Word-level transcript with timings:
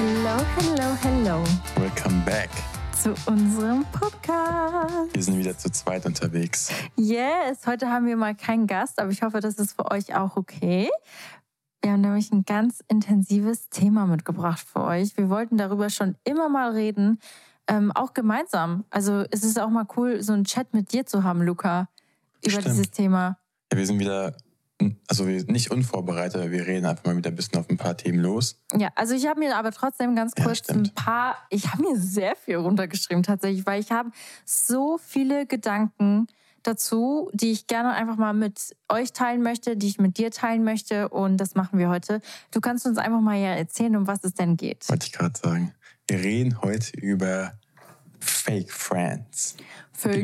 Hello, 0.00 0.42
hello, 0.56 0.96
hello. 1.02 1.44
Welcome 1.76 2.22
back 2.24 2.48
zu 2.98 3.12
unserem 3.26 3.84
Podcast. 3.92 5.14
Wir 5.14 5.22
sind 5.22 5.36
wieder 5.36 5.58
zu 5.58 5.70
zweit 5.70 6.06
unterwegs. 6.06 6.72
Yes, 6.96 7.66
heute 7.66 7.90
haben 7.90 8.06
wir 8.06 8.16
mal 8.16 8.34
keinen 8.34 8.66
Gast, 8.66 8.98
aber 8.98 9.10
ich 9.10 9.20
hoffe, 9.20 9.40
das 9.40 9.56
ist 9.56 9.74
für 9.74 9.90
euch 9.90 10.14
auch 10.14 10.38
okay. 10.38 10.88
Wir 11.82 11.92
haben 11.92 12.00
nämlich 12.00 12.32
ein 12.32 12.46
ganz 12.46 12.82
intensives 12.88 13.68
Thema 13.68 14.06
mitgebracht 14.06 14.66
für 14.66 14.84
euch. 14.84 15.18
Wir 15.18 15.28
wollten 15.28 15.58
darüber 15.58 15.90
schon 15.90 16.16
immer 16.24 16.48
mal 16.48 16.70
reden, 16.70 17.18
ähm, 17.66 17.92
auch 17.92 18.14
gemeinsam. 18.14 18.86
Also 18.88 19.26
es 19.30 19.44
ist 19.44 19.60
auch 19.60 19.68
mal 19.68 19.86
cool, 19.98 20.22
so 20.22 20.32
einen 20.32 20.44
Chat 20.44 20.72
mit 20.72 20.94
dir 20.94 21.04
zu 21.04 21.24
haben, 21.24 21.42
Luca, 21.42 21.90
über 22.42 22.52
Stimmt. 22.52 22.68
dieses 22.68 22.90
Thema. 22.90 23.36
Ja, 23.70 23.76
wir 23.76 23.84
sind 23.84 23.98
wieder, 23.98 24.34
also 25.08 25.26
wir 25.26 25.38
sind 25.38 25.50
nicht 25.50 25.70
unvorbereitet, 25.70 26.36
aber 26.40 26.50
wir 26.50 26.66
reden 26.66 26.86
einfach 26.86 27.04
mal 27.04 27.16
wieder 27.16 27.30
ein 27.30 27.36
bisschen 27.36 27.58
auf 27.58 27.68
ein 27.70 27.76
paar 27.76 27.96
Themen 27.96 28.20
los. 28.20 28.60
Ja, 28.76 28.88
also 28.94 29.14
ich 29.14 29.26
habe 29.26 29.40
mir 29.40 29.56
aber 29.56 29.72
trotzdem 29.72 30.14
ganz 30.16 30.32
Ja, 30.36 30.44
kurz 30.44 30.58
stimmt. 30.58 30.88
ein 30.88 30.94
paar, 30.94 31.36
ich 31.50 31.70
habe 31.72 31.82
mir 31.82 31.96
sehr 31.98 32.36
viel 32.36 32.56
runtergeschrieben 32.56 33.22
tatsächlich, 33.22 33.66
weil 33.66 33.80
ich 33.80 33.90
habe 33.92 34.10
so 34.44 34.98
viele 34.98 35.46
Gedanken 35.46 36.26
dazu, 36.62 37.30
die 37.32 37.52
ich 37.52 37.66
gerne 37.66 37.92
einfach 37.94 38.16
mal 38.16 38.34
mit 38.34 38.76
euch 38.88 39.12
teilen 39.12 39.42
möchte, 39.42 39.76
die 39.76 39.88
ich 39.88 39.98
mit 39.98 40.18
dir 40.18 40.30
teilen 40.30 40.62
möchte 40.62 41.08
und 41.08 41.38
das 41.38 41.54
machen 41.54 41.78
wir 41.78 41.88
heute. 41.88 42.20
Du 42.50 42.60
kannst 42.60 42.86
uns 42.86 42.98
einfach 42.98 43.20
mal 43.20 43.38
ja 43.38 43.54
erzählen, 43.54 43.96
um 43.96 44.06
was 44.06 44.24
es 44.24 44.34
denn 44.34 44.56
geht. 44.56 44.88
Wollte 44.88 45.06
ich 45.06 45.12
gerade 45.12 45.38
sagen. 45.38 45.72
Wir 46.06 46.18
reden 46.18 46.60
heute 46.60 46.96
über 46.98 47.52
Fake 48.20 48.70
Friends. 48.70 49.56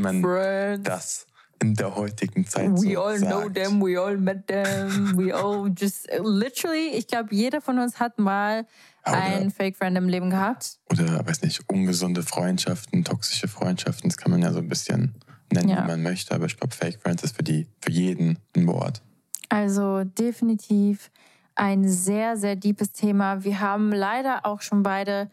man 0.00 0.21
friends. 0.21 0.83
Das 0.84 1.27
in 1.62 1.75
der 1.75 1.94
heutigen 1.97 2.47
Zeit 2.47 2.71
We 2.72 2.93
so 2.94 3.03
all 3.03 3.19
sagt. 3.19 3.33
know 3.33 3.49
them, 3.49 3.81
we 3.83 3.99
all 4.00 4.17
met 4.17 4.47
them, 4.47 5.17
we 5.17 5.34
all 5.34 5.71
just 5.77 6.09
literally, 6.22 6.89
ich 6.94 7.06
glaube, 7.06 7.34
jeder 7.34 7.61
von 7.61 7.78
uns 7.78 7.99
hat 8.00 8.19
mal 8.19 8.67
Oder- 9.06 9.17
einen 9.22 9.50
Fake 9.50 9.77
Friend 9.77 9.97
im 9.97 10.09
Leben 10.09 10.31
gehabt. 10.31 10.78
Oder, 10.91 11.27
weiß 11.27 11.43
nicht, 11.43 11.69
ungesunde 11.69 12.22
Freundschaften, 12.22 13.05
toxische 13.05 13.49
Freundschaften. 13.49 14.09
Das 14.11 14.16
kann 14.16 14.31
man 14.33 14.43
ja 14.43 14.53
so 14.53 14.59
ein 14.59 14.69
bisschen 14.69 15.15
nennen, 15.53 15.69
Ja. 15.69 15.83
wie 15.84 15.87
man 15.89 16.03
möchte. 16.03 16.34
Aber 16.34 16.47
ich 16.47 16.56
glaube, 16.59 16.75
Fake 16.75 17.00
Friends 17.00 17.22
ist 17.22 17.37
für, 17.37 17.43
die, 17.45 17.69
für 17.81 17.91
jeden 17.91 18.39
ein 18.56 18.66
Wort. 18.66 19.03
Also 19.49 20.03
definitiv 20.05 21.11
ein 21.55 21.89
sehr, 21.89 22.37
sehr 22.37 22.56
deepes 22.56 22.93
Thema. 22.93 23.45
Wir 23.45 23.61
haben 23.61 23.93
leider 23.93 24.45
auch 24.45 24.61
schon 24.61 24.83
beide 24.83 25.31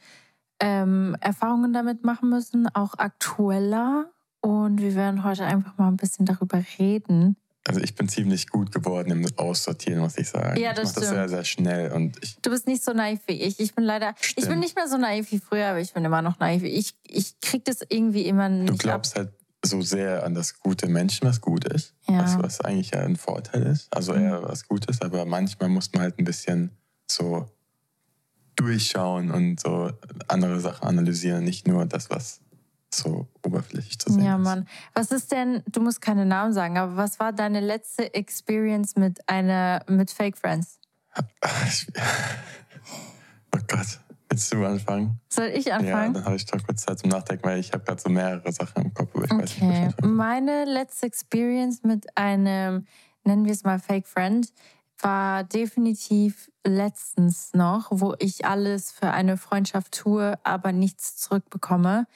ähm, 0.59 1.17
Erfahrungen 1.19 1.73
damit 1.73 2.05
machen 2.05 2.29
müssen, 2.29 2.67
auch 2.73 2.93
aktueller. 2.97 4.05
Und 4.43 4.81
wir 4.81 4.93
werden 4.95 5.23
heute 5.23 5.45
einfach 5.45 5.77
mal 5.77 5.87
ein 5.87 5.95
bisschen 5.97 6.25
darüber 6.25 6.61
reden. 6.77 7.37
Also 7.65 7.79
ich 7.79 7.95
bin 7.95 8.09
ziemlich 8.09 8.49
gut 8.49 8.73
geworden 8.73 9.09
im 9.11 9.25
Aussortieren, 9.37 10.01
muss 10.01 10.17
ich 10.17 10.27
sagen. 10.27 10.59
Ja, 10.59 10.73
das 10.73 10.89
ich 10.91 10.95
mache 10.95 10.95
das 10.95 11.03
stimmt. 11.05 11.15
sehr, 11.15 11.29
sehr 11.29 11.43
schnell. 11.45 11.91
Und 11.93 12.21
ich, 12.21 12.35
Du 12.41 12.49
bist 12.49 12.67
nicht 12.67 12.83
so 12.83 12.91
naiv 12.91 13.21
wie 13.27 13.41
ich. 13.41 13.57
Ich 13.61 13.73
bin 13.73 13.85
leider, 13.85 14.13
ich 14.21 14.35
bin 14.35 14.43
Stimmt. 14.43 14.59
nicht 14.59 14.75
mehr 14.75 14.89
so 14.89 14.97
naiv 14.97 15.31
wie 15.31 15.39
früher, 15.39 15.67
aber 15.67 15.79
ich 15.79 15.93
bin 15.93 16.03
immer 16.03 16.21
noch 16.21 16.39
naiv. 16.39 16.63
Ich, 16.63 16.93
ich 17.07 17.39
krieg 17.39 17.63
das 17.63 17.79
irgendwie 17.87 18.23
immer 18.23 18.49
nicht 18.49 18.69
du 18.69 18.75
glaubst 18.75 19.15
halt 19.15 19.31
so 19.65 19.81
sehr 19.81 20.25
an 20.25 20.35
das 20.35 20.59
gute 20.59 20.87
Menschen, 20.89 21.25
was 21.25 21.39
gut 21.39 21.63
ist. 21.63 21.93
Ja. 22.09 22.19
Was, 22.21 22.37
was 22.37 22.59
eigentlich 22.59 22.91
ja 22.91 22.99
ein 22.99 23.15
Vorteil 23.15 23.63
ist. 23.63 23.87
Also 23.95 24.13
Mhm. 24.13 24.23
eher 24.23 24.43
was 24.43 24.67
Gutes. 24.67 25.01
Aber 25.01 25.23
manchmal 25.23 25.69
muss 25.69 25.89
man 25.93 26.01
halt 26.01 26.19
ein 26.19 26.25
bisschen 26.25 26.71
so 27.09 27.47
durchschauen 28.57 29.31
und 29.31 29.61
so 29.61 29.89
andere 30.27 30.59
Sachen 30.59 30.85
analysieren. 30.87 31.45
Nicht 31.45 31.65
nur 31.67 31.85
das, 31.85 32.09
was 32.09 32.41
so 32.93 33.27
oberflächlich 33.43 33.92
zu 34.03 34.11
sehen 34.13 34.23
Ja, 34.25 34.35
ist. 34.37 34.43
Mann. 34.43 34.67
Was 34.93 35.11
ist 35.11 35.31
denn, 35.31 35.63
du 35.67 35.81
musst 35.81 36.01
keine 36.01 36.25
Namen 36.25 36.53
sagen, 36.53 36.77
aber 36.77 36.95
was 36.97 37.19
war 37.19 37.33
deine 37.33 37.59
letzte 37.59 38.13
Experience 38.13 38.95
mit 38.95 39.27
einer, 39.29 39.83
mit 39.87 40.11
Fake 40.11 40.37
Friends? 40.37 40.79
Oh 43.55 43.59
Gott, 43.67 43.99
willst 44.29 44.51
du 44.51 44.65
anfangen? 44.65 45.19
Soll 45.29 45.47
ich 45.53 45.65
Ja, 45.65 45.75
anfangen? 45.77 46.13
dann 46.15 46.25
habe 46.25 46.35
ich 46.35 46.45
doch 46.45 46.57
kurz 46.65 46.83
Zeit 46.83 46.99
zum 46.99 47.09
Nachdenken, 47.09 47.43
weil 47.45 47.59
ich 47.59 47.71
habe 47.71 47.83
gerade 47.83 48.01
so 48.01 48.09
mehrere 48.09 48.51
Sachen 48.51 48.85
im 48.85 48.93
Kopf, 48.93 49.11
aber 49.15 49.25
ich 49.25 49.31
weiß 49.31 49.39
nicht, 49.39 49.61
ich 49.61 49.95
Okay. 49.95 50.07
Meine 50.07 50.65
letzte 50.65 51.05
Experience 51.05 51.83
mit 51.83 52.17
einem, 52.17 52.87
nennen 53.23 53.45
wir 53.45 53.51
es 53.51 53.63
mal 53.63 53.77
Fake 53.79 54.07
Friend, 54.07 54.51
war 54.99 55.43
definitiv 55.43 56.49
letztens 56.65 57.53
noch, 57.53 57.87
wo 57.91 58.15
ich 58.19 58.45
alles 58.45 58.91
für 58.91 59.11
eine 59.11 59.37
Freundschaft 59.37 59.91
tue, 59.99 60.39
aber 60.43 60.71
nichts 60.71 61.17
zurückbekomme. 61.17 62.07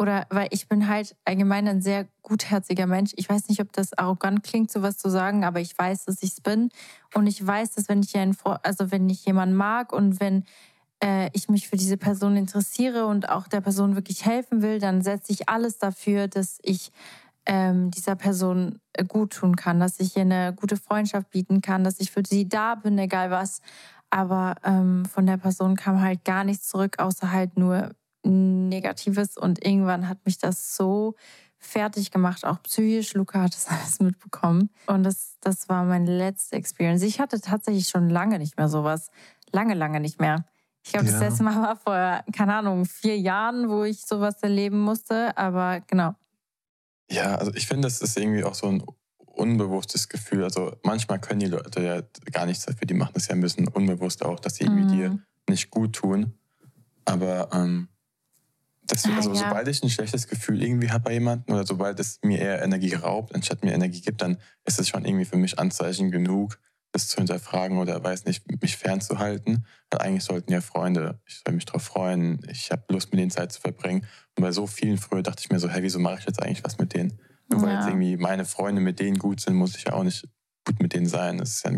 Oder 0.00 0.26
weil 0.30 0.48
ich 0.50 0.66
bin 0.66 0.88
halt 0.88 1.14
allgemein 1.26 1.68
ein 1.68 1.82
sehr 1.82 2.08
gutherziger 2.22 2.86
Mensch. 2.86 3.12
Ich 3.16 3.28
weiß 3.28 3.48
nicht, 3.48 3.60
ob 3.60 3.70
das 3.72 3.92
arrogant 3.92 4.42
klingt, 4.42 4.70
sowas 4.70 4.96
zu 4.96 5.10
sagen, 5.10 5.44
aber 5.44 5.60
ich 5.60 5.76
weiß, 5.76 6.06
dass 6.06 6.22
ich 6.22 6.30
es 6.30 6.40
bin. 6.40 6.70
Und 7.14 7.26
ich 7.26 7.46
weiß, 7.46 7.72
dass 7.72 7.88
wenn 7.90 8.02
ich 8.02 8.16
einen, 8.16 8.34
also 8.62 8.90
wenn 8.90 9.10
ich 9.10 9.26
jemanden 9.26 9.54
mag 9.54 9.92
und 9.92 10.18
wenn 10.18 10.44
äh, 11.04 11.28
ich 11.34 11.50
mich 11.50 11.68
für 11.68 11.76
diese 11.76 11.98
Person 11.98 12.38
interessiere 12.38 13.04
und 13.04 13.28
auch 13.28 13.46
der 13.46 13.60
Person 13.60 13.94
wirklich 13.94 14.24
helfen 14.24 14.62
will, 14.62 14.78
dann 14.78 15.02
setze 15.02 15.32
ich 15.32 15.50
alles 15.50 15.76
dafür, 15.76 16.28
dass 16.28 16.58
ich 16.62 16.92
ähm, 17.44 17.90
dieser 17.90 18.16
Person 18.16 18.80
äh, 18.94 19.04
gut 19.04 19.34
tun 19.34 19.54
kann, 19.54 19.80
dass 19.80 20.00
ich 20.00 20.16
ihr 20.16 20.22
eine 20.22 20.54
gute 20.54 20.78
Freundschaft 20.78 21.30
bieten 21.30 21.60
kann, 21.60 21.84
dass 21.84 22.00
ich 22.00 22.10
für 22.10 22.22
sie 22.26 22.48
da 22.48 22.74
bin, 22.74 22.98
egal 22.98 23.30
was. 23.30 23.60
Aber 24.08 24.54
ähm, 24.64 25.04
von 25.04 25.26
der 25.26 25.36
Person 25.36 25.76
kam 25.76 26.00
halt 26.00 26.24
gar 26.24 26.44
nichts 26.44 26.68
zurück, 26.68 26.98
außer 26.98 27.30
halt 27.32 27.58
nur 27.58 27.90
Negatives 28.22 29.36
und 29.36 29.64
irgendwann 29.64 30.08
hat 30.08 30.24
mich 30.24 30.38
das 30.38 30.76
so 30.76 31.14
fertig 31.58 32.10
gemacht, 32.10 32.44
auch 32.44 32.62
psychisch. 32.62 33.14
Luca 33.14 33.42
hat 33.42 33.54
das 33.54 33.66
alles 33.68 34.00
mitbekommen. 34.00 34.70
Und 34.86 35.04
das, 35.04 35.36
das 35.40 35.68
war 35.68 35.84
meine 35.84 36.16
letzte 36.16 36.56
Experience. 36.56 37.02
Ich 37.02 37.20
hatte 37.20 37.40
tatsächlich 37.40 37.88
schon 37.88 38.08
lange 38.08 38.38
nicht 38.38 38.56
mehr 38.56 38.68
sowas. 38.68 39.10
Lange, 39.52 39.74
lange 39.74 40.00
nicht 40.00 40.20
mehr. 40.20 40.44
Ich 40.82 40.92
glaube, 40.92 41.06
ja. 41.06 41.12
das 41.12 41.20
letzte 41.20 41.42
Mal 41.42 41.60
war 41.62 41.76
vor, 41.76 42.24
keine 42.32 42.54
Ahnung, 42.54 42.86
vier 42.86 43.18
Jahren, 43.18 43.68
wo 43.68 43.84
ich 43.84 44.00
sowas 44.00 44.42
erleben 44.42 44.80
musste. 44.80 45.36
Aber 45.36 45.80
genau. 45.80 46.14
Ja, 47.10 47.34
also 47.34 47.52
ich 47.54 47.66
finde, 47.66 47.86
das 47.86 48.00
ist 48.00 48.16
irgendwie 48.16 48.44
auch 48.44 48.54
so 48.54 48.68
ein 48.68 48.82
unbewusstes 49.26 50.08
Gefühl. 50.08 50.44
Also 50.44 50.76
manchmal 50.82 51.20
können 51.20 51.40
die 51.40 51.46
Leute 51.46 51.82
ja 51.82 52.02
gar 52.32 52.46
nichts 52.46 52.64
dafür. 52.64 52.86
Die 52.86 52.94
machen 52.94 53.12
das 53.14 53.28
ja 53.28 53.34
ein 53.34 53.40
bisschen 53.40 53.68
unbewusst 53.68 54.24
auch, 54.24 54.40
dass 54.40 54.56
sie 54.56 54.64
irgendwie 54.64 54.84
mhm. 54.84 54.96
dir 54.96 55.18
nicht 55.48 55.70
gut 55.70 55.94
tun. 55.94 56.34
Aber 57.04 57.50
ähm, 57.52 57.88
das, 58.90 59.04
ah, 59.04 59.16
also, 59.16 59.32
ja. 59.32 59.36
sobald 59.36 59.68
ich 59.68 59.82
ein 59.82 59.90
schlechtes 59.90 60.26
Gefühl 60.26 60.62
irgendwie 60.62 60.90
habe 60.90 61.04
bei 61.04 61.12
jemandem 61.12 61.54
oder 61.54 61.64
sobald 61.64 62.00
es 62.00 62.18
mir 62.22 62.38
eher 62.38 62.62
Energie 62.62 62.94
raubt, 62.94 63.34
anstatt 63.34 63.62
mir 63.62 63.72
Energie 63.72 64.00
gibt, 64.00 64.20
dann 64.20 64.36
ist 64.64 64.80
es 64.80 64.88
schon 64.88 65.04
irgendwie 65.04 65.24
für 65.24 65.36
mich 65.36 65.58
Anzeichen 65.58 66.10
genug, 66.10 66.58
das 66.92 67.06
zu 67.06 67.18
hinterfragen 67.18 67.78
oder 67.78 68.02
weiß 68.02 68.24
nicht, 68.24 68.42
mich 68.60 68.76
fernzuhalten. 68.76 69.64
Weil 69.90 70.00
eigentlich 70.00 70.24
sollten 70.24 70.52
ja 70.52 70.60
Freunde, 70.60 71.20
ich 71.24 71.40
soll 71.44 71.54
mich 71.54 71.66
darauf 71.66 71.84
freuen, 71.84 72.40
ich 72.50 72.72
habe 72.72 72.82
Lust, 72.90 73.12
mit 73.12 73.20
denen 73.20 73.30
Zeit 73.30 73.52
zu 73.52 73.60
verbringen. 73.60 74.06
Und 74.36 74.42
bei 74.42 74.50
so 74.50 74.66
vielen 74.66 74.98
früher 74.98 75.22
dachte 75.22 75.42
ich 75.44 75.50
mir 75.50 75.60
so, 75.60 75.68
hey, 75.68 75.82
wieso 75.82 76.00
mache 76.00 76.18
ich 76.18 76.26
jetzt 76.26 76.42
eigentlich 76.42 76.64
was 76.64 76.78
mit 76.78 76.94
denen? 76.94 77.18
Nur 77.48 77.60
ja. 77.60 77.66
weil 77.66 77.74
jetzt 77.76 77.86
irgendwie 77.86 78.16
meine 78.16 78.44
Freunde 78.44 78.80
mit 78.80 78.98
denen 78.98 79.18
gut 79.18 79.40
sind, 79.40 79.54
muss 79.54 79.76
ich 79.76 79.84
ja 79.84 79.92
auch 79.92 80.02
nicht 80.02 80.28
gut 80.66 80.80
mit 80.80 80.92
denen 80.94 81.06
sein. 81.06 81.38
Das 81.38 81.62
ja, 81.62 81.70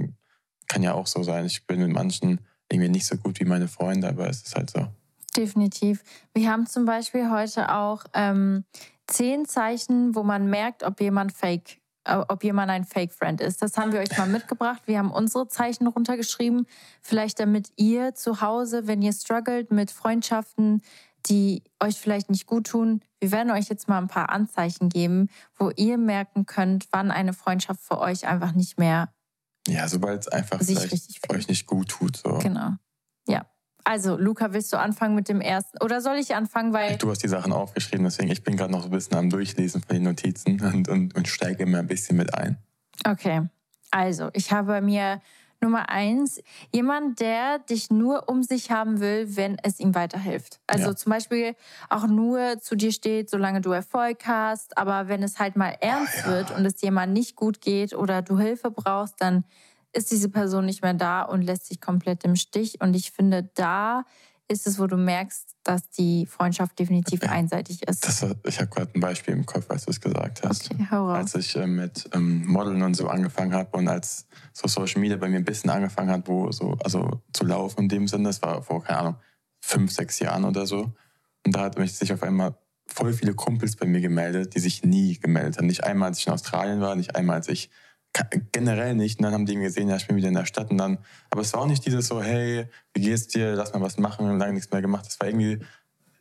kann 0.66 0.82
ja 0.82 0.94
auch 0.94 1.06
so 1.06 1.22
sein. 1.22 1.44
Ich 1.44 1.66
bin 1.66 1.80
mit 1.80 1.90
manchen 1.90 2.40
irgendwie 2.70 2.90
nicht 2.90 3.06
so 3.06 3.16
gut 3.16 3.38
wie 3.40 3.44
meine 3.44 3.68
Freunde, 3.68 4.08
aber 4.08 4.30
es 4.30 4.42
ist 4.42 4.56
halt 4.56 4.70
so. 4.70 4.88
Definitiv. 5.36 6.02
Wir 6.34 6.50
haben 6.50 6.66
zum 6.66 6.84
Beispiel 6.84 7.30
heute 7.30 7.72
auch 7.72 8.04
ähm, 8.12 8.64
zehn 9.06 9.46
Zeichen, 9.46 10.14
wo 10.14 10.22
man 10.22 10.48
merkt, 10.48 10.82
ob 10.82 11.00
jemand 11.00 11.32
fake, 11.32 11.80
äh, 12.04 12.16
ob 12.16 12.44
jemand 12.44 12.70
ein 12.70 12.84
Fake-Friend 12.84 13.40
ist. 13.40 13.62
Das 13.62 13.76
haben 13.76 13.92
wir 13.92 14.00
euch 14.00 14.16
mal 14.18 14.28
mitgebracht. 14.28 14.82
Wir 14.86 14.98
haben 14.98 15.10
unsere 15.10 15.48
Zeichen 15.48 15.86
runtergeschrieben. 15.86 16.66
Vielleicht 17.00 17.40
damit 17.40 17.72
ihr 17.76 18.14
zu 18.14 18.40
Hause, 18.40 18.86
wenn 18.86 19.00
ihr 19.00 19.12
struggelt 19.12 19.70
mit 19.70 19.90
Freundschaften, 19.90 20.82
die 21.26 21.62
euch 21.80 21.98
vielleicht 21.98 22.30
nicht 22.30 22.46
gut 22.46 22.66
tun, 22.66 23.00
wir 23.20 23.30
werden 23.30 23.52
euch 23.52 23.68
jetzt 23.68 23.88
mal 23.88 23.98
ein 23.98 24.08
paar 24.08 24.30
Anzeichen 24.30 24.88
geben, 24.88 25.28
wo 25.56 25.70
ihr 25.76 25.96
merken 25.96 26.46
könnt, 26.46 26.88
wann 26.90 27.10
eine 27.10 27.32
Freundschaft 27.32 27.80
für 27.80 27.98
euch 27.98 28.26
einfach 28.26 28.52
nicht 28.52 28.78
mehr. 28.78 29.12
Ja, 29.68 29.86
sobald 29.88 30.22
es 30.22 30.28
einfach 30.28 30.60
sich 30.60 30.76
euch 31.30 31.48
nicht 31.48 31.66
gut 31.66 31.88
tut. 31.88 32.16
So. 32.16 32.38
Genau. 32.38 32.70
Ja. 33.28 33.46
Also, 33.84 34.16
Luca, 34.16 34.52
willst 34.52 34.72
du 34.72 34.78
anfangen 34.78 35.14
mit 35.14 35.28
dem 35.28 35.40
ersten? 35.40 35.78
Oder 35.82 36.00
soll 36.00 36.16
ich 36.16 36.34
anfangen, 36.34 36.72
weil. 36.72 36.96
Du 36.98 37.10
hast 37.10 37.22
die 37.22 37.28
Sachen 37.28 37.52
aufgeschrieben, 37.52 38.04
deswegen 38.04 38.30
ich 38.30 38.42
bin 38.42 38.56
gerade 38.56 38.72
noch 38.72 38.82
so 38.82 38.88
ein 38.88 38.92
bisschen 38.92 39.16
am 39.16 39.30
Durchlesen 39.30 39.82
von 39.82 39.96
den 39.96 40.04
Notizen 40.04 40.60
und, 40.60 40.88
und, 40.88 41.14
und 41.14 41.28
steige 41.28 41.64
immer 41.64 41.78
ein 41.78 41.86
bisschen 41.86 42.16
mit 42.16 42.34
ein. 42.34 42.58
Okay. 43.04 43.48
Also, 43.90 44.30
ich 44.32 44.52
habe 44.52 44.80
mir 44.80 45.20
Nummer 45.62 45.88
eins, 45.88 46.42
jemand, 46.72 47.20
der 47.20 47.60
dich 47.60 47.90
nur 47.90 48.28
um 48.28 48.42
sich 48.42 48.70
haben 48.70 49.00
will, 49.00 49.36
wenn 49.36 49.56
es 49.62 49.80
ihm 49.80 49.94
weiterhilft. 49.94 50.60
Also 50.66 50.88
ja. 50.88 50.96
zum 50.96 51.10
Beispiel 51.10 51.54
auch 51.88 52.06
nur 52.06 52.58
zu 52.60 52.74
dir 52.74 52.92
steht, 52.92 53.30
solange 53.30 53.60
du 53.60 53.70
Erfolg 53.70 54.26
hast. 54.26 54.76
Aber 54.76 55.08
wenn 55.08 55.22
es 55.22 55.38
halt 55.38 55.56
mal 55.56 55.76
ernst 55.80 56.24
oh, 56.24 56.30
ja. 56.30 56.34
wird 56.34 56.50
und 56.50 56.66
es 56.66 56.80
jemand 56.82 57.12
nicht 57.12 57.36
gut 57.36 57.60
geht 57.60 57.94
oder 57.94 58.22
du 58.22 58.38
Hilfe 58.38 58.70
brauchst, 58.70 59.14
dann 59.20 59.44
ist 59.92 60.10
diese 60.10 60.28
Person 60.28 60.64
nicht 60.64 60.82
mehr 60.82 60.94
da 60.94 61.22
und 61.22 61.42
lässt 61.42 61.66
sich 61.66 61.80
komplett 61.80 62.24
im 62.24 62.36
Stich. 62.36 62.80
Und 62.80 62.94
ich 62.94 63.10
finde, 63.10 63.50
da 63.54 64.04
ist 64.48 64.66
es, 64.66 64.78
wo 64.78 64.86
du 64.86 64.96
merkst, 64.96 65.56
dass 65.64 65.88
die 65.90 66.26
Freundschaft 66.26 66.78
definitiv 66.78 67.22
einseitig 67.22 67.82
ist. 67.86 68.06
Das, 68.06 68.26
ich 68.44 68.58
habe 68.58 68.68
gerade 68.68 68.92
ein 68.94 69.00
Beispiel 69.00 69.34
im 69.34 69.46
Kopf, 69.46 69.70
als 69.70 69.84
du 69.84 69.90
es 69.90 70.00
gesagt 70.00 70.42
hast. 70.44 70.70
Okay, 70.70 70.86
hau 70.90 71.08
raus. 71.08 71.34
Als 71.34 71.34
ich 71.34 71.56
äh, 71.56 71.66
mit 71.66 72.08
ähm, 72.12 72.46
Modeln 72.46 72.82
und 72.82 72.94
so 72.94 73.08
angefangen 73.08 73.54
habe 73.54 73.76
und 73.76 73.88
als 73.88 74.26
so 74.52 74.68
Social 74.68 75.00
Media 75.00 75.16
bei 75.16 75.28
mir 75.28 75.36
ein 75.36 75.44
bisschen 75.44 75.70
angefangen 75.70 76.10
hat, 76.10 76.28
wo 76.28 76.50
so, 76.52 76.76
also 76.84 77.22
zu 77.32 77.44
laufen 77.44 77.80
in 77.82 77.88
dem 77.88 78.08
Sinne, 78.08 78.24
das 78.24 78.42
war 78.42 78.62
vor, 78.62 78.82
keine 78.82 78.98
Ahnung, 78.98 79.16
fünf, 79.60 79.92
sechs 79.92 80.18
Jahren 80.18 80.44
oder 80.44 80.66
so. 80.66 80.92
Und 81.46 81.56
da 81.56 81.60
hat 81.60 81.78
mich 81.78 81.94
sich 81.94 82.12
auf 82.12 82.22
einmal 82.22 82.54
voll 82.86 83.12
viele 83.12 83.34
Kumpels 83.34 83.76
bei 83.76 83.86
mir 83.86 84.00
gemeldet, 84.00 84.54
die 84.54 84.60
sich 84.60 84.84
nie 84.84 85.18
gemeldet 85.18 85.58
haben. 85.58 85.66
Nicht 85.66 85.84
einmal, 85.84 86.08
als 86.08 86.18
ich 86.18 86.26
in 86.26 86.32
Australien 86.32 86.80
war, 86.80 86.94
nicht 86.94 87.16
einmal, 87.16 87.36
als 87.36 87.48
ich 87.48 87.70
generell 88.52 88.94
nicht. 88.94 89.18
Und 89.18 89.24
dann 89.24 89.34
haben 89.34 89.46
die 89.46 89.56
gesehen, 89.56 89.88
ja, 89.88 89.96
ich 89.96 90.06
bin 90.06 90.16
wieder 90.16 90.28
in 90.28 90.34
der 90.34 90.44
Stadt. 90.44 90.70
Und 90.70 90.78
dann, 90.78 90.98
aber 91.30 91.40
es 91.42 91.52
war 91.52 91.60
auch 91.60 91.66
nicht 91.66 91.84
dieses 91.86 92.08
so, 92.08 92.22
hey, 92.22 92.66
wie 92.94 93.00
geht's 93.00 93.28
dir? 93.28 93.54
Lass 93.54 93.72
mal 93.72 93.80
was 93.80 93.98
machen. 93.98 94.38
Lange 94.38 94.54
nichts 94.54 94.70
mehr 94.70 94.82
gemacht. 94.82 95.06
Es 95.08 95.18
war 95.20 95.28
irgendwie, 95.28 95.60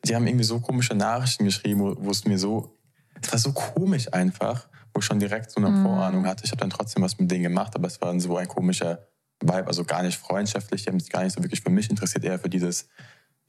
die 0.05 0.15
haben 0.15 0.25
irgendwie 0.25 0.45
so 0.45 0.59
komische 0.59 0.95
Nachrichten 0.95 1.45
geschrieben, 1.45 1.81
wo, 1.81 1.95
wo 1.99 2.11
es 2.11 2.25
mir 2.25 2.37
so, 2.37 2.77
es 3.21 3.31
war 3.31 3.39
so 3.39 3.51
komisch 3.51 4.11
einfach, 4.13 4.67
wo 4.93 4.99
ich 4.99 5.05
schon 5.05 5.19
direkt 5.19 5.51
so 5.51 5.61
eine 5.61 5.69
mhm. 5.69 5.83
Vorahnung 5.83 6.25
hatte. 6.25 6.43
Ich 6.45 6.51
habe 6.51 6.59
dann 6.59 6.69
trotzdem 6.69 7.03
was 7.03 7.19
mit 7.19 7.29
denen 7.29 7.43
gemacht, 7.43 7.75
aber 7.75 7.87
es 7.87 8.01
war 8.01 8.07
dann 8.07 8.19
so 8.19 8.37
ein 8.37 8.47
komischer 8.47 9.07
Vibe, 9.41 9.67
also 9.67 9.83
gar 9.83 10.03
nicht 10.03 10.17
freundschaftlich. 10.17 10.83
Die 10.83 10.89
haben 10.89 10.99
sich 10.99 11.09
gar 11.09 11.23
nicht 11.23 11.33
so 11.33 11.43
wirklich 11.43 11.61
für 11.61 11.69
mich 11.69 11.89
interessiert, 11.89 12.23
eher 12.23 12.39
für 12.39 12.49
dieses, 12.49 12.87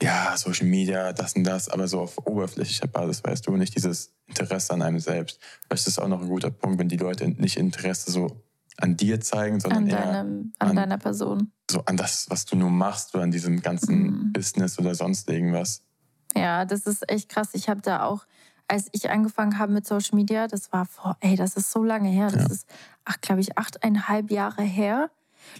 ja, 0.01 0.37
Social 0.37 0.67
Media, 0.67 1.13
das 1.13 1.35
und 1.35 1.45
das, 1.45 1.69
aber 1.69 1.89
so 1.89 2.01
auf 2.01 2.19
oberflächlicher 2.27 2.87
Basis, 2.87 3.23
weißt 3.25 3.47
du, 3.47 3.57
nicht 3.57 3.75
dieses 3.75 4.13
Interesse 4.27 4.73
an 4.73 4.83
einem 4.83 4.99
selbst. 4.99 5.41
Vielleicht 5.67 5.87
ist 5.87 5.97
das 5.97 5.99
auch 5.99 6.09
noch 6.09 6.23
ein 6.23 6.29
guter 6.29 6.51
Punkt, 6.51 6.79
wenn 6.79 6.89
die 6.89 6.97
Leute 6.97 7.29
nicht 7.29 7.57
Interesse 7.57 8.11
so 8.11 8.43
an 8.79 8.97
dir 8.97 9.21
zeigen, 9.21 9.61
sondern 9.61 9.85
an, 9.85 9.89
eher 9.91 10.13
deinem, 10.13 10.53
an, 10.59 10.71
an 10.71 10.77
deiner 10.77 10.99
Person. 10.99 11.53
So 11.71 11.85
an 11.85 11.97
das, 11.97 12.27
was 12.31 12.45
du 12.47 12.57
nur 12.57 12.71
machst 12.71 13.15
oder 13.15 13.25
an 13.25 13.31
diesem 13.31 13.61
ganzen 13.61 14.03
mhm. 14.03 14.33
Business 14.33 14.79
oder 14.79 14.95
sonst 14.95 15.29
irgendwas. 15.29 15.83
Ja, 16.35 16.65
das 16.65 16.87
ist 16.87 17.09
echt 17.11 17.29
krass. 17.29 17.51
Ich 17.53 17.69
habe 17.69 17.83
da 17.83 18.05
auch, 18.05 18.25
als 18.69 18.89
ich 18.93 19.11
angefangen 19.11 19.59
habe 19.59 19.73
mit 19.73 19.87
Social 19.87 20.17
Media, 20.17 20.49
das 20.49 20.73
war 20.73 20.87
vor, 20.87 21.17
ey, 21.21 21.37
das 21.37 21.57
ist 21.57 21.71
so 21.71 21.85
lange 21.85 22.09
her. 22.09 22.29
Das 22.31 22.43
ja. 22.43 22.51
ist, 22.51 22.67
ach, 23.05 23.21
glaube 23.21 23.41
ich, 23.41 23.59
achteinhalb 23.59 24.31
Jahre 24.31 24.63
her. 24.63 25.11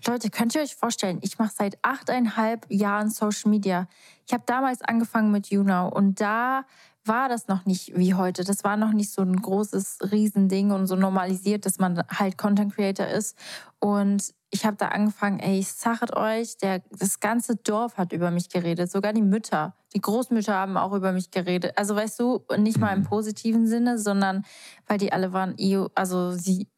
Leute, 0.07 0.31
könnt 0.31 0.55
ihr 0.55 0.63
euch 0.63 0.77
vorstellen, 0.77 1.19
ich 1.23 1.39
mache 1.39 1.53
seit 1.55 1.79
achteinhalb 1.83 2.67
Jahren 2.69 3.11
Social 3.11 3.51
Media. 3.51 3.89
Ich 4.27 4.33
habe 4.33 4.45
damals 4.47 4.83
angefangen 4.83 5.33
mit 5.33 5.49
YouNow 5.49 5.93
und 5.93 6.21
da 6.21 6.65
war 7.05 7.29
das 7.29 7.49
noch 7.49 7.67
nicht 7.67 7.97
wie 7.97 8.15
heute. 8.15 8.45
Das 8.45 8.65
war 8.65 8.77
noch 8.77 8.93
nicht 8.93 9.11
so 9.11 9.23
ein 9.23 9.37
großes 9.37 10.13
Riesending 10.13 10.71
und 10.71 10.87
so 10.87 10.95
normalisiert, 10.95 11.67
dass 11.67 11.79
man 11.79 12.03
halt 12.09 12.39
Content 12.39 12.75
Creator 12.75 13.07
ist. 13.07 13.37
Und 13.81 14.33
ich 14.51 14.65
habe 14.65 14.77
da 14.77 14.89
angefangen, 14.89 15.41
ey, 15.41 15.59
ich 15.59 15.73
sachet 15.73 16.15
euch, 16.15 16.59
der, 16.59 16.83
das 16.91 17.21
ganze 17.21 17.57
Dorf 17.57 17.97
hat 17.97 18.13
über 18.13 18.31
mich 18.31 18.51
geredet, 18.51 18.91
sogar 18.91 19.13
die 19.13 19.23
Mütter. 19.23 19.75
Die 19.95 20.01
Großmütter 20.01 20.55
haben 20.55 20.77
auch 20.77 20.93
über 20.93 21.13
mich 21.13 21.31
geredet. 21.31 21.73
Also 21.77 21.97
weißt 21.97 22.21
du, 22.21 22.45
nicht 22.59 22.79
mal 22.79 22.93
im 22.93 23.01
mhm. 23.01 23.07
positiven 23.07 23.67
Sinne, 23.67 23.99
sondern 23.99 24.45
weil 24.87 24.99
die 24.99 25.13
alle 25.13 25.33
waren, 25.33 25.57
also 25.95 26.33
sie, 26.33 26.69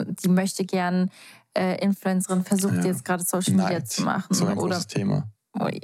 die 0.00 0.28
möchte 0.28 0.64
gern 0.64 1.10
äh, 1.56 1.82
Influencerin 1.82 2.44
versucht 2.44 2.76
ja. 2.76 2.84
jetzt 2.84 3.04
gerade 3.04 3.22
Social 3.24 3.54
Media 3.54 3.78
Neid. 3.78 3.88
zu 3.88 4.02
machen. 4.02 4.34
So 4.34 4.46
ein 4.46 4.58
oder, 4.58 4.68
großes 4.68 4.86
Thema. 4.88 5.28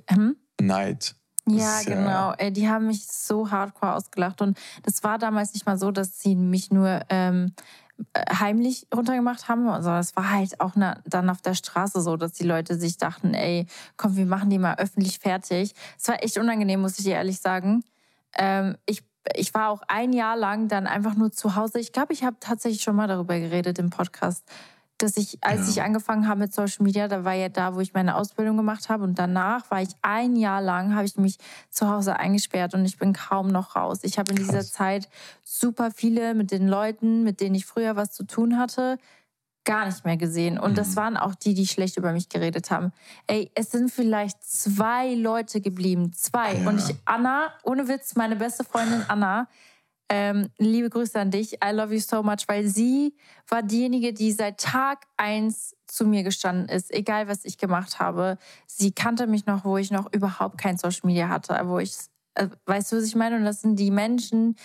Hm? 0.09 0.37
Neid. 0.61 1.15
Ja, 1.47 1.83
genau. 1.85 2.33
Äh, 2.39 2.53
die 2.53 2.69
haben 2.69 2.87
mich 2.87 3.07
so 3.07 3.51
hardcore 3.51 3.95
ausgelacht. 3.95 4.41
Und 4.43 4.59
das 4.83 5.03
war 5.03 5.19
damals 5.19 5.55
nicht 5.55 5.67
mal 5.67 5.79
so, 5.79 5.91
dass 5.91 6.21
sie 6.21 6.37
mich 6.37 6.71
nur 6.71 7.01
ähm, 7.09 7.55
äh, 8.13 8.35
heimlich 8.35 8.87
runtergemacht 8.95 9.49
haben. 9.49 9.69
Also 9.69 9.91
es 9.93 10.15
war 10.17 10.31
halt 10.31 10.61
auch 10.61 10.73
na, 10.75 11.01
dann 11.07 11.31
auf 11.31 11.41
der 11.41 11.55
Straße 11.55 12.01
so, 12.01 12.17
dass 12.17 12.33
die 12.33 12.45
Leute 12.45 12.79
sich 12.79 12.99
dachten, 12.99 13.35
ey, 13.35 13.67
komm, 13.97 14.17
wir 14.17 14.27
machen 14.27 14.51
die 14.51 14.59
mal 14.59 14.77
öffentlich 14.77 15.19
fertig. 15.19 15.75
Es 15.99 16.09
war 16.09 16.23
echt 16.23 16.39
unangenehm, 16.39 16.81
muss 16.81 16.99
ich 16.99 17.05
dir 17.05 17.15
ehrlich 17.15 17.41
sagen. 17.41 17.85
Ähm, 18.37 18.77
ich 18.87 19.03
ich 19.37 19.53
war 19.53 19.69
auch 19.69 19.83
ein 19.87 20.13
Jahr 20.15 20.37
lang 20.37 20.69
dann 20.69 20.87
einfach 20.87 21.15
nur 21.15 21.31
zu 21.31 21.55
Hause. 21.55 21.79
Ich 21.79 21.93
glaube, 21.93 22.13
ich 22.13 22.25
habe 22.25 22.37
tatsächlich 22.41 22.83
schon 22.83 22.97
mal 22.97 23.07
darüber 23.07 23.39
geredet 23.39 23.79
im 23.79 23.91
Podcast 23.91 24.45
dass 25.03 25.17
ich, 25.17 25.39
als 25.41 25.63
ja. 25.63 25.71
ich 25.71 25.83
angefangen 25.83 26.29
habe 26.29 26.41
mit 26.41 26.55
Social 26.55 26.85
Media, 26.85 27.09
da 27.09 27.25
war 27.25 27.33
ja 27.33 27.49
da, 27.49 27.75
wo 27.75 27.81
ich 27.81 27.95
meine 27.95 28.17
Ausbildung 28.17 28.57
gemacht 28.57 28.89
habe. 28.89 29.05
Und 29.05 29.19
danach 29.19 29.71
war 29.71 29.81
ich 29.81 29.91
ein 30.03 30.37
Jahr 30.37 30.61
lang, 30.61 30.95
habe 30.95 31.07
ich 31.07 31.17
mich 31.17 31.39
zu 31.71 31.89
Hause 31.89 32.17
eingesperrt 32.17 32.75
und 32.75 32.85
ich 32.85 32.99
bin 32.99 33.13
kaum 33.13 33.49
noch 33.49 33.77
raus. 33.77 34.01
Ich 34.03 34.19
habe 34.19 34.33
in 34.33 34.37
dieser 34.37 34.63
Zeit 34.63 35.09
super 35.43 35.91
viele 35.91 36.35
mit 36.35 36.51
den 36.51 36.69
Leuten, 36.69 37.23
mit 37.23 37.41
denen 37.41 37.55
ich 37.55 37.67
früher 37.67 37.97
was 37.97 38.13
zu 38.13 38.25
tun 38.25 38.59
hatte, 38.59 38.99
gar 39.65 39.87
nicht 39.87 40.05
mehr 40.05 40.17
gesehen. 40.17 40.59
Und 40.59 40.73
mhm. 40.73 40.77
das 40.77 40.97
waren 40.97 41.17
auch 41.17 41.35
die, 41.35 41.55
die 41.55 41.67
schlecht 41.67 41.97
über 41.97 42.13
mich 42.13 42.29
geredet 42.29 42.71
haben. 42.71 42.93
Ey, 43.27 43.51
es 43.55 43.71
sind 43.71 43.91
vielleicht 43.91 44.43
zwei 44.43 45.15
Leute 45.15 45.61
geblieben. 45.61 46.13
Zwei. 46.13 46.57
Ja. 46.57 46.69
Und 46.69 46.79
ich, 46.79 46.97
Anna, 47.05 47.53
ohne 47.65 47.89
Witz, 47.89 48.17
meine 48.17 48.37
beste 48.37 48.65
Freundin 48.65 49.05
Anna, 49.09 49.49
Ähm, 50.13 50.49
liebe 50.59 50.91
Grüße 50.91 51.21
an 51.21 51.31
dich. 51.31 51.59
I 51.65 51.71
love 51.71 51.95
you 51.95 52.01
so 52.01 52.25
much, 52.25 52.49
weil 52.49 52.67
sie 52.67 53.15
war 53.49 53.63
diejenige, 53.63 54.13
die 54.13 54.33
seit 54.33 54.59
Tag 54.59 55.07
eins 55.17 55.77
zu 55.87 56.05
mir 56.05 56.25
gestanden 56.25 56.69
ist, 56.69 56.93
egal 56.93 57.29
was 57.29 57.45
ich 57.45 57.59
gemacht 57.59 58.01
habe. 58.01 58.37
Sie 58.67 58.91
kannte 58.91 59.29
mich 59.29 59.47
noch, 59.47 59.65
wo 59.65 59.77
ich 59.77 59.93
noch 59.93 60.13
überhaupt 60.13 60.59
kein 60.59 60.79
Social 60.79 61.03
Media 61.05 61.29
hatte, 61.29 61.57
wo 61.65 61.79
ich, 61.79 61.95
äh, 62.35 62.49
weißt 62.67 62.91
du, 62.91 62.97
was 62.97 63.05
ich 63.05 63.15
meine? 63.15 63.37
Und 63.37 63.45
das 63.45 63.61
sind 63.61 63.79
die 63.79 63.93
Menschen, 63.93 64.57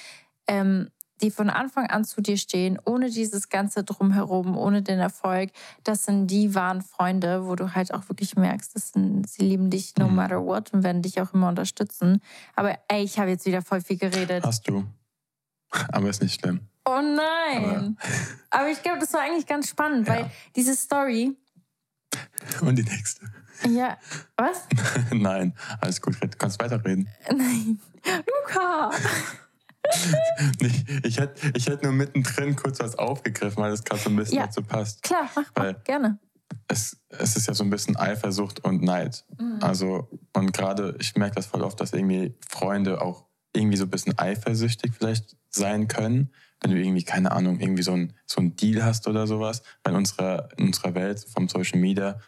ähm, 0.48 0.90
die 1.22 1.30
von 1.30 1.52
Anfang 1.52 1.92
an 1.92 2.06
zu 2.06 2.22
dir 2.22 2.38
stehen, 2.38 2.80
ohne 2.84 3.12
dieses 3.12 3.50
ganze 3.50 3.84
Drumherum, 3.84 4.58
ohne 4.58 4.82
den 4.82 4.98
Erfolg, 4.98 5.52
das 5.84 6.06
sind 6.06 6.26
die 6.28 6.56
wahren 6.56 6.82
Freunde, 6.82 7.46
wo 7.46 7.56
du 7.56 7.76
halt 7.76 7.94
auch 7.94 8.10
wirklich 8.10 8.36
merkst, 8.36 8.76
dass 8.76 8.94
sie 8.94 9.44
lieben 9.44 9.70
dich 9.70 9.96
no 9.98 10.08
mhm. 10.08 10.16
matter 10.16 10.44
what 10.44 10.74
und 10.74 10.84
werden 10.84 11.04
dich 11.04 11.22
auch 11.22 11.36
immer 11.36 11.50
unterstützen. 11.50 12.20
Aber 12.56 12.80
ey, 12.88 13.04
ich 13.04 13.20
habe 13.20 13.30
jetzt 13.30 13.46
wieder 13.46 13.62
voll 13.62 13.82
viel 13.82 13.98
geredet. 13.98 14.44
Hast 14.44 14.68
du. 14.68 14.84
Aber 15.92 16.10
ist 16.10 16.22
nicht 16.22 16.40
schlimm. 16.40 16.62
Oh 16.86 17.02
nein. 17.02 17.98
Aber, 18.50 18.62
Aber 18.62 18.70
ich 18.70 18.82
glaube, 18.84 19.00
das 19.00 19.14
war 19.14 19.22
eigentlich 19.22 19.48
ganz 19.48 19.70
spannend, 19.70 20.08
ja. 20.08 20.16
weil 20.16 20.32
diese 20.56 20.76
Story. 20.76 21.36
Und 22.62 22.76
die 22.76 22.84
nächste. 22.84 23.26
Ja, 23.68 23.98
was? 24.38 24.68
nein, 25.12 25.54
alles 25.82 26.02
gut, 26.02 26.18
du 26.22 26.28
kannst 26.38 26.62
weiterreden. 26.62 27.10
Nein. 27.30 27.80
Luca! 28.06 28.92
ich, 31.04 31.18
hätte, 31.18 31.52
ich 31.56 31.68
hätte 31.68 31.86
nur 31.86 31.94
mittendrin 31.94 32.56
kurz 32.56 32.80
was 32.80 32.98
aufgegriffen, 32.98 33.64
weil 33.64 33.72
das 33.72 33.84
gerade 33.84 34.02
so 34.02 34.10
ein 34.10 34.16
bisschen 34.16 34.38
ja, 34.38 34.46
dazu 34.46 34.62
passt. 34.62 35.04
Klar, 35.04 35.30
mach, 35.36 35.52
mach 35.56 35.84
gerne. 35.84 36.20
Es, 36.68 36.98
es 37.10 37.36
ist 37.36 37.48
ja 37.48 37.54
so 37.54 37.64
ein 37.64 37.70
bisschen 37.70 37.96
Eifersucht 37.96 38.64
und 38.64 38.82
Neid. 38.84 39.26
Mhm. 39.40 39.60
Also, 39.62 40.10
und 40.34 40.54
gerade, 40.54 40.96
ich 41.00 41.16
merke 41.16 41.36
das 41.36 41.46
voll 41.46 41.62
oft, 41.62 41.80
dass 41.80 41.94
irgendwie 41.94 42.36
Freunde 42.50 43.02
auch 43.02 43.26
irgendwie 43.56 43.78
so 43.78 43.86
ein 43.86 43.90
bisschen 43.90 44.18
eifersüchtig 44.18 44.94
vielleicht 44.98 45.36
sein 45.50 45.88
können, 45.88 46.32
wenn 46.62 46.72
du 46.72 46.78
irgendwie, 46.78 47.04
keine 47.04 47.32
Ahnung, 47.32 47.60
irgendwie 47.60 47.84
so 47.84 47.94
ein, 47.94 48.14
so 48.26 48.42
ein 48.42 48.56
Deal 48.56 48.84
hast 48.84 49.08
oder 49.08 49.28
sowas. 49.28 49.62
Weil 49.84 49.94
in 49.94 50.00
unserer, 50.00 50.50
in 50.58 50.68
unserer 50.68 50.96
Welt 50.96 51.26
vom 51.34 51.48
Social 51.48 51.80
Media 51.80 52.20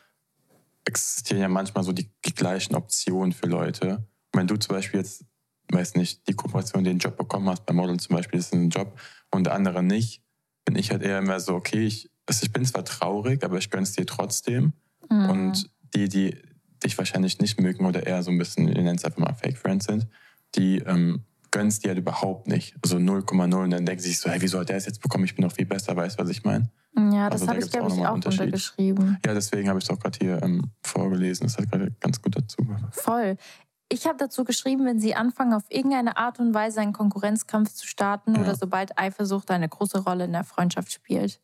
existieren 0.86 1.42
ja 1.42 1.48
manchmal 1.48 1.84
so 1.84 1.92
die, 1.92 2.10
die 2.26 2.34
gleichen 2.34 2.76
Optionen 2.76 3.34
für 3.34 3.48
Leute. 3.48 4.08
Und 4.34 4.40
wenn 4.40 4.48
du 4.48 4.58
zum 4.58 4.76
Beispiel 4.76 5.00
jetzt 5.02 5.26
weiß 5.72 5.96
nicht, 5.96 6.28
die 6.28 6.34
Kooperation, 6.34 6.84
den 6.84 7.00
Job 7.00 7.18
bekommen 7.18 7.50
hast, 7.50 7.66
bei 7.66 7.74
Model 7.74 8.00
zum 8.00 8.16
Beispiel, 8.16 8.40
ist 8.40 8.54
ein 8.54 8.70
Job 8.70 9.00
und 9.32 9.46
der 9.46 9.54
andere 9.54 9.84
nicht, 9.84 10.22
bin 10.66 10.76
ich 10.76 10.92
halt 10.92 11.02
eher 11.02 11.20
immer 11.20 11.40
so, 11.40 11.56
okay, 11.56 11.86
ich, 11.86 12.10
also 12.26 12.44
ich 12.44 12.52
bin 12.52 12.66
zwar 12.66 12.86
traurig, 12.86 13.44
aber 13.44 13.58
ich 13.58 13.70
gönn's 13.70 13.94
dir 13.94 14.06
trotzdem. 14.06 14.74
Mhm. 15.10 15.30
Und 15.30 15.70
die, 15.94 16.10
die 16.10 16.38
dich 16.84 16.98
wahrscheinlich 16.98 17.40
nicht 17.40 17.60
mögen 17.60 17.86
oder 17.86 18.06
eher 18.06 18.24
so 18.24 18.32
ein 18.32 18.38
bisschen, 18.38 18.68
ihr 18.68 18.82
nennt 18.82 19.00
es 19.00 19.06
einfach 19.06 19.20
mal 19.20 19.34
Fake 19.34 19.58
Friends 19.58 19.86
sind, 19.86 20.08
die 20.56 20.80
ähm, 20.80 21.24
gönnst 21.52 21.84
dir 21.84 21.90
halt 21.90 22.00
überhaupt 22.00 22.48
nicht. 22.48 22.76
Also 22.84 22.98
0,0 22.98 23.42
und 23.42 23.70
dann 23.72 23.86
denken 23.86 24.02
sie 24.02 24.10
sich 24.10 24.20
so, 24.20 24.30
hey, 24.30 24.42
wieso 24.42 24.60
hat 24.60 24.70
der 24.70 24.78
es 24.78 24.86
jetzt 24.86 25.02
bekommen? 25.02 25.26
Ich 25.26 25.36
bin 25.36 25.48
doch 25.48 25.54
viel 25.54 25.66
besser, 25.66 25.96
weißt 25.96 26.20
du, 26.20 26.24
was 26.24 26.30
ich 26.30 26.44
meine? 26.44 26.70
Ja, 26.96 27.30
das 27.30 27.42
also, 27.42 27.48
habe 27.48 27.60
da 27.60 27.66
ich, 27.66 27.72
glaube 27.72 27.94
ich, 27.94 28.06
auch 28.06 28.14
untergeschrieben. 28.14 29.18
Ja, 29.26 29.34
deswegen 29.34 29.70
habe 29.70 29.80
ich 29.80 29.86
es 29.86 29.90
auch 29.92 30.00
gerade 30.00 30.18
hier 30.20 30.42
ähm, 30.42 30.72
vorgelesen. 30.84 31.46
Das 31.46 31.58
hat 31.58 31.70
gerade 31.70 31.92
ganz 32.00 32.22
gut 32.22 32.36
dazu. 32.36 32.58
Voll. 32.92 33.38
Ich 33.90 34.06
habe 34.06 34.18
dazu 34.18 34.44
geschrieben, 34.44 34.86
wenn 34.86 35.00
Sie 35.00 35.16
anfangen, 35.16 35.54
auf 35.54 35.64
irgendeine 35.70 36.18
Art 36.18 36.40
und 36.40 36.54
Weise 36.54 36.82
einen 36.82 36.94
Konkurrenzkampf 36.94 37.72
zu 37.74 37.88
starten 37.88 38.36
ja. 38.36 38.42
oder 38.42 38.56
sobald 38.56 38.98
Eifersucht 38.98 39.50
eine 39.52 39.70
große 39.70 40.00
Rolle 40.00 40.26
in 40.26 40.34
der 40.34 40.44
Freundschaft 40.44 40.92
spielt. 40.92 41.40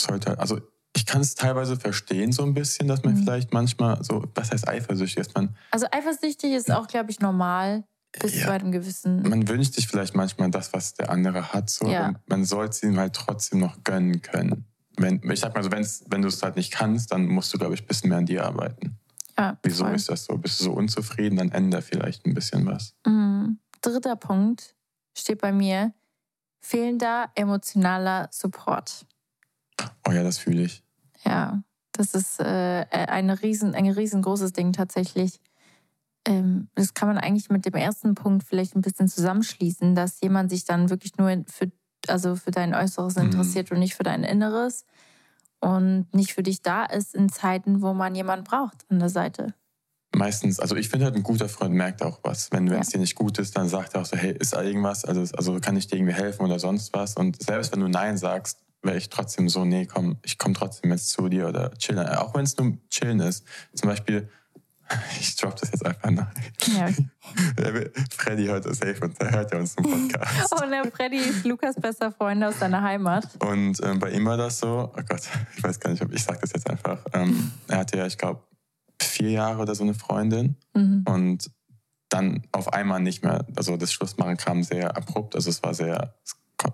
Sollte, 0.00 0.38
also 0.38 0.60
ich 0.96 1.06
kann 1.06 1.20
es 1.20 1.34
teilweise 1.34 1.76
verstehen, 1.76 2.32
so 2.32 2.42
ein 2.42 2.54
bisschen, 2.54 2.88
dass 2.88 3.04
man 3.04 3.14
mhm. 3.14 3.18
vielleicht 3.18 3.52
manchmal 3.52 4.02
so, 4.02 4.24
was 4.34 4.50
heißt 4.50 4.66
eifersüchtig 4.68 5.18
ist 5.18 5.34
man? 5.34 5.56
Also 5.70 5.86
eifersüchtig 5.90 6.52
ist 6.52 6.70
auch, 6.70 6.86
glaube 6.86 7.10
ich, 7.10 7.20
normal. 7.20 7.84
Bis 8.20 8.36
ja. 8.36 8.46
zu 8.46 8.52
einem 8.52 8.72
gewissen. 8.72 9.22
Man 9.28 9.48
wünscht 9.48 9.74
sich 9.74 9.88
vielleicht 9.88 10.14
manchmal 10.14 10.50
das, 10.50 10.72
was 10.72 10.94
der 10.94 11.10
andere 11.10 11.52
hat. 11.52 11.68
So. 11.70 11.88
Ja. 11.88 12.08
Und 12.08 12.18
man 12.28 12.44
sollte 12.44 12.70
es 12.70 12.82
ihm 12.82 12.98
halt 12.98 13.14
trotzdem 13.14 13.58
noch 13.60 13.82
gönnen 13.82 14.22
können. 14.22 14.66
Wenn, 14.96 15.20
ich 15.28 15.40
sag 15.40 15.54
mal 15.54 15.64
so, 15.64 15.72
wenn 15.72 16.22
du 16.22 16.28
es 16.28 16.42
halt 16.42 16.56
nicht 16.56 16.72
kannst, 16.72 17.10
dann 17.10 17.26
musst 17.26 17.52
du, 17.52 17.58
glaube 17.58 17.74
ich, 17.74 17.82
ein 17.82 17.86
bisschen 17.86 18.10
mehr 18.10 18.18
an 18.18 18.26
dir 18.26 18.44
arbeiten. 18.44 18.98
Ja, 19.36 19.58
Wieso 19.62 19.84
voll. 19.84 19.94
ist 19.94 20.08
das 20.08 20.24
so? 20.24 20.38
Bist 20.38 20.60
du 20.60 20.64
so 20.64 20.72
unzufrieden, 20.72 21.36
dann 21.36 21.50
ändere 21.50 21.82
vielleicht 21.82 22.24
ein 22.24 22.34
bisschen 22.34 22.66
was. 22.66 22.94
Mhm. 23.04 23.58
Dritter 23.80 24.16
Punkt 24.16 24.76
steht 25.16 25.40
bei 25.40 25.52
mir: 25.52 25.92
fehlender 26.60 27.30
emotionaler 27.34 28.28
Support. 28.30 29.06
Oh 30.06 30.12
ja, 30.12 30.22
das 30.22 30.38
fühle 30.38 30.62
ich. 30.62 30.84
Ja, 31.24 31.62
das 31.92 32.14
ist 32.14 32.38
äh, 32.38 32.86
eine 32.90 33.42
riesen, 33.42 33.74
ein 33.74 33.88
riesengroßes 33.88 34.52
Ding 34.52 34.72
tatsächlich. 34.72 35.40
Ähm, 36.26 36.68
das 36.74 36.94
kann 36.94 37.08
man 37.08 37.18
eigentlich 37.18 37.50
mit 37.50 37.66
dem 37.66 37.74
ersten 37.74 38.14
Punkt 38.14 38.44
vielleicht 38.44 38.74
ein 38.74 38.80
bisschen 38.80 39.08
zusammenschließen, 39.08 39.94
dass 39.94 40.20
jemand 40.20 40.50
sich 40.50 40.64
dann 40.64 40.90
wirklich 40.90 41.16
nur 41.18 41.44
für, 41.46 41.70
also 42.08 42.36
für 42.36 42.50
dein 42.50 42.74
Äußeres 42.74 43.16
mhm. 43.16 43.24
interessiert 43.24 43.70
und 43.70 43.78
nicht 43.78 43.94
für 43.94 44.04
dein 44.04 44.24
Inneres 44.24 44.86
und 45.60 46.06
nicht 46.12 46.34
für 46.34 46.42
dich 46.42 46.62
da 46.62 46.84
ist 46.84 47.14
in 47.14 47.28
Zeiten, 47.28 47.82
wo 47.82 47.94
man 47.94 48.14
jemanden 48.14 48.44
braucht 48.44 48.84
an 48.88 48.98
der 48.98 49.08
Seite. 49.08 49.54
Meistens, 50.14 50.60
also 50.60 50.76
ich 50.76 50.88
finde 50.88 51.06
halt, 51.06 51.16
ein 51.16 51.22
guter 51.24 51.48
Freund 51.48 51.74
merkt 51.74 52.02
auch 52.02 52.20
was. 52.22 52.52
Wenn 52.52 52.68
ja. 52.68 52.78
es 52.78 52.90
dir 52.90 52.98
nicht 52.98 53.16
gut 53.16 53.38
ist, 53.38 53.56
dann 53.56 53.68
sagt 53.68 53.94
er 53.94 54.02
auch 54.02 54.06
so, 54.06 54.16
hey, 54.16 54.32
ist 54.38 54.52
da 54.52 54.62
irgendwas? 54.62 55.04
Also, 55.04 55.22
also 55.36 55.58
kann 55.60 55.76
ich 55.76 55.88
dir 55.88 55.96
irgendwie 55.96 56.14
helfen 56.14 56.44
oder 56.44 56.58
sonst 56.58 56.92
was? 56.94 57.16
Und 57.16 57.42
selbst 57.42 57.72
wenn 57.72 57.80
du 57.80 57.88
Nein 57.88 58.16
sagst, 58.16 58.60
wäre 58.82 58.96
ich 58.96 59.08
trotzdem 59.08 59.48
so, 59.48 59.64
nee, 59.64 59.86
komm, 59.86 60.18
ich 60.22 60.38
komme 60.38 60.54
trotzdem 60.54 60.92
jetzt 60.92 61.10
zu 61.10 61.28
dir 61.28 61.48
oder 61.48 61.72
chillen. 61.78 62.06
Auch 62.06 62.34
wenn 62.34 62.44
es 62.44 62.56
nur 62.56 62.76
chillen 62.90 63.20
ist. 63.20 63.44
Zum 63.74 63.88
Beispiel, 63.88 64.28
Ich 65.20 65.36
droppe 65.36 65.56
das 65.60 65.70
jetzt 65.72 65.84
einfach 65.84 66.10
nach. 66.10 66.32
Ja. 66.66 66.88
Freddy 68.10 68.46
hört 68.46 68.66
das 68.66 68.78
safe 68.78 69.00
und 69.00 69.18
hört 69.18 69.52
ja 69.52 69.58
uns 69.58 69.74
im 69.74 69.84
Podcast. 69.84 70.54
Oh, 70.54 70.66
der 70.68 70.90
Freddy 70.90 71.16
ist 71.16 71.44
Lukas 71.44 71.76
bester 71.76 72.12
Freund 72.12 72.42
aus 72.44 72.58
seiner 72.58 72.82
Heimat. 72.82 73.28
Und 73.42 73.80
ähm, 73.82 73.98
bei 73.98 74.10
ihm 74.10 74.24
war 74.26 74.36
das 74.36 74.58
so, 74.58 74.92
oh 74.94 75.02
Gott, 75.08 75.22
ich 75.56 75.62
weiß 75.62 75.80
gar 75.80 75.90
nicht, 75.90 76.02
ob 76.02 76.12
ich 76.12 76.22
sage 76.22 76.38
das 76.40 76.52
jetzt 76.52 76.68
einfach. 76.68 76.98
Ähm, 77.12 77.52
er 77.68 77.78
hatte 77.78 77.98
ja, 77.98 78.06
ich 78.06 78.18
glaube, 78.18 78.42
vier 79.00 79.30
Jahre 79.30 79.62
oder 79.62 79.74
so 79.74 79.82
eine 79.82 79.94
Freundin 79.94 80.56
mhm. 80.74 81.04
und 81.06 81.50
dann 82.08 82.46
auf 82.52 82.72
einmal 82.72 83.00
nicht 83.00 83.24
mehr. 83.24 83.44
Also 83.56 83.76
das 83.76 83.92
Schlussmachen 83.92 84.36
kam 84.36 84.62
sehr 84.62 84.96
abrupt, 84.96 85.34
also 85.34 85.50
es 85.50 85.62
war 85.62 85.74
sehr, 85.74 86.14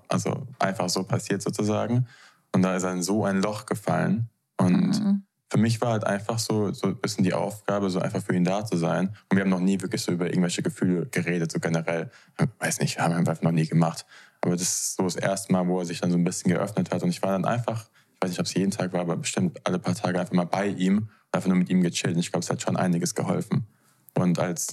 also 0.08 0.46
einfach 0.58 0.88
so 0.88 1.04
passiert 1.04 1.42
sozusagen. 1.42 2.06
Und 2.52 2.62
da 2.62 2.76
ist 2.76 2.82
er 2.82 2.92
in 2.92 3.02
so 3.02 3.24
ein 3.24 3.40
Loch 3.40 3.66
gefallen 3.66 4.28
und 4.58 5.00
mhm 5.00 5.22
für 5.50 5.58
mich 5.58 5.80
war 5.80 5.90
halt 5.90 6.04
einfach 6.04 6.38
so, 6.38 6.72
so 6.72 6.86
ein 6.86 6.96
bisschen 6.96 7.24
die 7.24 7.34
Aufgabe, 7.34 7.90
so 7.90 7.98
einfach 7.98 8.22
für 8.22 8.34
ihn 8.34 8.44
da 8.44 8.64
zu 8.64 8.76
sein. 8.76 9.08
Und 9.28 9.36
wir 9.36 9.42
haben 9.42 9.50
noch 9.50 9.60
nie 9.60 9.80
wirklich 9.80 10.00
so 10.00 10.12
über 10.12 10.26
irgendwelche 10.26 10.62
Gefühle 10.62 11.06
geredet, 11.06 11.50
so 11.50 11.58
generell. 11.58 12.10
Ich 12.38 12.46
weiß 12.58 12.80
nicht, 12.80 13.00
haben 13.00 13.12
wir 13.12 13.18
einfach 13.18 13.42
noch 13.42 13.50
nie 13.50 13.66
gemacht. 13.66 14.06
Aber 14.42 14.52
das 14.52 14.62
ist 14.62 14.96
so 14.96 15.02
das 15.02 15.16
erste 15.16 15.52
Mal, 15.52 15.66
wo 15.66 15.80
er 15.80 15.84
sich 15.84 16.00
dann 16.00 16.12
so 16.12 16.16
ein 16.16 16.24
bisschen 16.24 16.52
geöffnet 16.52 16.92
hat. 16.92 17.02
Und 17.02 17.10
ich 17.10 17.20
war 17.22 17.32
dann 17.32 17.44
einfach, 17.44 17.88
ich 18.14 18.22
weiß 18.22 18.30
nicht, 18.30 18.40
ob 18.40 18.46
es 18.46 18.54
jeden 18.54 18.70
Tag 18.70 18.92
war, 18.92 19.00
aber 19.00 19.16
bestimmt 19.16 19.60
alle 19.64 19.80
paar 19.80 19.96
Tage 19.96 20.20
einfach 20.20 20.34
mal 20.34 20.44
bei 20.44 20.68
ihm 20.68 20.98
und 20.98 21.08
einfach 21.32 21.48
nur 21.48 21.58
mit 21.58 21.68
ihm 21.68 21.82
gechillt. 21.82 22.14
Und 22.14 22.20
ich 22.20 22.30
glaube, 22.30 22.44
es 22.44 22.50
hat 22.50 22.62
schon 22.62 22.76
einiges 22.76 23.16
geholfen. 23.16 23.66
Und 24.16 24.38
als 24.38 24.68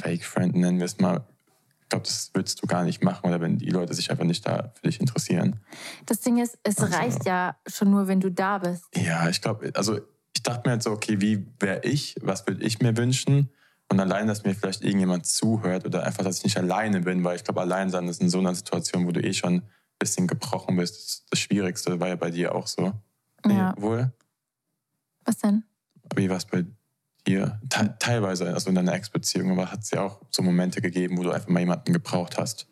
Fake-Friend 0.00 0.54
nennen 0.56 0.78
wir 0.78 0.86
es 0.86 0.98
mal, 0.98 1.24
ich 1.88 1.90
glaube, 1.90 2.04
das 2.04 2.30
würdest 2.34 2.62
du 2.62 2.66
gar 2.66 2.84
nicht 2.84 3.02
machen 3.02 3.26
oder 3.28 3.40
wenn 3.40 3.56
die 3.56 3.70
Leute 3.70 3.94
sich 3.94 4.10
einfach 4.10 4.26
nicht 4.26 4.46
da 4.46 4.74
für 4.74 4.88
dich 4.88 5.00
interessieren. 5.00 5.60
Das 6.04 6.20
Ding 6.20 6.36
ist, 6.36 6.58
es 6.62 6.76
also, 6.76 6.94
reicht 6.94 7.24
ja 7.24 7.56
schon 7.66 7.90
nur, 7.90 8.08
wenn 8.08 8.20
du 8.20 8.30
da 8.30 8.58
bist. 8.58 8.84
Ja, 8.94 9.26
ich 9.30 9.40
glaube, 9.40 9.70
also 9.74 9.98
ich 10.36 10.42
dachte 10.42 10.68
mir 10.68 10.72
halt 10.72 10.82
so, 10.82 10.90
okay, 10.90 11.18
wie 11.22 11.46
wäre 11.58 11.80
ich, 11.84 12.14
was 12.20 12.46
würde 12.46 12.62
ich 12.62 12.80
mir 12.80 12.94
wünschen? 12.94 13.48
Und 13.88 14.00
allein, 14.00 14.26
dass 14.26 14.44
mir 14.44 14.54
vielleicht 14.54 14.84
irgendjemand 14.84 15.24
zuhört 15.24 15.86
oder 15.86 16.02
einfach, 16.02 16.24
dass 16.24 16.36
ich 16.38 16.44
nicht 16.44 16.58
alleine 16.58 17.00
bin, 17.00 17.24
weil 17.24 17.36
ich 17.36 17.44
glaube, 17.44 17.62
allein 17.62 17.88
sein 17.88 18.06
ist 18.06 18.20
in 18.20 18.28
so 18.28 18.38
einer 18.38 18.54
Situation, 18.54 19.06
wo 19.06 19.12
du 19.12 19.24
eh 19.24 19.32
schon 19.32 19.54
ein 19.54 19.62
bisschen 19.98 20.26
gebrochen 20.26 20.76
bist, 20.76 20.94
das, 20.94 21.24
das 21.30 21.38
Schwierigste 21.38 21.98
war 21.98 22.08
ja 22.08 22.16
bei 22.16 22.30
dir 22.30 22.54
auch 22.54 22.66
so. 22.66 22.92
Ja. 23.46 23.72
Nee, 23.74 23.82
wohl? 23.82 24.12
Was 25.24 25.38
denn? 25.38 25.64
Wie 26.14 26.28
war 26.28 26.36
es 26.36 26.44
bei 26.44 26.60
dir 26.60 26.77
te 27.24 27.96
teilweise, 27.98 28.52
also 28.52 28.68
in 28.68 28.74
deiner 28.74 28.94
Ex-Beziehung, 28.94 29.52
aber 29.52 29.70
hat 29.70 29.80
es 29.80 29.90
ja 29.90 30.02
auch 30.02 30.20
so 30.30 30.42
Momente 30.42 30.80
gegeben, 30.80 31.18
wo 31.18 31.22
du 31.22 31.30
einfach 31.30 31.48
mal 31.48 31.60
jemanden 31.60 31.92
gebraucht 31.92 32.38
hast? 32.38 32.66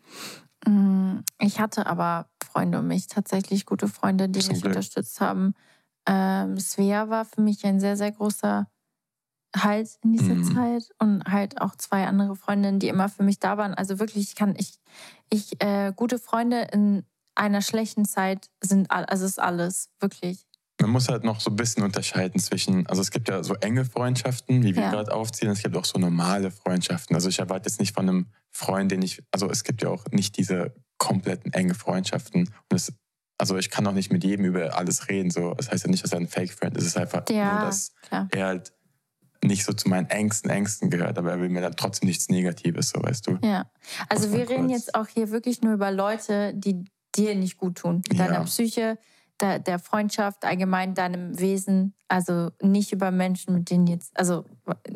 Mm, 0.66 1.18
ich 1.38 1.60
hatte 1.60 1.86
aber 1.86 2.28
Freunde 2.42 2.78
um 2.78 2.86
mich, 2.86 3.06
tatsächlich 3.06 3.66
gute 3.66 3.88
Freunde, 3.88 4.28
die 4.28 4.40
Zum 4.40 4.52
mich 4.52 4.62
Glück. 4.62 4.74
unterstützt 4.74 5.20
haben. 5.20 5.54
Ähm, 6.06 6.58
Svea 6.58 7.08
war 7.08 7.24
für 7.24 7.40
mich 7.40 7.64
ein 7.66 7.80
sehr, 7.80 7.96
sehr 7.96 8.12
großer 8.12 8.66
Halt 9.56 9.98
in 10.02 10.12
dieser 10.12 10.34
mhm. 10.34 10.54
Zeit 10.54 10.90
und 10.98 11.24
halt 11.24 11.60
auch 11.62 11.76
zwei 11.76 12.06
andere 12.06 12.36
Freundinnen, 12.36 12.78
die 12.78 12.88
immer 12.88 13.08
für 13.08 13.22
mich 13.22 13.38
da 13.38 13.56
waren. 13.56 13.72
Also 13.72 13.98
wirklich, 13.98 14.24
ich 14.28 14.34
kann, 14.34 14.54
ich, 14.58 14.78
ich, 15.30 15.62
äh, 15.62 15.92
gute 15.96 16.18
Freunde 16.18 16.68
in 16.72 17.04
einer 17.34 17.62
schlechten 17.62 18.04
Zeit 18.04 18.50
sind, 18.62 18.90
also 18.90 19.24
ist 19.24 19.40
alles, 19.40 19.90
wirklich 19.98 20.46
man 20.80 20.90
muss 20.90 21.08
halt 21.08 21.24
noch 21.24 21.40
so 21.40 21.50
ein 21.50 21.56
bisschen 21.56 21.82
unterscheiden 21.82 22.40
zwischen, 22.40 22.86
also 22.86 23.00
es 23.00 23.10
gibt 23.10 23.28
ja 23.28 23.42
so 23.42 23.54
enge 23.54 23.84
Freundschaften, 23.84 24.62
wie 24.62 24.74
wir 24.74 24.82
ja. 24.82 24.90
gerade 24.90 25.12
aufziehen, 25.12 25.50
es 25.50 25.62
gibt 25.62 25.76
auch 25.76 25.84
so 25.84 25.98
normale 25.98 26.50
Freundschaften. 26.50 27.16
Also 27.16 27.28
ich 27.28 27.38
erwarte 27.38 27.68
jetzt 27.68 27.80
nicht 27.80 27.94
von 27.94 28.08
einem 28.08 28.26
Freund, 28.50 28.90
den 28.90 29.02
ich, 29.02 29.22
also 29.30 29.48
es 29.48 29.64
gibt 29.64 29.82
ja 29.82 29.88
auch 29.88 30.04
nicht 30.10 30.36
diese 30.36 30.74
kompletten 30.98 31.52
enge 31.52 31.74
Freundschaften. 31.74 32.42
Und 32.42 32.76
es, 32.76 32.92
also 33.38 33.56
ich 33.56 33.70
kann 33.70 33.86
auch 33.86 33.92
nicht 33.92 34.12
mit 34.12 34.24
jedem 34.24 34.44
über 34.44 34.76
alles 34.76 35.08
reden. 35.08 35.30
So, 35.30 35.54
das 35.54 35.70
heißt 35.70 35.84
ja 35.84 35.90
nicht, 35.90 36.04
dass 36.04 36.12
er 36.12 36.20
ein 36.20 36.28
Fake-Friend 36.28 36.76
ist. 36.76 36.84
Es 36.84 36.88
ist 36.90 36.96
einfach 36.96 37.28
ja, 37.30 37.52
nur, 37.52 37.66
dass 37.66 37.92
klar. 38.02 38.28
er 38.32 38.46
halt 38.46 38.72
nicht 39.44 39.64
so 39.64 39.72
zu 39.72 39.88
meinen 39.88 40.08
Ängsten, 40.10 40.50
Ängsten 40.50 40.90
gehört, 40.90 41.18
aber 41.18 41.30
er 41.30 41.40
will 41.40 41.48
mir 41.48 41.60
dann 41.60 41.76
trotzdem 41.76 42.08
nichts 42.08 42.28
Negatives, 42.28 42.90
so 42.90 43.02
weißt 43.02 43.26
du. 43.26 43.38
Ja, 43.42 43.70
also 44.08 44.32
wir 44.32 44.48
reden 44.48 44.68
jetzt 44.68 44.94
auch 44.94 45.08
hier 45.08 45.30
wirklich 45.30 45.62
nur 45.62 45.74
über 45.74 45.90
Leute, 45.90 46.52
die 46.54 46.84
dir 47.14 47.34
nicht 47.34 47.56
gut 47.56 47.78
tun. 47.78 48.02
Deiner 48.08 48.32
ja. 48.32 48.44
Psyche, 48.44 48.98
der, 49.40 49.58
der 49.58 49.78
Freundschaft, 49.78 50.44
allgemein 50.44 50.94
deinem 50.94 51.38
Wesen. 51.38 51.94
Also 52.08 52.50
nicht 52.62 52.92
über 52.92 53.10
Menschen, 53.10 53.54
mit 53.54 53.70
denen 53.70 53.86
jetzt, 53.86 54.18
also 54.18 54.44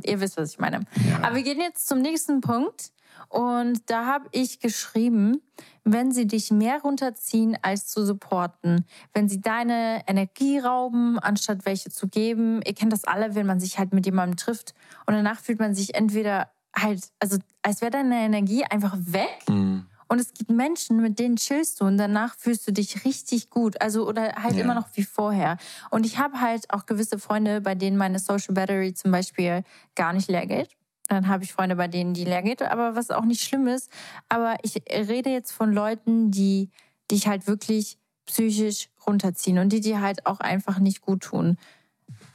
ihr 0.05 0.21
wisst, 0.21 0.37
was 0.37 0.53
ich 0.53 0.59
meine. 0.59 0.81
Ja. 1.09 1.23
Aber 1.23 1.37
wir 1.37 1.43
gehen 1.43 1.61
jetzt 1.61 1.87
zum 1.87 2.01
nächsten 2.01 2.41
Punkt. 2.41 2.93
Und 3.29 3.89
da 3.91 4.07
habe 4.07 4.29
ich 4.33 4.61
geschrieben, 4.61 5.41
wenn 5.85 6.11
sie 6.13 6.27
dich 6.27 6.51
mehr 6.51 6.81
runterziehen, 6.83 7.57
als 7.63 7.87
zu 7.87 8.05
supporten, 8.05 8.87
wenn 9.13 9.29
sie 9.29 9.41
deine 9.41 10.03
Energie 10.07 10.59
rauben, 10.59 11.19
anstatt 11.19 11.65
welche 11.65 11.91
zu 11.91 12.09
geben. 12.09 12.61
Ihr 12.65 12.75
kennt 12.75 12.93
das 12.93 13.05
alle, 13.05 13.35
wenn 13.35 13.47
man 13.47 13.61
sich 13.61 13.79
halt 13.79 13.93
mit 13.93 14.07
jemandem 14.07 14.37
trifft 14.37 14.75
und 15.07 15.15
danach 15.15 15.41
fühlt 15.41 15.59
man 15.59 15.75
sich 15.75 15.95
entweder 15.95 16.51
halt, 16.75 17.09
also 17.19 17.39
als 17.63 17.81
wäre 17.81 17.91
deine 17.91 18.21
Energie 18.21 18.65
einfach 18.65 18.97
weg. 18.99 19.49
Mhm. 19.49 19.87
Und 20.11 20.19
es 20.19 20.35
gibt 20.35 20.51
Menschen, 20.51 21.01
mit 21.01 21.21
denen 21.21 21.37
chillst 21.37 21.81
du 21.81 21.85
und 21.85 21.97
danach 21.97 22.35
fühlst 22.35 22.67
du 22.67 22.73
dich 22.73 23.05
richtig 23.05 23.49
gut. 23.49 23.81
Also, 23.81 24.09
oder 24.09 24.43
halt 24.43 24.57
ja. 24.57 24.65
immer 24.65 24.75
noch 24.75 24.89
wie 24.95 25.05
vorher. 25.05 25.57
Und 25.91 26.05
ich 26.05 26.19
habe 26.19 26.41
halt 26.41 26.69
auch 26.75 26.85
gewisse 26.85 27.21
Freunde, 27.21 27.61
bei 27.61 27.77
denen 27.77 27.97
meine 27.97 28.19
Social 28.19 28.53
Battery 28.53 28.93
zum 28.93 29.13
Beispiel 29.13 29.63
gar 29.95 30.13
nicht 30.13 30.29
leer 30.29 30.47
geht. 30.47 30.71
Dann 31.07 31.29
habe 31.29 31.45
ich 31.45 31.53
Freunde, 31.53 31.77
bei 31.77 31.87
denen 31.87 32.13
die 32.13 32.25
leer 32.25 32.43
geht, 32.43 32.61
aber 32.61 32.97
was 32.97 33.13
auch 33.13 33.25
nicht 33.25 33.41
schlimm 33.41 33.69
ist. 33.69 33.89
Aber 34.29 34.57
ich 34.63 34.83
rede 34.91 35.31
jetzt 35.31 35.53
von 35.53 35.73
Leuten, 35.73 36.33
die 36.33 36.71
dich 37.09 37.29
halt 37.29 37.47
wirklich 37.47 37.97
psychisch 38.27 38.89
runterziehen 39.07 39.61
und 39.61 39.69
die 39.73 39.81
dir 39.81 40.01
halt 40.01 40.27
auch 40.27 40.41
einfach 40.41 40.81
nicht 40.81 41.03
gut 41.03 41.23
tun. 41.23 41.57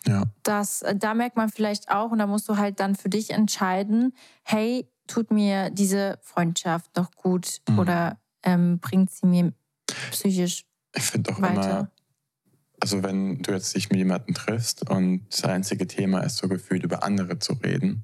Ja. 0.08 0.24
Das, 0.44 0.82
äh, 0.82 0.96
da 0.96 1.13
merkt 1.13 1.36
man 1.36 1.50
vielleicht 1.50 1.91
auch, 1.91 2.12
und 2.12 2.20
da 2.20 2.27
musst 2.27 2.48
du 2.48 2.55
halt 2.55 2.79
dann 2.79 2.96
für 2.96 3.10
dich 3.10 3.32
entscheiden, 3.32 4.13
hey, 4.44 4.88
tut 5.08 5.32
mir 5.32 5.70
diese 5.70 6.20
Freundschaft 6.22 6.96
noch 6.96 7.12
gut 7.12 7.62
mhm. 7.70 7.80
oder 7.80 8.20
ähm, 8.44 8.80
bringt 8.80 9.12
sie 9.12 9.26
mir 9.26 9.54
psychisch 10.12 10.66
Ich 10.96 11.04
finde 11.04 11.34
auch 11.34 11.42
weiter? 11.42 11.52
immer, 11.54 11.92
also 12.80 13.04
wenn 13.04 13.42
du 13.42 13.52
jetzt 13.52 13.76
dich 13.76 13.90
mit 13.90 13.98
jemandem 13.98 14.36
triffst 14.36 14.90
und 14.90 15.26
das 15.30 15.44
einzige 15.44 15.88
Thema 15.88 16.20
ist 16.22 16.38
so 16.38 16.48
gefühlt 16.48 16.84
über 16.84 17.04
andere 17.04 17.40
zu 17.40 17.54
reden, 17.54 18.04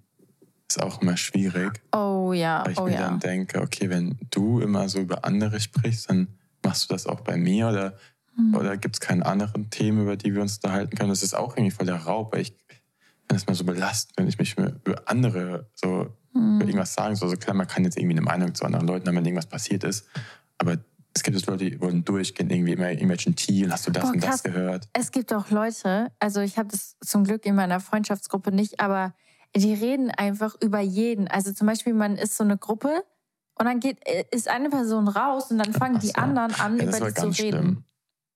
ist 0.67 0.81
auch 0.81 1.01
immer 1.01 1.17
schwierig. 1.17 1.81
Oh 1.93 2.33
ja. 2.33 2.63
Weil 2.65 2.71
ich 2.71 2.79
oh, 2.79 2.85
mir 2.85 2.93
ja. 2.93 3.01
dann 3.01 3.19
denke, 3.19 3.61
okay, 3.61 3.89
wenn 3.89 4.17
du 4.29 4.59
immer 4.59 4.87
so 4.89 4.99
über 4.99 5.25
andere 5.25 5.59
sprichst, 5.59 6.09
dann 6.09 6.27
machst 6.63 6.89
du 6.89 6.93
das 6.93 7.07
auch 7.07 7.21
bei 7.21 7.37
mir 7.37 7.67
oder, 7.67 7.97
mhm. 8.35 8.55
oder 8.55 8.77
gibt 8.77 8.95
es 8.95 8.99
keine 8.99 9.25
anderen 9.25 9.69
Themen, 9.69 10.03
über 10.03 10.15
die 10.15 10.33
wir 10.33 10.41
uns 10.41 10.57
unterhalten 10.57 10.95
können? 10.95 11.09
Das 11.09 11.23
ist 11.23 11.33
auch 11.33 11.57
irgendwie 11.57 11.71
voll 11.71 11.87
der 11.87 12.03
Raub, 12.03 12.33
weil 12.33 12.41
ich 12.41 12.55
finde 12.69 13.35
es 13.35 13.47
mal 13.47 13.55
so 13.55 13.63
belastend, 13.63 14.17
wenn 14.17 14.27
ich 14.27 14.37
mich 14.37 14.55
über 14.57 15.03
andere 15.05 15.69
so 15.73 16.15
mhm. 16.33 16.61
irgendwas 16.61 16.93
sagen 16.93 17.15
soll. 17.15 17.29
Also 17.29 17.39
klar, 17.39 17.55
man 17.55 17.67
kann 17.67 17.83
jetzt 17.83 17.97
irgendwie 17.97 18.15
eine 18.15 18.21
Meinung 18.21 18.53
zu 18.55 18.65
anderen 18.65 18.87
Leuten 18.87 19.07
haben, 19.07 19.15
wenn 19.15 19.25
irgendwas 19.25 19.47
passiert 19.47 19.83
ist, 19.83 20.05
aber 20.57 20.77
es 21.13 21.23
gibt 21.23 21.45
Leute, 21.45 21.69
die 21.69 21.81
wollen 21.81 22.05
durchgehen, 22.05 22.49
irgendwie 22.49 22.73
immer 22.73 22.89
irgendwelchen 22.89 23.35
Tee 23.35 23.67
hast 23.69 23.87
du 23.87 23.91
das 23.91 24.03
Boah, 24.03 24.13
und 24.13 24.23
das 24.23 24.43
gehört. 24.43 24.87
Es 24.93 25.11
gibt 25.11 25.33
auch 25.33 25.49
Leute, 25.49 26.11
also 26.19 26.41
ich 26.41 26.57
habe 26.57 26.69
das 26.69 26.95
zum 27.01 27.25
Glück 27.25 27.45
in 27.45 27.55
meiner 27.55 27.79
Freundschaftsgruppe 27.79 28.51
nicht, 28.51 28.79
aber 28.79 29.13
die 29.55 29.73
reden 29.73 30.09
einfach 30.11 30.55
über 30.61 30.79
jeden. 30.79 31.27
Also 31.27 31.51
zum 31.51 31.67
Beispiel, 31.67 31.93
man 31.93 32.15
ist 32.15 32.37
so 32.37 32.43
eine 32.43 32.57
Gruppe 32.57 33.03
und 33.55 33.65
dann 33.65 33.79
geht, 33.79 33.99
äh, 34.07 34.23
ist 34.31 34.47
eine 34.47 34.69
Person 34.69 35.07
raus 35.07 35.51
und 35.51 35.57
dann 35.57 35.73
fangen 35.73 35.99
so. 35.99 36.07
die 36.07 36.15
anderen 36.15 36.53
an, 36.55 36.77
ja, 36.77 36.85
über 36.85 37.09
die 37.09 37.13
zu 37.13 37.27
reden. 37.27 37.33
Schlimm. 37.33 37.83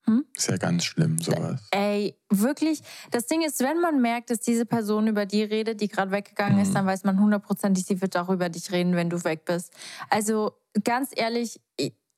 Hm? 0.07 0.25
Ist 0.35 0.49
ja 0.49 0.57
ganz 0.57 0.85
schlimm, 0.85 1.17
sowas. 1.19 1.61
Ey, 1.71 2.15
wirklich. 2.29 2.81
Das 3.11 3.25
Ding 3.25 3.41
ist, 3.41 3.59
wenn 3.61 3.79
man 3.79 4.01
merkt, 4.01 4.29
dass 4.29 4.39
diese 4.39 4.65
Person 4.65 5.07
über 5.07 5.25
die 5.25 5.43
redet, 5.43 5.81
die 5.81 5.87
gerade 5.87 6.11
weggegangen 6.11 6.57
mhm. 6.57 6.61
ist, 6.61 6.75
dann 6.75 6.85
weiß 6.85 7.03
man 7.03 7.19
hundertprozentig, 7.19 7.85
sie 7.85 8.01
wird 8.01 8.15
auch 8.17 8.29
über 8.29 8.49
dich 8.49 8.71
reden, 8.71 8.95
wenn 8.95 9.09
du 9.09 9.23
weg 9.23 9.45
bist. 9.45 9.73
Also 10.09 10.53
ganz 10.83 11.09
ehrlich, 11.15 11.59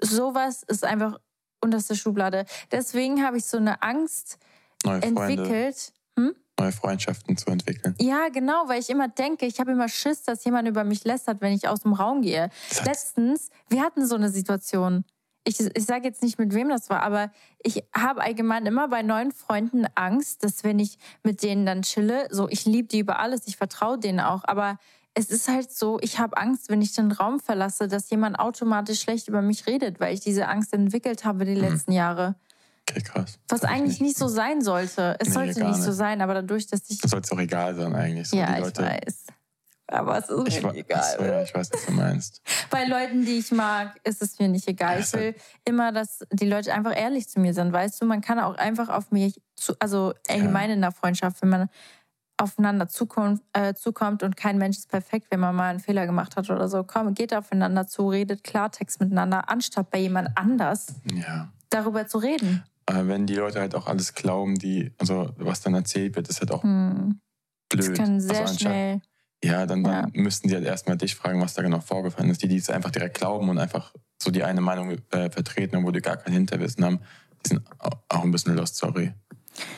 sowas 0.02 0.64
ist 0.64 0.84
einfach 0.84 1.18
unterste 1.62 1.96
Schublade. 1.96 2.46
Deswegen 2.72 3.24
habe 3.24 3.38
ich 3.38 3.46
so 3.46 3.58
eine 3.58 3.82
Angst 3.82 4.38
entwickelt. 4.84 5.94
Hm? 6.18 6.36
neue 6.60 6.72
Freundschaften 6.72 7.38
zu 7.38 7.50
entwickeln. 7.52 7.96
Ja, 8.00 8.30
genau, 8.30 8.68
weil 8.68 8.80
ich 8.80 8.90
immer 8.90 9.08
denke, 9.08 9.46
ich 9.46 9.60
habe 9.60 9.72
immer 9.72 9.88
Schiss, 9.88 10.24
dass 10.24 10.44
jemand 10.44 10.68
über 10.68 10.84
mich 10.84 11.04
lästert, 11.04 11.42
wenn 11.42 11.54
ich 11.54 11.68
aus 11.68 11.82
dem 11.82 11.94
Raum 11.94 12.22
gehe. 12.22 12.50
Letztens, 12.84 13.50
wir 13.70 13.82
hatten 13.82 14.06
so 14.06 14.16
eine 14.16 14.30
Situation. 14.30 15.06
Ich, 15.48 15.60
ich 15.60 15.86
sage 15.86 16.04
jetzt 16.04 16.22
nicht, 16.22 16.38
mit 16.38 16.54
wem 16.54 16.68
das 16.68 16.90
war, 16.90 17.02
aber 17.04 17.32
ich 17.64 17.84
habe 17.96 18.22
allgemein 18.22 18.66
immer 18.66 18.90
bei 18.90 19.02
neuen 19.02 19.32
Freunden 19.32 19.86
Angst, 19.96 20.44
dass 20.44 20.64
wenn 20.64 20.78
ich 20.78 20.98
mit 21.24 21.42
denen 21.42 21.66
dann 21.66 21.84
chille, 21.84 22.28
so 22.30 22.50
ich 22.50 22.66
liebe 22.66 22.90
die 22.90 23.00
über 23.00 23.20
alles, 23.20 23.48
ich 23.48 23.56
vertraue 23.56 23.98
denen 23.98 24.20
auch, 24.20 24.44
aber 24.44 24.78
es 25.14 25.30
ist 25.30 25.48
halt 25.48 25.72
so, 25.72 26.00
ich 26.02 26.20
habe 26.20 26.38
Angst, 26.38 26.70
wenn 26.70 26.82
ich 26.82 26.94
den 26.94 27.12
Raum 27.12 27.40
verlasse, 27.40 27.88
dass 27.88 28.10
jemand 28.10 28.38
automatisch 28.38 29.00
schlecht 29.00 29.28
über 29.28 29.42
mich 29.42 29.66
redet, 29.66 30.00
weil 30.00 30.14
ich 30.14 30.20
diese 30.20 30.48
Angst 30.48 30.74
entwickelt 30.74 31.26
habe 31.26 31.46
die 31.46 31.56
mhm. 31.56 31.62
letzten 31.62 31.92
Jahre. 31.94 32.36
Okay, 32.90 33.02
krass. 33.02 33.40
Was 33.48 33.64
eigentlich 33.64 34.00
nicht. 34.00 34.18
so 34.18 34.28
sein 34.28 34.62
sollte. 34.62 35.16
Es 35.20 35.30
nee, 35.30 35.34
sollte 35.34 35.60
nicht, 35.60 35.78
nicht, 35.78 35.82
so 35.82 35.92
sein, 35.92 36.22
aber 36.22 36.36
dadurch, 36.36 36.68
dass 36.68 36.90
ich. 36.90 37.00
Das 37.00 37.12
sollte 37.12 37.34
auch 37.34 37.40
egal 37.40 37.76
sein, 37.76 37.96
eigentlich. 37.96 38.30
So 38.30 38.38
ja, 38.38 38.60
ich 38.60 38.78
weiß. 38.78 39.26
Aber 39.90 40.18
es 40.18 40.30
ist 40.30 40.64
mir 40.64 40.72
nicht 40.74 40.90
egal. 40.90 41.18
Ja, 41.22 41.42
ich 41.42 41.56
weiß, 41.56 41.72
was 41.72 41.86
du 41.86 41.92
meinst. 41.94 42.42
Bei 42.70 42.86
Leuten, 42.86 43.26
die 43.26 43.40
ich 43.40 43.52
mag, 43.52 43.98
ist 44.04 44.22
es 44.22 44.38
mir 44.38 44.50
nicht 44.50 44.68
egal. 44.68 45.00
Ich 45.00 45.14
will 45.14 45.34
immer, 45.64 45.94
dass 45.94 46.26
die 46.32 46.46
Leute 46.46 46.74
einfach 46.74 46.96
ehrlich 46.96 47.30
zu 47.30 47.40
mir 47.40 47.54
sind. 47.54 47.72
Weißt 47.72 48.02
du, 48.02 48.06
man 48.06 48.20
kann 48.22 48.40
auch 48.40 48.56
einfach 48.56 48.90
auf 48.90 49.12
mich, 49.12 49.42
zu, 49.56 49.74
also 49.80 50.14
allgemein 50.28 50.72
in 50.72 50.82
der 50.82 50.92
Freundschaft, 50.92 51.42
wenn 51.42 51.50
man 51.50 51.70
aufeinander 52.38 52.88
zukommt, 52.88 53.42
äh, 53.54 53.74
zukommt 53.74 54.24
und 54.24 54.38
kein 54.38 54.58
Mensch 54.58 54.78
ist 54.78 54.90
perfekt, 54.90 55.28
wenn 55.32 55.40
man 55.40 55.56
mal 55.56 55.70
einen 55.70 55.80
Fehler 55.80 56.06
gemacht 56.06 56.36
hat 56.36 56.50
oder 56.50 56.68
so. 56.68 56.84
Komm, 56.84 57.14
geht 57.14 57.34
aufeinander 57.34 57.88
zu, 57.88 58.10
redet 58.10 58.44
Klartext 58.44 59.00
miteinander, 59.00 59.50
anstatt 59.50 59.90
bei 59.90 60.00
jemand 60.00 60.38
anders 60.38 60.88
ja. 61.12 61.52
darüber 61.70 62.08
zu 62.08 62.20
reden. 62.20 62.64
Äh, 62.86 63.08
wenn 63.08 63.26
die 63.26 63.36
Leute 63.36 63.60
halt 63.60 63.74
auch 63.74 63.88
alles 63.88 64.14
glauben, 64.14 64.56
die, 64.56 64.94
also 65.00 65.32
was 65.38 65.62
dann 65.62 65.74
erzählt 65.74 66.16
wird, 66.16 66.30
ist 66.30 66.40
halt 66.40 66.52
auch 66.52 66.64
hm. 66.64 67.20
blöd. 67.70 67.90
Das 67.90 67.98
kann 67.98 68.22
sehr 68.22 68.42
also 68.42 68.60
schnell. 68.60 69.02
Ja, 69.44 69.66
dann, 69.66 69.84
dann 69.84 70.12
ja. 70.14 70.22
müssten 70.22 70.48
die 70.48 70.56
halt 70.56 70.66
erstmal 70.66 70.98
dich 70.98 71.16
fragen, 71.16 71.42
was 71.42 71.54
da 71.54 71.62
genau 71.62 71.80
vorgefallen 71.80 72.30
ist. 72.30 72.42
Die, 72.42 72.48
die 72.48 72.58
es 72.58 72.70
einfach 72.70 72.92
direkt 72.92 73.18
glauben 73.18 73.50
und 73.50 73.60
einfach 73.60 73.94
so 74.22 74.32
die 74.32 74.44
eine 74.44 74.62
Meinung 74.62 74.98
äh, 75.12 75.30
vertreten, 75.30 75.76
obwohl 75.78 75.94
die 75.94 76.02
gar 76.02 76.18
kein 76.18 76.34
Hinterwissen 76.34 76.84
haben, 76.84 77.00
die 77.46 77.50
sind 77.50 77.62
auch 78.10 78.24
ein 78.24 78.32
bisschen 78.32 78.56
lost, 78.56 78.78
sorry. 78.78 79.14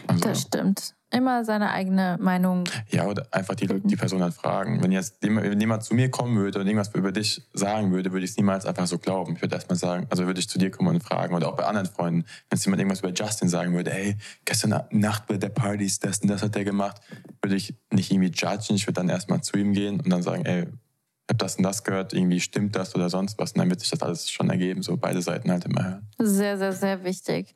Also, 0.08 0.24
das 0.24 0.42
stimmt 0.44 0.96
immer 1.12 1.44
seine 1.44 1.72
eigene 1.72 2.18
Meinung. 2.20 2.66
Ja, 2.90 3.06
oder 3.06 3.28
einfach 3.32 3.56
die, 3.56 3.68
die 3.68 3.96
Person 3.96 4.20
dann 4.20 4.32
fragen. 4.32 4.84
Wenn 4.84 4.92
jetzt 4.92 5.24
jemand 5.24 5.84
zu 5.84 5.96
mir 5.96 6.10
kommen 6.12 6.38
würde 6.38 6.60
und 6.60 6.68
irgendwas 6.68 6.94
über 6.94 7.12
dich 7.12 7.42
sagen 7.54 7.92
würde, 7.92 8.12
würde 8.12 8.26
ich 8.26 8.32
es 8.32 8.38
niemals 8.38 8.66
einfach 8.66 8.88
so 8.88 9.00
glauben. 9.00 9.36
Ich 9.36 9.42
würde 9.42 9.56
erstmal 9.56 9.78
sagen, 9.78 10.08
also 10.10 10.26
würde 10.26 10.40
ich 10.40 10.50
zu 10.50 10.60
dir 10.60 10.70
kommen 10.70 10.90
und 10.90 11.02
fragen 11.02 11.34
oder 11.34 11.48
auch 11.48 11.56
bei 11.56 11.66
anderen 11.66 11.88
Freunden. 11.88 12.26
Wenn 12.50 12.58
jetzt 12.58 12.66
jemand 12.66 12.82
irgendwas 12.82 13.00
über 13.00 13.12
Justin 13.12 13.50
sagen 13.50 13.74
würde, 13.74 13.92
ey, 13.92 14.18
gestern 14.46 14.84
Nacht 14.92 15.28
bei 15.28 15.38
der 15.38 15.50
Party 15.50 15.86
ist 15.86 16.04
das 16.04 16.20
und 16.20 16.28
das 16.30 16.44
hat 16.44 16.56
der 16.56 16.64
gemacht, 16.64 17.02
würde 17.42 17.56
ich 17.56 17.74
nicht 17.92 18.12
irgendwie 18.12 18.32
judgen. 18.32 18.76
Ich 18.76 18.86
würde 18.86 19.02
dann 19.02 19.10
erstmal 19.10 19.42
zu 19.42 19.58
ihm 19.58 19.74
gehen 19.74 20.00
und 20.00 20.10
dann 20.12 20.22
sagen, 20.22 20.46
ey, 20.46 20.62
ich 20.62 21.34
habe 21.34 21.38
das 21.38 21.58
und 21.58 21.64
das 21.64 21.84
gehört, 21.84 22.14
irgendwie 22.14 22.40
stimmt 22.40 22.76
das 22.76 22.96
oder 22.96 23.10
sonst 23.10 23.38
was. 23.38 23.52
Und 23.52 23.60
dann 23.60 23.70
wird 23.70 23.80
sich 23.82 23.90
das 23.90 24.02
alles 24.02 24.32
schon 24.32 24.50
ergeben, 24.50 24.82
so 24.82 24.98
beide 24.98 25.22
Seiten 25.22 25.52
halt 25.52 25.66
immer 25.66 25.84
hören. 25.84 26.08
Sehr, 26.18 26.58
sehr, 26.58 26.74
sehr 26.74 27.04
wichtig. 27.04 27.56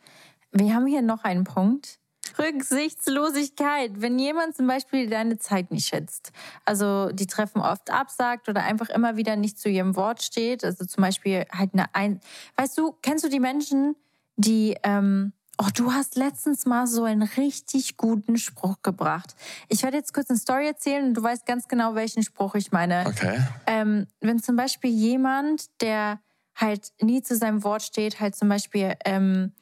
Wir 0.52 0.76
haben 0.76 0.86
hier 0.86 1.02
noch 1.02 1.24
einen 1.24 1.44
Punkt 1.44 2.00
Rücksichtslosigkeit. 2.38 3.92
Wenn 3.96 4.18
jemand 4.20 4.56
zum 4.56 4.68
Beispiel 4.68 5.10
deine 5.10 5.38
Zeit 5.38 5.72
nicht 5.72 5.88
schätzt, 5.88 6.32
also 6.66 7.10
die 7.12 7.28
Treffen 7.28 7.62
oft 7.62 7.90
absagt 7.92 8.50
oder 8.50 8.64
einfach 8.64 8.90
immer 8.90 9.18
wieder 9.18 9.36
nicht 9.36 9.60
zu 9.60 9.70
ihrem 9.70 9.96
Wort 9.96 10.24
steht, 10.24 10.64
also 10.64 10.86
zum 10.86 11.02
Beispiel 11.02 11.46
halt 11.52 11.74
eine 11.74 11.94
Ein... 11.94 12.20
Weißt 12.56 12.78
du, 12.78 12.96
kennst 13.02 13.24
du 13.24 13.30
die 13.30 13.40
Menschen, 13.40 13.96
die... 14.36 14.76
Ähm, 14.84 15.34
Oh, 15.60 15.68
du 15.72 15.94
hast 15.94 16.16
letztens 16.16 16.66
mal 16.66 16.88
so 16.88 17.04
einen 17.04 17.22
richtig 17.22 17.96
guten 17.96 18.38
Spruch 18.38 18.82
gebracht. 18.82 19.36
Ich 19.70 19.84
werde 19.84 19.98
jetzt 19.98 20.12
kurz 20.12 20.30
eine 20.32 20.40
Story 20.40 20.66
erzählen 20.66 21.06
und 21.06 21.14
du 21.14 21.22
weißt 21.22 21.46
ganz 21.46 21.68
genau, 21.68 21.94
welchen 21.94 22.24
Spruch 22.24 22.56
ich 22.56 22.72
meine. 22.72 23.06
Okay. 23.06 23.40
Ähm, 23.68 24.08
wenn 24.20 24.42
zum 24.42 24.56
Beispiel 24.56 24.90
jemand, 24.90 25.70
der 25.82 26.20
halt 26.56 26.92
nie 27.02 27.22
zu 27.22 27.36
seinem 27.36 27.64
Wort 27.64 27.84
steht, 27.84 28.20
halt 28.20 28.36
zum 28.36 28.50
Beispiel 28.50 28.96
ähm, 29.06 29.54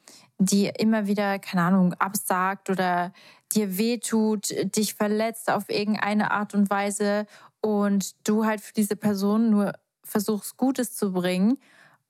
die 0.44 0.66
immer 0.66 1.06
wieder, 1.06 1.38
keine 1.38 1.62
Ahnung, 1.62 1.94
absagt 1.94 2.70
oder 2.70 3.12
dir 3.52 3.76
wehtut, 3.78 4.50
dich 4.76 4.94
verletzt 4.94 5.50
auf 5.50 5.68
irgendeine 5.68 6.30
Art 6.30 6.54
und 6.54 6.70
Weise 6.70 7.26
und 7.60 8.14
du 8.26 8.44
halt 8.44 8.60
für 8.60 8.72
diese 8.72 8.96
Person 8.96 9.50
nur 9.50 9.72
versuchst, 10.04 10.56
Gutes 10.56 10.94
zu 10.96 11.12
bringen 11.12 11.58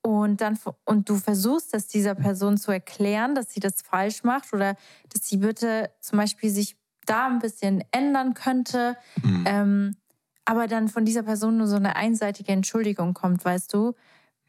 und 0.01 0.41
dann 0.41 0.59
und 0.85 1.09
du 1.09 1.15
versuchst, 1.15 1.73
das 1.73 1.87
dieser 1.87 2.15
Person 2.15 2.57
zu 2.57 2.71
erklären, 2.71 3.35
dass 3.35 3.53
sie 3.53 3.59
das 3.59 3.81
falsch 3.81 4.23
macht 4.23 4.53
oder 4.53 4.75
dass 5.09 5.27
sie 5.27 5.37
bitte 5.37 5.91
zum 6.01 6.17
Beispiel 6.17 6.49
sich 6.49 6.75
da 7.05 7.27
ein 7.27 7.39
bisschen 7.39 7.83
ändern 7.91 8.33
könnte, 8.33 8.97
mhm. 9.21 9.43
ähm, 9.45 9.97
aber 10.45 10.67
dann 10.67 10.89
von 10.89 11.05
dieser 11.05 11.23
Person 11.23 11.57
nur 11.57 11.67
so 11.67 11.75
eine 11.75 11.95
einseitige 11.95 12.51
Entschuldigung 12.51 13.13
kommt, 13.13 13.45
weißt 13.45 13.73
du, 13.73 13.93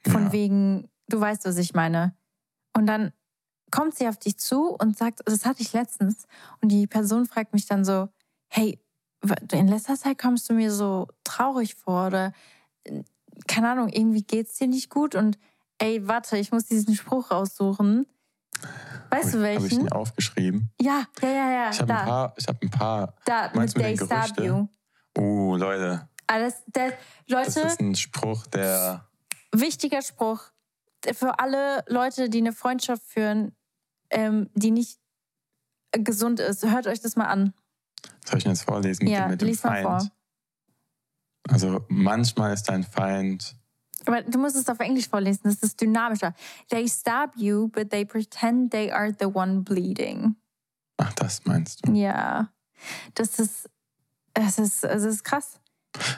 von 0.07 0.25
ja. 0.25 0.33
wegen, 0.33 0.89
du 1.09 1.21
weißt, 1.21 1.45
was 1.45 1.57
ich 1.59 1.75
meine. 1.75 2.17
Und 2.77 2.87
dann 2.87 3.13
kommt 3.75 3.97
sie 3.97 4.07
auf 4.07 4.17
dich 4.17 4.39
zu 4.39 4.69
und 4.69 4.97
sagt, 4.97 5.21
das 5.25 5.45
hatte 5.45 5.63
ich 5.63 5.73
letztens. 5.73 6.27
Und 6.61 6.69
die 6.69 6.87
Person 6.87 7.27
fragt 7.27 7.53
mich 7.53 7.67
dann 7.67 7.85
so, 7.85 8.09
hey, 8.47 8.79
in 9.51 9.67
letzter 9.67 9.97
Zeit 9.97 10.19
kommst 10.19 10.49
du 10.49 10.55
mir 10.55 10.71
so 10.71 11.09
traurig 11.25 11.75
vor 11.75 12.07
oder 12.07 12.33
keine 13.49 13.71
Ahnung, 13.71 13.89
irgendwie 13.89 14.23
geht's 14.23 14.59
dir 14.59 14.69
nicht 14.69 14.91
gut 14.91 15.17
und 15.17 15.39
ey, 15.79 16.07
warte, 16.07 16.39
ich 16.39 16.53
muss 16.53 16.67
diesen 16.67 16.95
Spruch 16.95 17.33
raussuchen. 17.33 18.07
Weißt 19.11 19.35
du 19.35 19.41
welchen? 19.41 19.65
Habe 19.65 19.67
ich 19.67 19.79
ihn 19.79 19.93
aufgeschrieben? 19.93 20.71
Ja, 20.81 21.07
ja, 21.21 21.29
ja, 21.29 21.51
ja. 21.51 21.71
Ich 21.71 21.81
habe 21.81 21.95
ein 21.95 22.05
paar. 22.05 22.35
Ich 22.37 22.47
habe 22.47 22.59
ein 22.63 22.71
paar. 22.71 23.15
Da, 23.25 23.51
mit 23.55 23.75
They 23.75 23.97
Stab 23.97 24.39
You. 24.39 24.69
Oh, 25.19 25.57
Leute. 25.57 26.09
Alles, 26.29 26.63
der, 26.67 26.93
Leute. 27.27 27.47
Das 27.47 27.57
ist 27.57 27.81
ein 27.81 27.97
Spruch, 27.97 28.47
der. 28.47 29.09
Wichtiger 29.53 30.03
Spruch 30.03 30.51
für 31.13 31.39
alle 31.39 31.85
Leute, 31.89 32.29
die 32.29 32.39
eine 32.39 32.53
Freundschaft 32.53 33.03
führen, 33.03 33.55
ähm, 34.15 34.51
die 34.55 34.71
nicht 34.71 34.99
gesund 35.93 36.41
ist. 36.41 36.65
Hört 36.65 36.87
euch 36.87 37.01
das 37.01 37.17
mal 37.17 37.27
an. 37.27 37.53
Soll 38.25 38.39
ich 38.39 38.45
jetzt 38.45 38.63
vorlesen? 38.63 39.07
Ja, 39.07 39.29
mit 39.29 39.41
dem 39.41 39.49
lies 39.49 39.61
Feind? 39.61 39.85
mal 39.85 40.01
vor. 40.01 40.11
Also 41.49 41.85
manchmal 41.89 42.55
ist 42.55 42.69
dein 42.69 42.85
Feind 42.85 43.57
aber 44.07 44.23
du 44.23 44.39
musst 44.39 44.57
es 44.57 44.69
auf 44.69 44.81
Englisch 44.81 45.09
vorlesen, 45.09 45.43
das 45.45 45.63
ist 45.63 45.81
dynamischer. 45.81 46.35
They 46.69 46.89
stab 46.89 47.37
you, 47.37 47.69
but 47.69 47.91
they 47.91 48.05
pretend 48.05 48.71
they 48.71 48.91
are 48.91 49.15
the 49.19 49.27
one 49.27 49.63
bleeding. 49.63 50.37
Ach, 50.97 51.13
das 51.15 51.45
meinst 51.45 51.87
du? 51.87 51.93
Ja. 51.93 52.51
Das 53.15 53.39
ist, 53.39 53.71
es 54.35 54.59
ist, 54.59 54.85
es 54.85 55.05
ist 55.05 55.25
krass. 55.25 55.61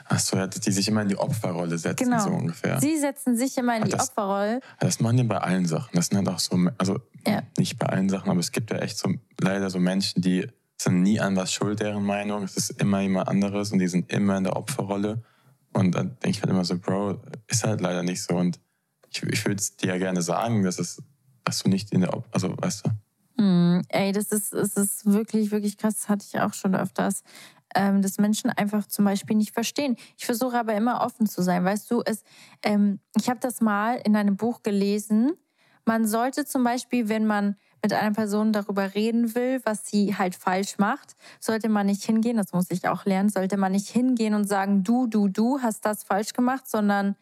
Ach 0.09 0.19
so, 0.19 0.37
ja, 0.37 0.47
die 0.47 0.73
sich 0.73 0.89
immer 0.89 1.03
in 1.03 1.09
die 1.09 1.19
Opferrolle 1.19 1.77
setzen, 1.77 2.05
genau. 2.05 2.23
so 2.23 2.31
ungefähr. 2.31 2.81
Sie 2.81 2.97
setzen 2.99 3.37
sich 3.37 3.57
immer 3.59 3.77
in 3.77 3.83
Ach, 3.83 3.87
die 3.87 3.93
das, 3.93 4.09
Opferrolle. 4.09 4.61
Das 4.81 5.01
machen 5.01 5.19
die 5.19 5.25
bei 5.25 5.39
allen 5.39 5.67
Sachen. 5.67 5.91
Das 5.95 6.07
sind 6.07 6.19
halt 6.19 6.29
auch 6.29 6.39
so, 6.39 6.59
also 6.79 6.99
ja. 7.27 7.43
nicht 7.59 7.79
bei 7.79 7.87
allen 7.87 8.09
Sachen, 8.09 8.31
aber 8.31 8.41
es 8.41 8.53
gibt 8.53 8.71
ja 8.71 8.79
echt 8.79 8.99
so 8.99 9.13
leider 9.41 9.69
so 9.71 9.79
Menschen, 9.79 10.23
die 10.23 10.47
sind 10.81 11.03
nie 11.03 11.21
an 11.21 11.37
was 11.37 11.53
schuld, 11.53 11.81
deren 11.81 12.05
Meinung. 12.05 12.43
Es 12.43 12.57
ist 12.57 12.81
immer 12.81 13.01
jemand 13.01 13.29
anderes 13.29 13.73
und 13.73 13.79
die 13.79 13.89
sind 13.89 14.13
immer 14.13 14.37
in 14.37 14.45
der 14.45 14.57
Opferrolle. 14.57 15.23
Und 15.73 15.95
dann 15.95 16.17
denke 16.23 16.31
ich 16.31 16.41
halt 16.41 16.51
immer 16.51 16.65
so, 16.65 16.79
Bro, 16.79 17.21
ist 17.49 17.65
halt 17.65 17.81
leider 17.81 18.03
nicht 18.03 18.23
so. 18.23 18.35
Und 18.35 18.61
ich, 19.11 19.23
ich 19.23 19.45
würde 19.45 19.57
es 19.57 19.77
dir 19.77 19.89
ja 19.89 19.99
gerne 19.99 20.23
sagen, 20.23 20.63
dass, 20.63 20.79
es, 20.79 21.03
dass 21.45 21.63
du 21.63 21.69
nicht 21.69 21.93
in 21.93 22.03
der, 22.03 22.23
also 22.31 22.55
weißt 22.59 22.87
du. 22.87 23.43
Mm, 23.43 23.83
ey, 23.89 24.13
das 24.13 24.33
ist, 24.33 24.55
das 24.55 24.77
ist 24.77 25.07
wirklich, 25.07 25.51
wirklich 25.51 25.77
krass. 25.77 25.97
Das 25.97 26.09
hatte 26.09 26.27
ich 26.27 26.41
auch 26.41 26.55
schon 26.55 26.75
öfters. 26.75 27.23
Ähm, 27.79 28.01
dass 28.01 28.17
Menschen 28.17 28.49
einfach 28.49 28.87
zum 28.87 29.05
Beispiel 29.05 29.37
nicht 29.37 29.53
verstehen. 29.53 29.97
Ich 30.17 30.25
versuche 30.25 30.59
aber 30.59 30.75
immer 30.75 31.03
offen 31.03 31.27
zu 31.27 31.43
sein. 31.43 31.63
Weißt 31.63 31.91
du, 31.91 32.03
es, 32.07 32.23
ähm, 32.63 33.01
ich 33.15 33.29
habe 33.29 33.39
das 33.39 33.61
mal 33.61 34.01
in 34.03 34.17
einem 34.17 34.39
Buch 34.39 34.63
gelesen. 34.63 35.33
Man 35.85 36.07
sollte 36.07 36.47
zum 36.47 36.65
Beispiel, 36.65 37.11
wenn 37.11 37.27
man 37.27 37.57
mit 37.83 37.93
einer 37.93 38.15
Person 38.15 38.53
darüber 38.53 38.95
reden 38.95 39.35
will, 39.35 39.61
was 39.65 39.87
sie 39.87 40.17
halt 40.17 40.35
falsch 40.35 40.79
macht, 40.79 41.17
sollte 41.39 41.69
man 41.69 41.87
nicht 41.87 42.03
hingehen, 42.03 42.39
das 42.39 42.53
muss 42.53 42.71
ich 42.71 42.89
auch 42.89 43.05
lernen, 43.05 43.29
sollte 43.29 43.59
man 43.59 43.73
nicht 43.73 43.89
hingehen 43.89 44.33
und 44.33 44.49
sagen, 44.49 44.83
du, 44.83 45.07
du, 45.07 45.29
du 45.29 45.61
hast 45.61 45.85
das 45.85 46.03
falsch 46.03 46.33
gemacht, 46.33 46.67
sondern 46.67 47.15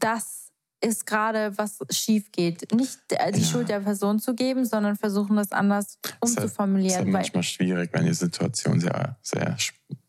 das 0.00 0.47
ist 0.80 1.06
gerade, 1.06 1.56
was 1.56 1.78
schief 1.90 2.30
geht. 2.32 2.72
Nicht 2.72 2.98
die 3.10 3.40
ja. 3.40 3.44
Schuld 3.44 3.68
der 3.68 3.80
Person 3.80 4.18
zu 4.20 4.34
geben, 4.34 4.64
sondern 4.64 4.96
versuchen, 4.96 5.36
das 5.36 5.52
anders 5.52 5.98
umzuformulieren. 6.20 6.88
Das 6.88 6.92
ist, 6.92 7.04
halt 7.04 7.12
manchmal 7.12 7.42
schwierig, 7.42 7.90
wenn 7.92 8.06
die 8.06 8.14
Situation 8.14 8.80
sehr, 8.80 9.16
sehr 9.22 9.56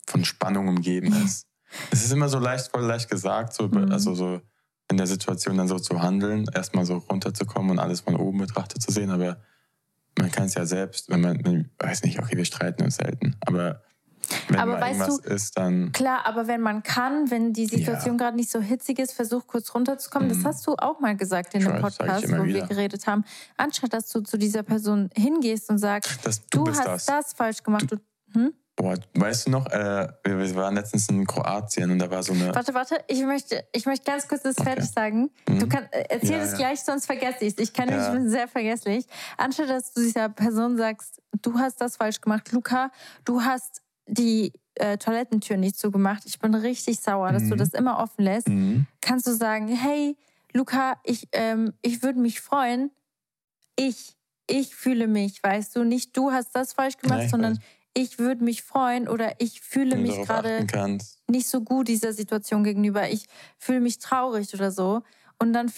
von 0.08 0.26
Spannung 0.26 0.68
umgeben 0.68 1.14
ist. 1.26 1.48
es 1.92 2.04
ist 2.06 2.12
immer 2.12 2.30
so 2.30 2.40
leicht, 2.40 2.70
voll 2.72 2.86
leicht 2.86 3.10
gesagt, 3.10 3.54
so, 3.54 3.68
mhm. 3.68 3.92
also 3.92 4.14
so 4.14 4.42
in 4.90 4.98
der 4.98 5.08
Situation 5.08 5.58
dann 5.58 5.68
so 5.68 5.78
zu 5.78 6.02
handeln, 6.02 6.46
erstmal 6.54 6.86
so 6.86 6.98
runterzukommen 6.98 7.72
und 7.72 7.80
alles 7.80 8.02
von 8.02 8.16
oben 8.16 8.40
betrachtet 8.40 8.82
zu 8.82 8.92
sehen, 8.92 9.12
aber 9.12 9.38
man 10.18 10.32
kann 10.32 10.46
es 10.46 10.56
ja 10.56 10.66
selbst, 10.66 11.10
wenn 11.10 11.22
man, 11.22 11.42
man 11.44 11.70
weiß 11.78 12.04
nicht, 12.04 12.20
okay, 12.20 12.36
wir 12.36 12.46
streiten 12.46 12.84
uns 12.84 12.96
selten, 12.96 13.36
aber 13.42 13.84
wenn 14.48 14.60
aber 14.60 14.86
irgendwas 14.86 15.22
du, 15.22 15.30
ist, 15.30 15.58
dann. 15.58 15.92
Klar, 15.92 16.26
aber 16.26 16.48
wenn 16.48 16.62
man 16.62 16.84
kann, 16.84 17.30
wenn 17.32 17.54
die 17.54 17.66
Situation 17.66 18.18
ja. 18.18 18.26
gerade 18.26 18.38
nicht 18.38 18.50
so 18.50 18.60
hitzig 18.60 19.00
ist, 19.00 19.14
versuch 19.14 19.48
kurz 19.48 19.74
runterzukommen. 19.74 20.30
Mhm. 20.30 20.34
Das 20.34 20.46
hast 20.46 20.68
du 20.68 20.76
auch 20.78 21.00
mal 21.00 21.16
gesagt 21.16 21.54
in 21.56 21.62
dem 21.62 21.80
Podcast, 21.80 22.30
wo 22.30 22.44
wieder. 22.44 22.62
wir 22.62 22.68
geredet 22.68 23.08
haben. 23.08 23.24
Anstatt 23.58 23.94
dass 23.94 24.10
du 24.10 24.22
zu 24.22 24.38
dieser 24.38 24.64
Person 24.64 25.10
hingehst 25.16 25.70
und 25.70 25.78
sagst, 25.78 26.20
du, 26.52 26.66
du 26.66 26.72
hast 26.72 26.86
das. 26.86 27.06
das. 27.06 27.34
falsch 27.34 27.64
gemacht. 27.64 27.86
Du, 27.90 27.98
hm? 28.34 28.54
Boah, 28.80 28.96
weißt 29.14 29.48
du 29.48 29.52
noch, 29.52 29.66
äh, 29.72 30.08
wir 30.24 30.56
waren 30.56 30.76
letztens 30.76 31.10
in 31.10 31.28
Kroatien 31.28 31.92
und 31.92 32.00
da 32.00 32.10
war 32.10 32.24
so 32.24 32.32
eine. 32.32 32.56
Warte, 32.56 32.74
warte, 32.74 33.04
ich 33.08 33.22
möchte, 33.24 33.66
ich 33.74 33.86
möchte 33.86 34.10
ganz 34.10 34.26
kurz 34.26 34.44
das 34.44 34.58
okay. 34.58 34.70
fertig 34.70 34.90
sagen. 34.90 35.30
Mhm. 35.50 35.60
Du 35.60 35.68
kannst, 35.68 35.94
äh, 35.94 36.06
erzähl 36.08 36.32
ja, 36.32 36.38
das 36.38 36.52
ja. 36.52 36.58
gleich, 36.60 36.80
sonst 36.80 37.06
vergesse 37.06 37.44
ich 37.44 37.54
es. 37.58 37.60
Ich 37.60 37.74
kenne 37.74 37.92
ja. 37.92 38.08
ich 38.08 38.14
bin 38.14 38.30
sehr 38.30 38.48
vergesslich. 38.48 39.06
Anstatt 39.38 39.70
dass 39.70 39.94
du 39.94 40.02
dieser 40.02 40.30
Person 40.30 40.78
sagst, 40.78 41.22
du 41.42 41.60
hast 41.60 41.82
das 41.82 41.98
falsch 41.98 42.22
gemacht, 42.22 42.54
Luca, 42.54 42.90
du 43.26 43.42
hast 43.42 43.82
die 44.10 44.54
äh, 44.76 44.98
Toilettentür 44.98 45.58
nicht 45.58 45.78
zugemacht. 45.78 46.24
Ich 46.26 46.40
bin 46.40 46.56
richtig 46.56 47.00
sauer, 47.00 47.32
dass 47.32 47.44
du 47.44 47.56
mhm. 47.56 47.58
das 47.58 47.74
immer 47.74 48.00
offen 48.00 48.24
lässt. 48.24 48.50
Mhm. 48.50 48.88
Kannst 49.02 49.28
du 49.28 49.32
sagen, 49.32 49.68
hey, 49.68 50.16
Luca, 50.54 51.00
ich, 51.04 51.28
ähm, 51.32 51.74
ich 51.82 52.02
würde 52.02 52.20
mich 52.20 52.42
freuen. 52.42 52.92
Ich, 53.76 54.18
ich 54.48 54.76
fühle 54.76 55.08
mich, 55.08 55.42
weißt 55.44 55.76
du, 55.76 55.84
nicht 55.84 56.18
du 56.18 56.32
hast 56.32 56.56
das 56.56 56.74
falsch 56.74 56.98
gemacht, 56.98 57.20
Nein, 57.20 57.30
sondern 57.30 57.54
weiß 57.54 57.64
ich 57.94 58.20
würde 58.20 58.44
mich 58.44 58.64
freuen 58.64 59.08
oder 59.08 59.34
ich 59.40 59.62
fühle 59.62 59.96
mich 59.96 60.16
gerade 60.22 60.66
nicht 61.28 61.48
so 61.48 61.62
gut 61.62 61.88
dieser 61.88 62.14
Situation 62.14 62.64
gegenüber. 62.64 63.10
Ich 63.10 63.26
fühle 63.58 63.82
mich 63.82 64.00
traurig 64.00 64.54
oder 64.54 64.72
so. 64.72 65.02
Und 65.42 65.54
dann, 65.54 65.72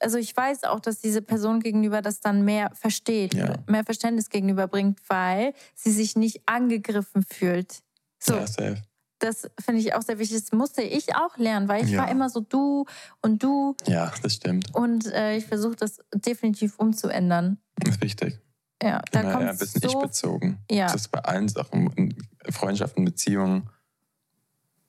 also 0.00 0.18
ich 0.18 0.34
weiß 0.34 0.64
auch, 0.64 0.80
dass 0.80 1.00
diese 1.00 1.20
Person 1.20 1.60
gegenüber 1.60 2.00
das 2.00 2.20
dann 2.20 2.44
mehr 2.44 2.70
versteht, 2.74 3.34
ja. 3.34 3.54
mehr 3.68 3.84
Verständnis 3.84 4.30
gegenüber 4.30 4.66
bringt, 4.66 4.98
weil 5.08 5.52
sie 5.74 5.92
sich 5.92 6.16
nicht 6.16 6.42
angegriffen 6.46 7.22
fühlt. 7.22 7.82
So. 8.18 8.34
Ja, 8.34 8.46
safe. 8.46 8.82
Das 9.18 9.48
finde 9.60 9.80
ich 9.80 9.94
auch 9.94 10.02
sehr 10.02 10.18
wichtig. 10.18 10.40
Das 10.40 10.52
musste 10.52 10.82
ich 10.82 11.14
auch 11.14 11.36
lernen, 11.36 11.68
weil 11.68 11.84
ich 11.84 11.90
ja. 11.90 12.02
war 12.02 12.10
immer 12.10 12.28
so 12.28 12.40
du 12.40 12.84
und 13.22 13.42
du. 13.42 13.76
Ja, 13.86 14.12
das 14.22 14.34
stimmt. 14.34 14.74
Und 14.74 15.06
äh, 15.06 15.36
ich 15.36 15.46
versuche 15.46 15.76
das 15.76 15.98
definitiv 16.14 16.78
umzuändern. 16.78 17.58
Das 17.76 17.96
ist 17.96 18.02
wichtig. 18.02 18.40
Ja, 18.82 19.00
da 19.12 19.22
kommt 19.22 19.44
ja, 19.44 19.50
ein 19.50 19.58
bisschen 19.58 19.80
so, 19.80 19.88
ich-bezogen. 19.88 20.58
Ja. 20.70 20.86
Das 20.86 20.96
ist 20.96 21.08
bei 21.08 21.20
allen 21.20 21.48
Sachen, 21.48 22.14
Freundschaften, 22.50 23.04
Beziehungen. 23.04 23.70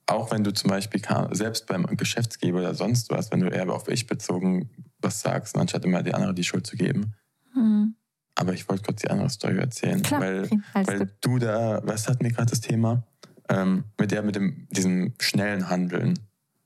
Auch 0.07 0.31
wenn 0.31 0.43
du 0.43 0.53
zum 0.53 0.69
Beispiel 0.69 1.01
selbst 1.31 1.65
beim 1.67 1.85
Geschäftsgeber 1.97 2.59
oder 2.59 2.75
sonst 2.75 3.09
was, 3.09 3.31
wenn 3.31 3.39
du 3.39 3.47
eher 3.47 3.69
auf 3.69 3.87
ich 3.87 4.05
bezogen 4.05 4.69
was 4.99 5.21
sagst, 5.21 5.57
anstatt 5.57 5.85
immer 5.85 6.03
die 6.03 6.13
andere 6.13 6.33
die 6.33 6.43
Schuld 6.43 6.67
zu 6.67 6.75
geben. 6.75 7.13
Mhm. 7.53 7.95
Aber 8.35 8.53
ich 8.53 8.67
wollte 8.67 8.83
kurz 8.83 9.01
die 9.01 9.09
andere 9.09 9.29
Story 9.29 9.57
erzählen, 9.57 10.01
Klar, 10.01 10.21
weil, 10.21 10.49
weil 10.73 11.11
du 11.21 11.39
da, 11.39 11.81
was 11.83 12.07
hat 12.07 12.21
mir 12.21 12.31
gerade 12.31 12.49
das 12.49 12.61
Thema? 12.61 13.03
Ähm, 13.49 13.85
mit 13.99 14.11
der, 14.11 14.23
mit 14.23 14.35
dem, 14.35 14.67
diesem 14.71 15.13
schnellen 15.19 15.69
Handeln 15.69 16.19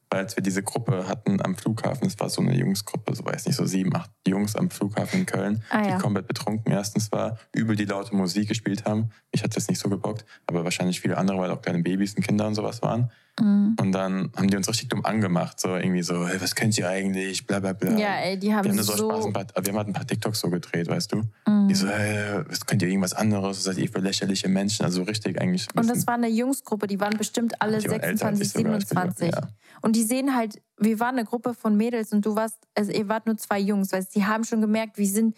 weil 0.09 0.21
als 0.21 0.35
wir 0.35 0.43
diese 0.43 0.63
Gruppe 0.63 1.07
hatten 1.07 1.39
am 1.41 1.55
Flughafen, 1.55 2.07
es 2.07 2.19
war 2.19 2.29
so 2.29 2.41
eine 2.41 2.57
Jungsgruppe, 2.57 3.15
so 3.15 3.23
weiß 3.25 3.45
nicht, 3.45 3.55
so 3.55 3.65
sieben, 3.65 3.95
acht 3.95 4.09
Jungs 4.27 4.55
am 4.55 4.71
Flughafen 4.71 5.21
in 5.21 5.25
Köln, 5.25 5.63
ah, 5.69 5.83
ja. 5.83 5.95
die 5.95 6.01
komplett 6.01 6.27
betrunken 6.27 6.71
erstens 6.71 7.11
war, 7.11 7.37
übel 7.53 7.75
die 7.75 7.85
laute 7.85 8.15
Musik 8.15 8.49
gespielt 8.49 8.85
haben. 8.85 9.11
Ich 9.31 9.43
hatte 9.43 9.55
das 9.55 9.67
nicht 9.67 9.79
so 9.79 9.87
gebockt, 9.87 10.25
aber 10.47 10.63
wahrscheinlich 10.63 10.99
viele 10.99 11.17
andere, 11.17 11.37
weil 11.37 11.51
auch 11.51 11.61
kleine 11.61 11.83
Babys 11.83 12.15
und 12.15 12.23
Kinder 12.23 12.47
und 12.47 12.55
sowas 12.55 12.81
waren. 12.81 13.11
Mhm. 13.41 13.75
Und 13.79 13.91
dann 13.91 14.31
haben 14.35 14.49
die 14.49 14.57
uns 14.57 14.67
richtig 14.67 14.89
dumm 14.89 15.05
angemacht, 15.05 15.59
so 15.59 15.75
irgendwie 15.75 16.03
so, 16.03 16.27
hey, 16.27 16.39
was 16.41 16.55
könnt 16.55 16.77
ihr 16.77 16.89
eigentlich, 16.89 17.45
bla 17.47 17.59
bla 17.59 17.73
bla. 17.73 17.97
Ja, 17.97 18.15
ey, 18.17 18.37
die 18.37 18.53
haben, 18.53 18.65
wir 18.65 18.71
haben 18.71 18.83
so... 18.83 18.97
Spaß, 18.97 19.25
ein 19.25 19.33
paar, 19.33 19.45
wir 19.55 19.71
haben 19.71 19.77
halt 19.77 19.87
ein 19.87 19.93
paar 19.93 20.05
TikToks 20.07 20.39
so 20.39 20.49
gedreht, 20.49 20.87
weißt 20.87 21.11
du. 21.13 21.23
Mhm. 21.47 21.67
Die 21.67 21.75
so, 21.75 21.87
hey, 21.87 22.43
was 22.47 22.65
könnt 22.65 22.81
ihr 22.81 22.87
irgendwas 22.87 23.13
anderes, 23.13 23.63
seid 23.63 23.77
ihr 23.77 23.89
für 23.89 23.99
lächerliche 23.99 24.49
Menschen, 24.49 24.85
also 24.85 25.03
richtig 25.03 25.39
eigentlich. 25.41 25.67
Und 25.75 25.89
das 25.89 26.05
war 26.07 26.15
eine 26.15 26.29
Jungsgruppe, 26.29 26.87
die 26.87 26.99
waren 26.99 27.17
bestimmt 27.17 27.61
alle 27.61 27.79
26, 27.81 28.49
27. 28.49 29.31
Ja. 29.31 29.41
Und 29.81 29.95
die 29.95 30.03
sehen 30.03 30.35
halt, 30.35 30.61
wir 30.77 30.99
waren 30.99 31.17
eine 31.17 31.25
Gruppe 31.25 31.53
von 31.53 31.75
Mädels 31.75 32.11
und 32.11 32.25
du 32.25 32.35
warst, 32.35 32.57
also 32.75 32.91
ihr 32.91 33.07
wart 33.07 33.25
nur 33.25 33.37
zwei 33.37 33.59
Jungs, 33.59 33.91
weißt 33.91 34.15
du, 34.15 34.19
die 34.19 34.25
haben 34.25 34.43
schon 34.43 34.61
gemerkt, 34.61 34.97
wir 34.97 35.07
sind 35.07 35.35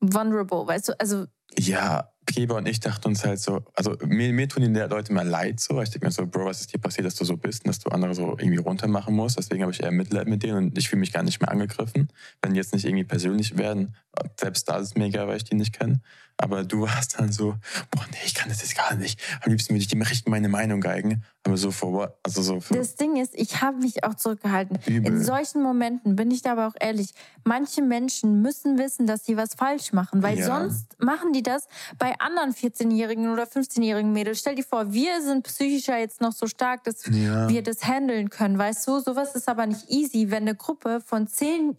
vulnerable, 0.00 0.66
weißt 0.66 0.88
du, 0.88 1.00
also... 1.00 1.26
Ja, 1.58 2.10
Geber 2.26 2.56
und 2.56 2.66
ich 2.66 2.80
dachten 2.80 3.08
uns 3.08 3.24
halt 3.24 3.40
so, 3.40 3.62
also 3.74 3.96
mir, 4.04 4.32
mir 4.32 4.48
tun 4.48 4.62
die 4.62 4.80
Leute 4.80 5.12
immer 5.12 5.24
leid 5.24 5.60
so. 5.60 5.80
Ich 5.80 5.90
denke 5.90 6.06
mir 6.06 6.12
so, 6.12 6.26
Bro, 6.26 6.46
was 6.46 6.60
ist 6.60 6.72
dir 6.72 6.78
passiert, 6.78 7.06
dass 7.06 7.14
du 7.14 7.24
so 7.24 7.36
bist 7.36 7.64
und 7.64 7.68
dass 7.68 7.78
du 7.78 7.90
andere 7.90 8.14
so 8.14 8.36
irgendwie 8.38 8.58
runtermachen 8.58 9.14
musst. 9.14 9.38
Deswegen 9.38 9.62
habe 9.62 9.72
ich 9.72 9.82
eher 9.82 9.92
Mitleid 9.92 10.26
mit 10.26 10.42
denen 10.42 10.56
und 10.56 10.78
ich 10.78 10.88
fühle 10.88 11.00
mich 11.00 11.12
gar 11.12 11.22
nicht 11.22 11.40
mehr 11.40 11.50
angegriffen. 11.50 12.08
Wenn 12.42 12.52
die 12.52 12.58
jetzt 12.58 12.74
nicht 12.74 12.84
irgendwie 12.84 13.04
persönlich 13.04 13.56
werden, 13.56 13.94
selbst 14.38 14.68
da 14.68 14.78
ist 14.78 14.88
es 14.88 14.94
mir 14.94 15.06
egal, 15.06 15.28
weil 15.28 15.36
ich 15.36 15.44
die 15.44 15.54
nicht 15.54 15.78
kenne. 15.78 16.00
Aber 16.38 16.64
du 16.64 16.80
warst 16.82 17.18
dann 17.18 17.32
so, 17.32 17.54
boah, 17.90 18.04
nee, 18.10 18.18
ich 18.24 18.34
kann 18.34 18.48
das 18.48 18.60
jetzt 18.60 18.76
gar 18.76 18.94
nicht. 18.94 19.20
Am 19.42 19.50
liebsten 19.50 19.74
würde 19.74 19.82
ich 19.82 19.88
dir 19.88 19.98
richtig 19.98 20.28
meine 20.28 20.48
Meinung 20.48 20.80
geigen. 20.80 21.22
Aber 21.44 21.56
so 21.56 21.70
vor, 21.70 22.18
also 22.22 22.42
so 22.42 22.60
für 22.60 22.74
Das 22.74 22.96
Ding 22.96 23.16
ist, 23.16 23.34
ich 23.34 23.62
habe 23.62 23.78
mich 23.78 24.04
auch 24.04 24.14
zurückgehalten. 24.14 24.78
Übel. 24.86 25.12
In 25.12 25.22
solchen 25.22 25.62
Momenten 25.62 26.16
bin 26.16 26.30
ich 26.30 26.42
da 26.42 26.52
aber 26.52 26.66
auch 26.66 26.74
ehrlich. 26.80 27.14
Manche 27.44 27.82
Menschen 27.82 28.42
müssen 28.42 28.78
wissen, 28.78 29.06
dass 29.06 29.24
sie 29.24 29.36
was 29.36 29.54
falsch 29.54 29.92
machen, 29.92 30.22
weil 30.22 30.38
ja. 30.38 30.46
sonst 30.46 30.96
machen 30.98 31.32
die 31.32 31.42
das 31.42 31.68
bei 31.98 32.15
anderen 32.18 32.52
14-jährigen 32.52 33.30
oder 33.32 33.44
15-jährigen 33.44 34.12
Mädels. 34.12 34.40
Stell 34.40 34.54
dir 34.54 34.64
vor, 34.64 34.92
wir 34.92 35.22
sind 35.22 35.44
psychischer 35.44 35.98
jetzt 35.98 36.20
noch 36.20 36.32
so 36.32 36.46
stark, 36.46 36.84
dass 36.84 37.06
ja. 37.06 37.48
wir 37.48 37.62
das 37.62 37.84
handeln 37.84 38.30
können. 38.30 38.58
Weißt 38.58 38.86
du, 38.86 39.00
sowas 39.00 39.34
ist 39.34 39.48
aber 39.48 39.66
nicht 39.66 39.90
easy, 39.90 40.30
wenn 40.30 40.42
eine 40.42 40.54
Gruppe 40.54 41.00
von 41.04 41.26
zehn 41.26 41.76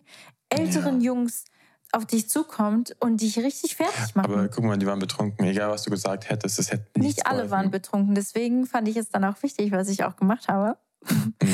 älteren 0.49 1.01
ja. 1.01 1.13
Jungs 1.13 1.45
auf 1.91 2.05
dich 2.05 2.29
zukommt 2.29 2.95
und 2.99 3.21
dich 3.21 3.37
richtig 3.39 3.75
fertig 3.75 4.15
macht. 4.15 4.27
Aber 4.27 4.47
guck 4.49 4.63
mal, 4.63 4.77
die 4.77 4.85
waren 4.85 4.99
betrunken. 4.99 5.45
Egal, 5.45 5.69
was 5.69 5.83
du 5.83 5.89
gesagt 5.89 6.29
hättest, 6.29 6.59
es 6.59 6.71
hätte 6.71 6.99
Nicht 6.99 7.25
alle 7.25 7.37
geholfen. 7.37 7.51
waren 7.51 7.71
betrunken. 7.71 8.15
Deswegen 8.15 8.65
fand 8.65 8.87
ich 8.87 8.97
es 8.97 9.09
dann 9.09 9.23
auch 9.23 9.41
wichtig, 9.41 9.71
was 9.71 9.87
ich 9.89 10.03
auch 10.03 10.15
gemacht 10.15 10.47
habe. 10.47 10.77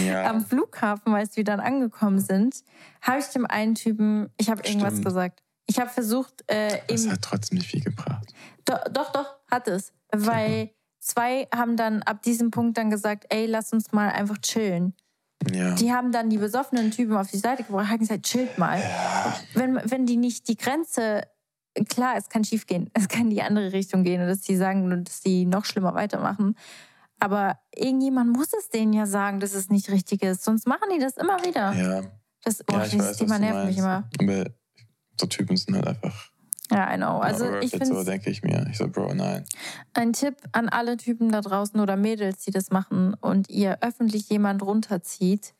Ja. 0.05 0.29
Am 0.29 0.43
Flughafen, 0.43 1.13
als 1.13 1.37
wir 1.37 1.43
dann 1.43 1.59
angekommen 1.59 2.19
sind, 2.19 2.63
habe 3.01 3.19
ich 3.19 3.25
dem 3.27 3.45
einen 3.45 3.75
Typen, 3.75 4.29
ich 4.37 4.49
habe 4.49 4.63
irgendwas 4.65 5.01
gesagt. 5.01 5.42
Ich 5.67 5.79
habe 5.79 5.89
versucht. 5.89 6.43
Äh, 6.47 6.79
das 6.87 7.07
hat 7.07 7.21
trotzdem 7.21 7.57
nicht 7.57 7.69
viel 7.69 7.81
gebracht. 7.81 8.33
Doch, 8.65 8.83
doch, 8.91 9.11
doch 9.11 9.37
hat 9.49 9.67
es. 9.67 9.93
Weil 10.11 10.71
zwei 10.99 11.47
haben 11.53 11.77
dann 11.77 12.03
ab 12.03 12.21
diesem 12.21 12.51
Punkt 12.51 12.77
dann 12.77 12.89
gesagt: 12.89 13.25
Ey, 13.29 13.45
lass 13.45 13.73
uns 13.73 13.91
mal 13.91 14.09
einfach 14.09 14.37
chillen. 14.39 14.93
Ja. 15.51 15.75
Die 15.75 15.91
haben 15.91 16.11
dann 16.11 16.29
die 16.29 16.37
besoffenen 16.37 16.91
Typen 16.91 17.15
auf 17.17 17.29
die 17.29 17.37
Seite 17.37 17.63
gebracht, 17.63 17.89
haben 17.89 17.99
gesagt, 17.99 18.23
chillt 18.23 18.57
mal. 18.57 18.79
Ja. 18.79 19.35
Wenn, 19.53 19.79
wenn 19.83 20.05
die 20.05 20.17
nicht 20.17 20.47
die 20.47 20.55
Grenze, 20.55 21.23
klar, 21.89 22.15
es 22.17 22.29
kann 22.29 22.43
schief 22.43 22.65
gehen, 22.65 22.89
es 22.93 23.07
kann 23.07 23.23
in 23.23 23.29
die 23.31 23.41
andere 23.41 23.73
Richtung 23.73 24.03
gehen 24.03 24.21
und 24.21 24.27
dass 24.27 24.41
die 24.41 24.55
sagen, 24.55 25.03
dass 25.03 25.21
die 25.21 25.45
noch 25.45 25.65
schlimmer 25.65 25.93
weitermachen. 25.95 26.55
Aber 27.19 27.57
irgendjemand 27.73 28.31
muss 28.31 28.51
es 28.53 28.69
denen 28.69 28.93
ja 28.93 29.05
sagen, 29.05 29.39
dass 29.39 29.53
es 29.53 29.69
nicht 29.69 29.89
richtig 29.89 30.23
ist. 30.23 30.43
Sonst 30.43 30.67
machen 30.67 30.89
die 30.93 30.99
das 30.99 31.15
immer 31.17 31.37
wieder. 31.43 31.73
Ja. 31.73 32.01
Das, 32.43 32.61
oh, 32.61 32.73
ja, 32.73 32.83
dieses 32.83 33.11
weiß, 33.11 33.17
Thema 33.17 33.39
nervt 33.39 33.65
mich 33.65 33.77
immer. 33.77 34.09
Aber 34.19 34.45
so 35.19 35.27
Typen 35.27 35.57
sind 35.57 35.75
halt 35.75 35.87
einfach. 35.87 36.29
Ja, 36.71 36.93
I 36.93 36.97
know. 36.97 37.19
Also 37.19 37.59
ich 37.59 37.71
finde 37.71 37.85
so 37.85 38.03
denke 38.03 38.29
ich 38.29 38.41
mir. 38.41 38.65
Ich 38.71 38.77
so, 38.77 38.87
Bro, 38.87 39.13
nein. 39.13 39.45
Ein 39.93 40.13
Tipp 40.13 40.37
an 40.53 40.69
alle 40.69 40.97
Typen 40.97 41.31
da 41.31 41.41
draußen 41.41 41.79
oder 41.79 41.97
Mädels, 41.97 42.43
die 42.45 42.51
das 42.51 42.71
machen 42.71 43.13
und 43.15 43.49
ihr 43.49 43.79
öffentlich 43.81 44.29
jemand 44.29 44.63
runterzieht 44.63 45.53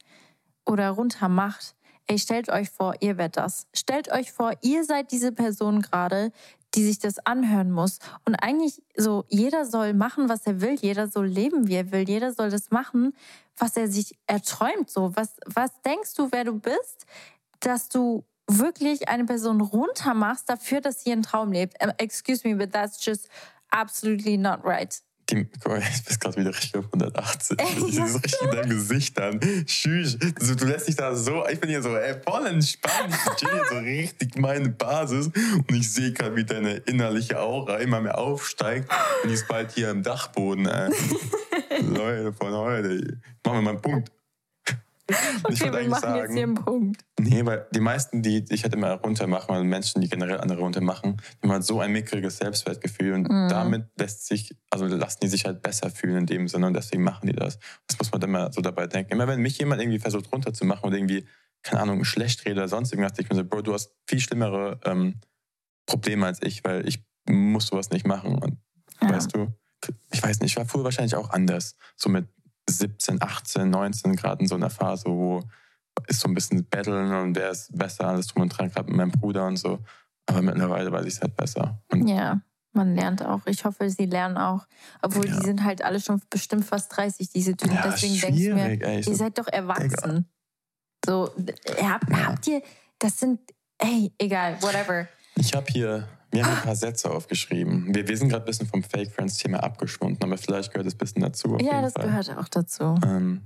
oder 0.66 0.90
runtermacht. 0.92 1.76
Ey, 2.08 2.20
stellt 2.20 2.50
euch 2.50 2.70
vor, 2.70 2.96
ihr 3.00 3.18
werdet 3.18 3.38
das. 3.38 3.68
Stellt 3.74 4.12
euch 4.12 4.32
vor, 4.32 4.54
ihr 4.62 4.84
seid 4.84 5.12
diese 5.12 5.32
Person 5.32 5.82
gerade, 5.82 6.32
die 6.74 6.84
sich 6.84 7.00
das 7.00 7.20
anhören 7.20 7.72
muss. 7.72 8.00
Und 8.26 8.36
eigentlich 8.36 8.82
so, 8.96 9.26
jeder 9.30 9.66
soll 9.66 9.94
machen, 9.94 10.30
was 10.30 10.46
er 10.48 10.62
will, 10.62 10.76
jeder 10.76 11.08
soll 11.08 11.28
leben, 11.28 11.68
wie 11.68 11.76
er 11.76 11.92
will, 11.92 12.08
jeder 12.08 12.34
soll 12.34 12.50
das 12.50 12.72
machen, 12.72 13.14
was 13.58 13.78
er 13.78 13.88
sich 13.88 14.18
erträumt. 14.26 14.90
So, 14.90 15.16
was, 15.16 15.36
was 15.46 15.70
denkst 15.82 16.16
du, 16.16 16.30
wer 16.32 16.44
du 16.44 16.60
bist, 16.60 17.06
dass 17.60 17.90
du 17.90 18.26
wirklich 18.48 19.08
eine 19.10 19.26
Person 19.26 19.62
runtermachst 19.62 20.50
dafür, 20.50 20.82
dass 20.82 21.04
sie 21.04 21.12
einen 21.12 21.24
Traum 21.24 21.52
lebt? 21.52 21.76
Excuse 21.98 22.48
me, 22.48 22.56
but 22.56 22.72
that's 22.72 23.04
just 23.04 23.30
absolutely 23.70 24.38
not 24.38 24.64
right. 24.64 25.02
Die, 25.30 25.46
guck 25.62 25.72
mal, 25.72 25.80
ich 25.80 26.04
bin 26.04 26.20
gerade 26.20 26.38
wieder 26.38 26.50
richtig 26.50 26.76
auf 26.76 26.86
180. 26.86 27.58
Ich 27.62 27.96
sehe 27.96 28.08
so 28.08 28.18
richtig 28.18 28.42
in 28.42 28.52
deinem 28.52 28.70
Gesicht 28.70 29.20
an. 29.22 29.40
Tschüss. 29.66 30.18
Du, 30.20 30.56
du, 30.56 30.66
lässt 30.66 30.90
dich 30.90 30.98
da 30.98 31.16
so, 31.16 31.48
ich 31.48 31.60
bin 31.62 31.70
hier 31.70 31.82
so 31.82 31.96
ey, 31.96 32.16
voll 32.22 32.46
entspannt. 32.46 33.14
Ich 33.14 33.36
chill 33.36 33.50
hier 33.50 33.66
so 33.70 33.78
richtig 33.78 34.38
meine 34.38 34.70
Basis. 34.70 35.28
Und 35.28 35.72
ich 35.74 35.92
sehe 35.92 36.12
gerade, 36.12 36.36
wie 36.36 36.44
deine 36.44 36.76
innerliche 36.76 37.40
Aura 37.40 37.78
immer 37.78 38.02
mehr 38.02 38.18
aufsteigt. 38.18 38.92
Und 39.24 39.30
die 39.30 39.36
ist 39.36 39.48
bald 39.48 39.72
hier 39.72 39.92
im 39.92 40.04
Dachboden. 40.04 40.66
Leute 41.82 42.34
von 42.34 42.54
heute. 42.54 43.20
Machen 43.46 43.58
wir 43.58 43.62
mal 43.62 43.70
einen 43.72 43.82
Punkt. 43.82 44.12
Okay, 45.10 45.54
ich 45.54 45.60
wir 45.62 45.90
machen 45.90 46.02
sagen, 46.02 46.20
jetzt 46.20 46.34
hier 46.34 46.44
einen 46.44 46.56
Punkt. 46.56 47.04
Nee, 47.20 47.46
weil 47.46 47.68
die 47.72 47.82
meisten, 47.82 48.22
die 48.22 48.46
ich 48.50 48.64
halt 48.64 48.74
immer 48.74 48.94
runter 48.94 49.28
machen, 49.28 49.52
also 49.52 49.64
Menschen, 49.66 50.02
die 50.02 50.08
generell 50.08 50.40
andere 50.40 50.62
runter 50.62 50.80
machen, 50.82 51.18
die 51.18 51.48
haben 51.48 51.52
halt 51.52 51.66
so 51.66 51.82
ein 51.82 51.92
mickriges 51.92 52.38
Selbstwertgefühl 52.38 53.14
und 53.14 53.24
mm. 53.24 53.50
damit 53.50 53.88
lässt 53.98 54.26
sich, 54.28 54.56
also 54.70 54.86
lassen 54.86 55.20
die 55.22 55.28
sich 55.28 55.46
halt 55.46 55.62
besser 55.62 55.90
fühlen 55.90 56.20
in 56.20 56.26
dem 56.26 56.48
Sinne 56.48 56.68
und 56.68 56.74
deswegen 56.74 57.04
machen 57.04 57.28
die 57.28 57.34
das. 57.34 57.60
Das 57.88 58.00
muss 58.00 58.12
man 58.12 58.22
immer 58.22 58.54
so 58.54 58.62
dabei 58.62 58.88
denken. 58.88 59.12
Immer 59.12 59.28
wenn 59.28 59.42
mich 59.42 59.58
jemand 59.58 59.82
irgendwie 59.82 60.00
versucht 60.00 60.32
runterzumachen 60.32 60.88
oder 60.88 60.96
irgendwie, 60.96 61.28
keine 61.64 61.82
Ahnung, 61.82 62.06
schlecht 62.06 62.46
redet 62.46 62.60
oder 62.60 62.68
sonst 62.70 62.94
irgendwas, 62.94 63.20
ich 63.20 63.30
mir 63.30 63.36
so, 63.36 63.44
Bro, 63.44 63.64
du 63.64 63.74
hast 63.74 63.94
viel 64.08 64.22
schlimmere 64.22 64.80
ähm, 64.86 65.16
Probleme 65.86 66.26
als 66.26 66.42
ich, 66.42 66.64
weil 66.64 66.88
ich 66.88 67.04
muss 67.28 67.68
sowas 67.68 67.90
nicht 67.90 68.08
machen. 68.08 68.36
Und 68.36 68.58
ja. 69.02 69.10
weißt 69.10 69.36
du, 69.36 69.54
ich 70.12 70.24
weiß 70.24 70.40
nicht, 70.40 70.52
ich 70.52 70.58
war 70.58 70.66
früher 70.66 70.86
wahrscheinlich 70.86 71.16
auch 71.16 71.30
anders. 71.32 71.76
So 71.98 72.10
mit 72.10 72.28
17, 72.78 73.22
18, 73.22 73.70
19 73.70 74.16
Grad 74.16 74.42
in 74.42 74.48
so 74.48 74.56
einer 74.56 74.70
Phase, 74.70 75.06
wo 75.06 75.42
ist 76.08 76.22
so 76.22 76.28
ein 76.28 76.34
bisschen 76.34 76.68
Battlen 76.70 77.14
und 77.14 77.36
wer 77.36 77.52
ist 77.52 77.76
besser, 77.78 78.08
alles 78.08 78.28
drum 78.28 78.44
und 78.44 78.50
dran, 78.50 78.70
gerade 78.70 78.88
mit 78.88 78.98
meinem 78.98 79.12
Bruder 79.12 79.46
und 79.46 79.58
so. 79.58 79.80
Aber 80.26 80.42
mittlerweile 80.42 80.92
weiß 80.92 81.06
ich 81.06 81.16
es 81.16 81.22
halt 81.22 81.36
besser. 81.36 81.82
Und 81.92 82.08
ja, 82.08 82.42
man 82.74 82.96
lernt 82.96 83.24
auch. 83.24 83.46
Ich 83.46 83.66
hoffe, 83.66 83.90
sie 83.90 84.06
lernen 84.06 84.38
auch. 84.38 84.66
Obwohl 85.02 85.28
ja. 85.28 85.36
die 85.36 85.46
sind 85.46 85.64
halt 85.64 85.84
alle 85.84 86.00
schon 86.00 86.22
bestimmt 86.30 86.66
fast 86.66 86.96
30, 86.96 87.30
diese 87.30 87.56
Typen. 87.56 87.76
Ja, 87.76 87.90
Deswegen 87.92 88.20
denke 88.20 88.40
ich 88.40 88.54
mir, 88.54 88.88
ey, 88.88 89.02
ihr 89.02 89.16
seid 89.16 89.38
doch 89.38 89.48
erwachsen. 89.48 90.28
So, 91.06 91.30
habt, 91.82 92.10
ja. 92.10 92.26
habt 92.26 92.48
ihr, 92.48 92.62
das 93.00 93.20
sind, 93.20 93.40
ey, 93.78 94.14
egal, 94.18 94.62
whatever. 94.62 95.08
Ich 95.36 95.54
habe 95.54 95.66
hier 95.70 96.08
mir 96.34 96.46
haben 96.46 96.58
ein 96.58 96.64
paar 96.64 96.76
Sätze 96.76 97.12
aufgeschrieben. 97.12 97.94
Wir, 97.94 98.08
wir 98.08 98.18
sind 98.18 98.30
gerade 98.30 98.44
ein 98.44 98.48
bisschen 98.48 98.68
vom 98.68 98.84
Fake 98.84 99.12
Friends-Thema 99.12 99.64
abgeschwunden, 99.64 100.24
aber 100.24 100.38
vielleicht 100.38 100.72
gehört 100.72 100.88
es 100.88 100.96
ein 100.96 100.98
bisschen 100.98 101.22
dazu. 101.22 101.58
Ja, 101.62 101.82
das 101.82 101.94
Fall. 101.94 102.06
gehört 102.06 102.38
auch 102.38 102.48
dazu. 102.50 102.96
Ähm, 103.06 103.42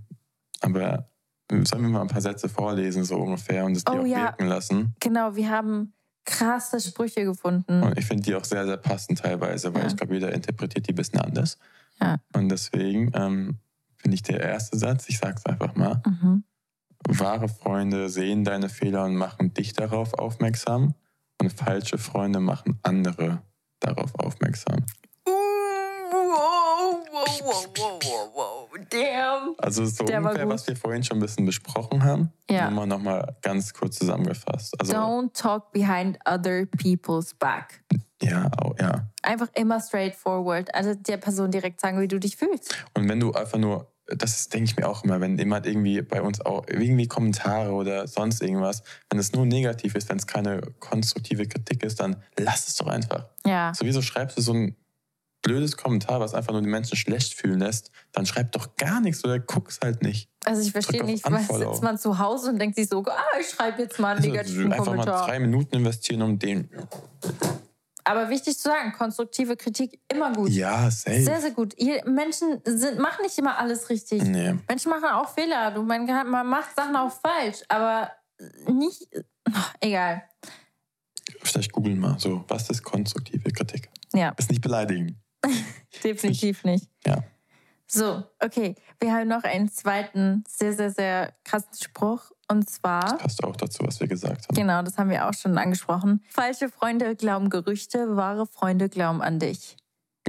aber 0.62 1.10
sollen 1.50 1.84
wir 1.84 1.89
mal 1.89 2.02
ein 2.02 2.08
paar 2.08 2.21
Sätze 2.21 2.50
vorlesen, 2.50 3.04
so 3.04 3.17
ungefähr, 3.17 3.65
und 3.65 3.76
die 3.76 3.82
oh, 3.89 4.00
auch 4.00 4.06
ja. 4.06 4.23
wirken 4.23 4.47
lassen? 4.47 4.95
Genau, 5.00 5.36
wir 5.36 5.50
haben 5.50 5.93
krasse 6.26 6.80
Sprüche 6.80 7.23
gefunden. 7.23 7.84
Und 7.84 7.97
ich 7.97 8.06
finde 8.06 8.23
die 8.23 8.36
auch 8.36 8.43
sehr, 8.43 8.65
sehr 8.65 8.78
passend 8.78 9.19
teilweise, 9.19 9.73
weil 9.73 9.84
ja. 9.84 9.88
ich 9.88 9.95
glaube, 9.95 10.13
jeder 10.13 10.34
interpretiert 10.34 10.88
die 10.88 10.93
ein 10.93 10.95
bisschen 10.95 11.19
anders. 11.19 11.58
Ja. 12.02 12.17
Und 12.34 12.50
deswegen 12.50 13.12
ähm, 13.13 13.60
finde 13.95 14.15
ich 14.15 14.23
der 14.23 14.41
erste 14.41 14.78
Satz, 14.78 15.08
ich 15.08 15.17
sage 15.17 15.36
es 15.38 15.45
einfach 15.45 15.76
mal. 15.76 16.02
Mhm. 16.06 16.43
Wahre 17.08 17.47
Freunde 17.47 18.10
sehen 18.10 18.43
deine 18.43 18.69
Fehler 18.69 19.06
und 19.06 19.15
machen 19.15 19.54
dich 19.54 19.73
darauf 19.73 20.13
aufmerksam. 20.13 20.95
Und 21.39 21.54
falsche 21.54 21.97
Freunde 21.97 22.39
machen 22.39 22.80
andere 22.84 23.41
darauf 23.80 24.13
aufmerksam. 24.15 24.84
Damn. 28.89 29.56
Also 29.58 29.86
so 29.86 30.06
Der 30.06 30.21
ungefähr, 30.21 30.47
was 30.47 30.67
wir 30.67 30.76
vorhin 30.76 31.04
schon 31.04 31.17
ein 31.17 31.21
bisschen 31.21 31.45
besprochen 31.45 32.04
haben. 32.04 32.32
Ja. 32.50 32.69
Nur 32.69 32.80
mal 32.80 32.88
nochmal 32.88 33.36
ganz 33.41 33.73
kurz 33.73 33.97
zusammengefasst. 33.97 34.80
Also, 34.80 34.93
Don't 34.93 35.34
talk 35.34 35.71
behind 35.71 36.17
other 36.26 36.65
people's 36.65 37.34
back. 37.34 37.84
Ja, 38.21 38.50
auch, 38.58 38.76
ja. 38.80 39.08
Einfach 39.21 39.50
immer 39.54 39.80
straightforward. 39.80 40.73
Also 40.73 40.95
der 40.95 41.17
Person 41.17 41.52
direkt 41.52 41.82
sagen, 41.82 42.00
wie 42.00 42.08
du 42.08 42.19
dich 42.19 42.38
fühlst. 42.38 42.76
Und 42.93 43.08
wenn 43.10 43.19
du 43.19 43.34
einfach 43.34 43.60
nur 43.60 43.91
das 44.08 44.50
denke 44.50 44.70
ich 44.70 44.78
mir 44.78 44.88
auch 44.88 45.04
immer, 45.04 45.20
wenn 45.20 45.38
jemand 45.38 45.65
irgendwie 45.65 46.02
bei 46.02 46.22
uns 46.22 46.41
auch 46.41 46.65
irgendwie 46.67 47.08
Kommentare 47.08 47.72
oder 47.72 48.08
sonst 48.08 48.41
irgendwas, 48.41 48.84
wenn 49.10 49.20
es 49.20 49.34
nur 49.34 49.46
negativ 49.46 49.96
ist, 49.96 50.10
wenn 50.10 50.17
es 50.17 50.28
keine 50.28 50.62
konstruktive 50.80 51.46
Kritik 51.46 51.84
ist, 51.84 52.00
dann 52.00 52.17
lass 52.38 52.67
es 52.67 52.76
doch 52.76 52.88
einfach. 52.88 53.26
Ja. 53.46 53.74
Sowieso 53.74 54.02
schreibst 54.02 54.38
du 54.38 54.41
so 54.41 54.54
ein 54.54 54.76
blödes 55.41 55.78
Kommentar, 55.78 56.20
was 56.20 56.34
einfach 56.34 56.52
nur 56.52 56.62
die 56.62 56.70
Menschen 56.70 56.98
schlecht 56.98 57.34
fühlen 57.34 57.60
lässt, 57.60 57.91
dann 58.12 58.26
schreib 58.26 58.52
doch 58.52 58.76
gar 58.76 59.00
nichts 59.02 59.24
oder 59.24 59.39
guck's 59.39 59.80
halt 59.82 60.02
nicht. 60.04 60.30
Also 60.46 60.62
ich 60.62 60.72
verstehe 60.72 61.04
nicht, 61.04 61.24
was 61.30 61.48
sitzt 61.48 61.84
man 61.84 61.98
zu 61.98 62.20
Hause 62.20 62.50
und 62.50 62.60
denkt 62.60 62.76
sich 62.76 62.89
so, 62.89 63.04
ah, 63.06 63.39
ich 63.39 63.50
schreibe 63.50 63.82
jetzt 63.82 64.00
mal 64.00 64.17
einen 64.17 64.20
also 64.20 64.30
negativen 64.32 64.72
also, 64.72 64.84
Kommentar. 64.86 65.13
Einfach 65.13 65.28
mal 65.28 65.28
drei 65.28 65.39
Minuten 65.39 65.76
investieren, 65.76 66.22
um 66.22 66.39
den 66.39 66.70
aber 68.08 68.30
wichtig 68.30 68.58
zu 68.58 68.70
sagen, 68.70 68.93
konstruktive 68.93 69.58
Kritik 69.58 70.00
immer 70.12 70.32
gut. 70.34 70.50
Ja, 70.50 70.89
safe. 70.89 71.22
Sehr, 71.22 71.41
sehr 71.41 71.52
gut. 71.52 71.76
Menschen 72.06 72.62
sind, 72.65 73.00
machen 73.00 73.24
nicht 73.24 73.38
immer 73.38 73.58
alles 73.58 73.89
richtig. 73.89 74.24
Nee. 74.24 74.56
Menschen 74.67 74.89
machen 74.89 75.10
auch 75.10 75.30
Fehler. 75.30 75.72
Du, 75.72 75.84
man, 75.84 76.06
man 76.06 76.48
macht 76.48 76.76
Sachen 76.76 76.96
auch 76.96 77.12
falsch, 77.12 77.63
aber 77.67 78.12
nicht. 78.67 79.08
Ach, 79.52 79.74
egal. 79.82 80.24
Vielleicht 81.41 81.74
googeln 81.74 82.00
mal 82.00 82.17
so, 82.17 82.46
was 82.48 82.70
ist 82.70 82.84
konstruktive 82.84 83.52
Kritik? 83.52 83.89
Ja. 84.13 84.30
Ist 84.38 84.50
nicht 84.50 84.62
beleidigen. 84.62 85.22
Definitiv 86.04 86.63
nicht. 86.63 86.89
Ja. 87.06 87.24
So, 87.88 88.24
okay. 88.39 88.76
Wir 89.00 89.13
haben 89.13 89.28
noch 89.28 89.43
einen 89.43 89.70
zweiten 89.70 90.43
sehr, 90.48 90.74
sehr, 90.74 90.91
sehr 90.91 91.34
krassen 91.43 91.74
Spruch. 91.74 92.32
Und 92.50 92.70
zwar. 92.70 93.02
Das 93.02 93.18
passt 93.18 93.44
auch 93.44 93.56
dazu, 93.56 93.84
was 93.86 94.00
wir 94.00 94.08
gesagt 94.08 94.48
haben. 94.48 94.56
Genau, 94.56 94.82
das 94.82 94.98
haben 94.98 95.10
wir 95.10 95.28
auch 95.28 95.34
schon 95.34 95.58
angesprochen. 95.58 96.24
Falsche 96.30 96.70
Freunde 96.70 97.16
glauben 97.16 97.50
Gerüchte, 97.50 98.16
wahre 98.16 98.48
Freunde 98.48 98.90
glauben 98.90 99.22
an 99.22 99.40
dich. 99.40 99.76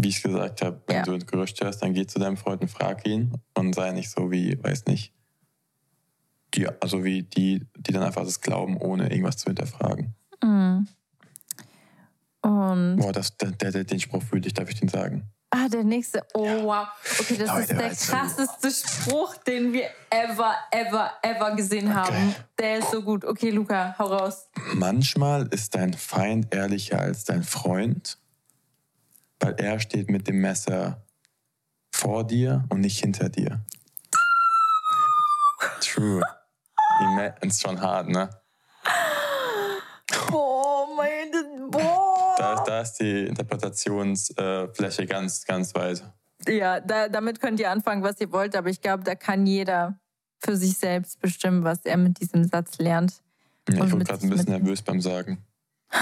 Wie 0.00 0.08
ich 0.08 0.22
gesagt 0.22 0.62
habe, 0.62 0.82
wenn 0.86 0.96
ja. 0.96 1.02
du 1.02 1.18
Gerüchte 1.18 1.66
hast, 1.66 1.78
dann 1.78 1.92
geh 1.92 2.06
zu 2.06 2.18
deinem 2.18 2.36
Freund 2.36 2.62
und 2.62 2.68
frag 2.68 3.06
ihn 3.06 3.34
und 3.54 3.74
sei 3.74 3.92
nicht 3.92 4.10
so 4.10 4.30
wie, 4.30 4.62
weiß 4.62 4.86
nicht, 4.86 5.12
die, 6.54 6.68
also 6.80 7.04
wie 7.04 7.22
die, 7.22 7.66
die 7.76 7.92
dann 7.92 8.02
einfach 8.02 8.24
das 8.24 8.40
glauben, 8.40 8.76
ohne 8.76 9.10
irgendwas 9.10 9.36
zu 9.36 9.46
hinterfragen. 9.46 10.14
Mhm. 10.42 10.88
Und. 12.42 12.96
Boah, 12.96 13.12
das, 13.12 13.36
der, 13.36 13.52
der, 13.52 13.84
den 13.84 14.00
Spruch 14.00 14.22
fühle 14.22 14.46
ich, 14.46 14.54
darf 14.54 14.68
ich 14.68 14.78
den 14.78 14.88
sagen? 14.88 15.30
Ah, 15.50 15.68
der 15.68 15.82
nächste. 15.82 16.22
Oh, 16.34 16.64
wow. 16.64 16.88
Okay, 17.20 17.38
das 17.38 17.48
Leute, 17.48 17.60
ist 17.60 18.10
der 18.10 18.16
krasseste 18.16 18.70
Spruch, 18.70 19.36
den 19.38 19.72
wir 19.72 19.88
ever, 20.10 20.54
ever, 20.70 21.12
ever 21.22 21.56
gesehen 21.56 21.94
haben. 21.94 22.14
Okay. 22.14 22.34
Der 22.58 22.78
ist 22.78 22.90
so 22.90 23.02
gut. 23.02 23.24
Okay, 23.24 23.50
Luca, 23.50 23.94
hau 23.98 24.06
raus. 24.06 24.48
Manchmal 24.74 25.46
ist 25.48 25.74
dein 25.74 25.94
Feind 25.94 26.54
ehrlicher 26.54 27.00
als 27.00 27.24
dein 27.24 27.44
Freund, 27.44 28.18
weil 29.40 29.54
er 29.54 29.80
steht 29.80 30.10
mit 30.10 30.28
dem 30.28 30.40
Messer 30.42 31.02
vor 31.92 32.26
dir 32.26 32.64
und 32.68 32.80
nicht 32.80 33.00
hinter 33.00 33.30
dir. 33.30 33.60
True. 35.80 36.22
Ist 37.40 37.62
schon 37.62 37.80
hart, 37.80 38.08
ne? 38.08 38.28
Oh 40.30 40.77
da 42.68 42.82
ist 42.82 42.94
die 42.94 43.26
Interpretationsfläche 43.26 45.06
ganz, 45.06 45.44
ganz 45.44 45.74
weit. 45.74 46.04
Ja, 46.46 46.80
da, 46.80 47.08
damit 47.08 47.40
könnt 47.40 47.58
ihr 47.60 47.70
anfangen, 47.70 48.02
was 48.02 48.20
ihr 48.20 48.30
wollt, 48.30 48.54
aber 48.54 48.68
ich 48.68 48.80
glaube, 48.80 49.04
da 49.04 49.14
kann 49.14 49.46
jeder 49.46 49.98
für 50.38 50.56
sich 50.56 50.78
selbst 50.78 51.20
bestimmen, 51.20 51.64
was 51.64 51.84
er 51.84 51.96
mit 51.96 52.20
diesem 52.20 52.44
Satz 52.44 52.78
lernt. 52.78 53.22
Ja, 53.68 53.84
ich 53.84 53.92
wurde 53.92 54.04
gerade 54.04 54.24
ein 54.24 54.30
bisschen 54.30 54.50
nervös 54.50 54.82
beim 54.82 55.00
Sagen. 55.00 55.44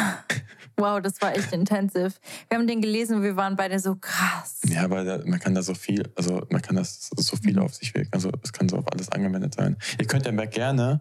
Wow, 0.78 1.00
das 1.00 1.22
war 1.22 1.34
echt 1.34 1.54
intensiv. 1.54 2.20
Wir 2.50 2.58
haben 2.58 2.66
den 2.66 2.82
gelesen 2.82 3.16
und 3.16 3.22
wir 3.22 3.34
waren 3.34 3.56
beide 3.56 3.78
so 3.78 3.96
krass. 3.96 4.60
Ja, 4.68 4.90
weil 4.90 5.06
da, 5.06 5.22
man 5.24 5.38
kann 5.38 5.54
da 5.54 5.62
so 5.62 5.72
viel, 5.72 6.12
also 6.16 6.46
man 6.50 6.60
kann 6.60 6.76
das 6.76 7.08
so 7.16 7.34
viel 7.38 7.54
mhm. 7.54 7.60
auf 7.60 7.74
sich 7.74 7.94
wirken. 7.94 8.10
Also 8.12 8.30
es 8.42 8.52
kann 8.52 8.68
so 8.68 8.76
auf 8.76 8.92
alles 8.92 9.10
angewendet 9.10 9.54
sein. 9.54 9.78
Ihr 9.98 10.06
könnt 10.06 10.26
ja 10.26 10.32
mehr 10.32 10.48
gerne, 10.48 11.00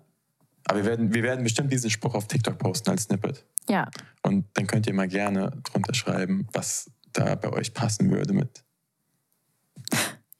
aber 0.67 0.80
wir 0.80 0.86
werden, 0.86 1.13
wir 1.13 1.23
werden 1.23 1.43
bestimmt 1.43 1.71
diesen 1.71 1.89
Spruch 1.89 2.15
auf 2.15 2.28
TikTok 2.28 2.58
posten 2.58 2.89
als 2.89 3.04
Snippet. 3.04 3.45
Ja. 3.69 3.89
Und 4.23 4.45
dann 4.54 4.67
könnt 4.67 4.88
ihr 4.88 4.93
mal 4.93 5.08
gerne 5.08 5.51
drunter 5.63 5.93
schreiben, 5.93 6.47
was 6.54 6.91
da 7.13 7.36
bei 7.36 7.51
euch 7.51 7.73
passen 7.73 8.12
würde 8.12 8.34
mit. 8.34 8.63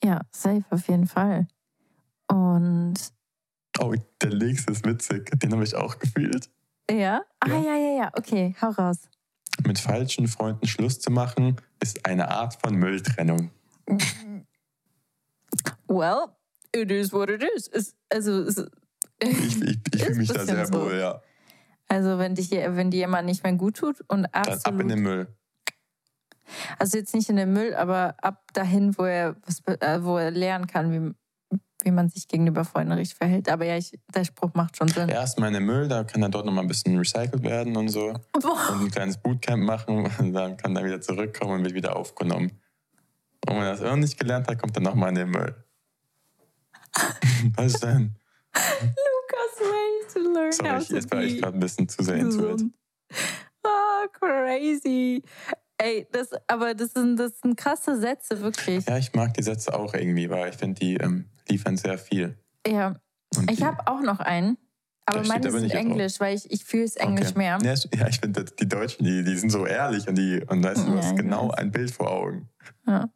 Ja, 0.04 0.22
safe 0.32 0.64
auf 0.70 0.88
jeden 0.88 1.08
Fall. 1.08 1.48
Und. 2.28 2.96
Oh, 3.80 3.94
der 4.22 4.36
nächste 4.36 4.72
ist 4.72 4.86
witzig. 4.86 5.32
Den 5.40 5.52
habe 5.54 5.64
ich 5.64 5.76
auch 5.76 6.00
gefühlt. 6.00 6.50
Ja? 6.90 7.22
Ah, 7.40 7.48
ja, 7.48 7.76
ja, 7.76 7.98
ja. 7.98 8.12
Okay, 8.18 8.56
hau 8.62 8.70
raus. 8.70 9.10
Mit 9.66 9.80
falschen 9.80 10.28
Freunden 10.28 10.68
Schluss 10.68 11.00
zu 11.00 11.12
machen, 11.12 11.58
ist 11.82 12.06
eine 12.06 12.30
Art 12.30 12.56
von 12.62 12.76
Mülltrennung. 12.76 13.52
Well, 15.88 16.36
it 16.74 16.92
is 16.92 17.14
what 17.14 17.30
it 17.30 17.44
is. 17.56 17.68
Es, 17.68 17.96
also, 18.10 18.42
es, 18.42 18.66
ich, 19.20 19.62
ich, 19.62 19.80
ich 19.94 20.04
fühle 20.04 20.16
mich 20.16 20.30
da 20.30 20.46
sehr 20.46 20.66
so. 20.66 20.74
wohl, 20.74 20.98
ja. 20.98 21.22
Also, 21.88 22.18
wenn, 22.18 22.36
dich, 22.36 22.52
wenn 22.52 22.92
dir 22.92 22.98
jemand 22.98 23.28
nicht 23.28 23.44
mehr 23.44 23.54
gut 23.54 23.78
tut 23.78 24.02
und 24.08 24.26
absolut. 24.34 24.66
Dann 24.66 24.74
ab 24.74 24.82
in 24.82 24.88
den 24.90 25.00
Müll. 25.00 25.28
Also, 26.80 26.98
jetzt 26.98 27.14
nicht 27.14 27.30
in 27.30 27.36
den 27.36 27.54
Müll, 27.54 27.76
aber 27.76 28.16
ab 28.22 28.44
dahin, 28.54 28.98
wo 28.98 29.04
er, 29.04 29.36
was, 29.46 29.62
äh, 29.68 30.04
wo 30.04 30.18
er 30.18 30.32
lernen 30.32 30.68
kann, 30.68 30.92
wie, 30.92 31.60
wie 31.84 31.92
man 31.92 32.10
sich 32.10 32.28
gegenüber 32.28 32.66
Freunden 32.66 32.94
richtig 32.94 33.18
verhält. 33.18 33.50
Aber 33.50 33.66
ja, 33.66 33.78
ich, 33.78 33.98
der 34.14 34.26
Spruch 34.26 34.54
macht 34.56 34.78
schon 34.78 34.88
Sinn. 34.88 35.10
Erstmal 35.10 35.50
in 35.50 35.54
den 35.56 35.66
Müll, 35.66 35.88
da 35.88 36.04
kann 36.04 36.22
dann 36.22 36.32
dort 36.32 36.46
nochmal 36.46 36.64
ein 36.64 36.68
bisschen 36.68 36.98
recycelt 36.98 37.44
werden 37.44 37.78
und 37.78 37.90
so. 37.90 38.14
Boah. 38.34 38.72
Und 38.72 38.86
ein 38.86 38.92
kleines 38.92 39.18
Bootcamp 39.18 39.64
machen 39.64 40.10
und 40.20 40.34
dann 40.34 40.58
kann 40.58 40.76
er 40.76 40.84
wieder 40.84 41.02
zurückkommen 41.02 41.60
und 41.60 41.64
wird 41.64 41.76
wieder 41.76 41.96
aufgenommen. 41.96 42.60
Und 43.48 43.56
wenn 43.56 43.64
er 43.64 43.72
das 43.72 43.84
auch 43.84 43.96
nicht 43.96 44.20
gelernt 44.20 44.48
hat, 44.48 44.60
kommt 44.60 44.76
er 44.76 44.82
nochmal 44.82 45.10
in 45.10 45.16
den 45.16 45.30
Müll. 45.30 45.56
Was 47.56 47.74
denn? 47.74 48.16
Lukas 48.82 49.60
way 49.60 50.14
to 50.14 50.34
learn 50.34 50.52
Sorry, 50.52 50.70
how 50.70 50.82
ich, 50.82 50.90
jetzt 50.90 51.12
war 51.12 51.24
ich 51.24 51.42
gerade 51.42 51.58
ein 51.58 51.60
bisschen 51.60 51.88
zu 51.88 52.04
sehr 52.04 52.16
into 52.16 52.56
it. 52.56 52.64
Oh, 53.64 54.08
crazy. 54.12 55.24
Ey, 55.78 56.08
das, 56.12 56.30
aber 56.48 56.74
das 56.74 56.94
sind, 56.94 57.18
das 57.18 57.40
sind 57.40 57.58
krasse 57.58 58.00
Sätze, 58.00 58.42
wirklich. 58.42 58.86
Ja, 58.88 58.98
ich 58.98 59.14
mag 59.14 59.34
die 59.34 59.44
Sätze 59.44 59.74
auch 59.74 59.94
irgendwie, 59.94 60.30
weil 60.30 60.50
ich 60.50 60.56
finde, 60.56 60.80
die 60.80 60.96
ähm, 60.96 61.30
liefern 61.50 61.76
sehr 61.76 61.98
viel. 61.98 62.38
Ja. 62.66 62.96
Und 63.36 63.52
ich 63.52 63.62
habe 63.64 63.86
auch 63.88 64.02
noch 64.02 64.20
einen. 64.20 64.58
Aber 65.08 65.24
meines 65.24 65.54
ist 65.54 65.64
in 65.64 65.70
Englisch, 65.70 66.20
weil 66.20 66.36
ich, 66.36 66.50
ich 66.50 66.66
fühle 66.66 66.86
es 66.86 66.96
Englisch 66.96 67.30
okay. 67.30 67.38
mehr. 67.38 67.60
Ja, 67.62 68.08
ich 68.08 68.20
finde, 68.20 68.46
die 68.46 68.68
Deutschen, 68.68 69.06
die, 69.06 69.24
die 69.24 69.36
sind 69.36 69.52
so 69.52 69.66
ehrlich 69.66 70.08
und, 70.08 70.16
die, 70.16 70.44
und 70.48 70.64
weißt, 70.64 70.88
du 70.88 70.96
ja, 70.96 71.12
genau 71.12 71.52
ein 71.52 71.72
Bild 71.72 71.92
vor 71.92 72.10
Augen. 72.10 72.50
Ja. 72.88 73.10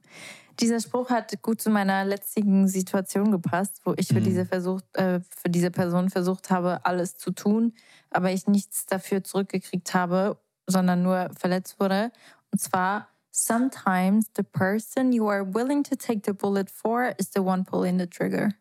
Dieser 0.59 0.81
Spruch 0.81 1.09
hat 1.09 1.41
gut 1.41 1.61
zu 1.61 1.69
meiner 1.69 2.03
letztigen 2.03 2.67
Situation 2.67 3.31
gepasst, 3.31 3.79
wo 3.85 3.93
ich 3.95 4.07
für, 4.09 4.19
mhm. 4.19 4.25
diese, 4.25 4.45
versucht, 4.45 4.83
äh, 4.93 5.21
für 5.21 5.49
diese 5.49 5.71
Person 5.71 6.09
versucht 6.09 6.49
habe, 6.49 6.85
alles 6.85 7.15
zu 7.15 7.31
tun, 7.31 7.73
aber 8.09 8.31
ich 8.31 8.45
nichts 8.45 8.85
dafür 8.85 9.23
zurückgekriegt 9.23 9.93
habe, 9.93 10.37
sondern 10.67 11.01
nur 11.01 11.29
verletzt 11.37 11.79
wurde. 11.79 12.11
Und 12.51 12.59
zwar, 12.59 13.07
sometimes 13.31 14.25
the 14.35 14.43
person 14.43 15.13
you 15.13 15.29
are 15.29 15.45
willing 15.53 15.81
to 15.83 15.95
take 15.95 16.21
the 16.25 16.33
bullet 16.33 16.69
for 16.69 17.13
is 17.17 17.31
the 17.33 17.39
one 17.39 17.63
pulling 17.63 17.97
the 17.97 18.07
trigger. 18.07 18.53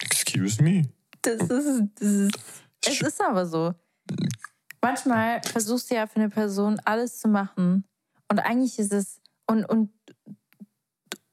Excuse 0.00 0.60
me? 0.60 0.88
Das 1.22 1.40
ist, 1.40 1.50
das 2.00 2.08
ist, 2.08 2.38
es 2.84 3.00
ist 3.00 3.20
aber 3.20 3.46
so. 3.46 3.74
Manchmal 4.80 5.40
versuchst 5.42 5.88
du 5.88 5.94
ja 5.94 6.08
für 6.08 6.16
eine 6.16 6.30
Person 6.30 6.80
alles 6.84 7.20
zu 7.20 7.28
machen 7.28 7.84
und 8.32 8.38
eigentlich 8.38 8.78
ist 8.78 8.92
es, 8.92 9.20
und, 9.46 9.64
und 9.66 9.90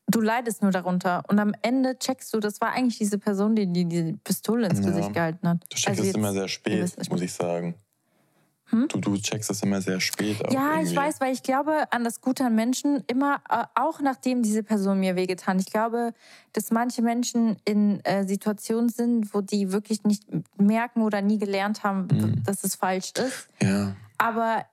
du 0.07 0.19
leidest 0.19 0.61
nur 0.61 0.71
darunter. 0.71 1.23
Und 1.29 1.39
am 1.39 1.53
Ende 1.61 1.97
checkst 1.97 2.33
du, 2.33 2.41
das 2.41 2.59
war 2.59 2.73
eigentlich 2.73 2.97
diese 2.97 3.17
Person, 3.17 3.55
die 3.55 3.71
die, 3.71 3.85
die 3.85 4.17
Pistole 4.23 4.67
ins 4.67 4.79
ja, 4.79 4.85
Gesicht 4.87 5.13
gehalten 5.13 5.47
hat. 5.47 5.63
Du 5.69 5.77
checkst 5.77 5.99
also 5.99 6.03
es 6.03 6.15
immer 6.15 6.33
sehr 6.33 6.49
spät, 6.49 7.09
muss 7.09 7.21
ich 7.21 7.31
sagen. 7.31 7.75
Hm? 8.65 8.87
Du, 8.89 8.99
du 8.99 9.17
checkst 9.17 9.49
das 9.49 9.63
immer 9.63 9.81
sehr 9.81 10.01
spät. 10.01 10.37
ja, 10.51 10.73
irgendwie. 10.73 10.91
ich 10.91 10.95
weiß, 10.95 11.21
weil 11.21 11.33
ich 11.33 11.41
glaube 11.41 11.91
an 11.91 12.03
das 12.03 12.19
Gute 12.19 12.43
an 12.45 12.53
Menschen 12.53 13.01
immer, 13.07 13.41
äh, 13.49 13.63
auch 13.75 14.01
nachdem 14.01 14.43
diese 14.43 14.61
Person 14.61 14.99
mir 14.99 15.15
wehgetan. 15.15 15.57
Ich 15.57 15.67
glaube, 15.67 16.13
dass 16.51 16.69
manche 16.69 17.01
Menschen 17.01 17.55
in 17.63 18.03
äh, 18.03 18.27
Situationen 18.27 18.89
sind, 18.89 19.33
wo 19.33 19.39
die 19.39 19.71
wirklich 19.71 20.03
nicht 20.03 20.25
merken 20.57 21.01
oder 21.01 21.21
nie 21.21 21.37
gelernt 21.37 21.83
haben, 21.83 22.09
hm. 22.11 22.43
dass 22.43 22.65
es 22.65 22.75
falsch 22.75 23.13
ist. 23.17 23.47
Ja. 23.61 23.95
Aber 24.17 24.65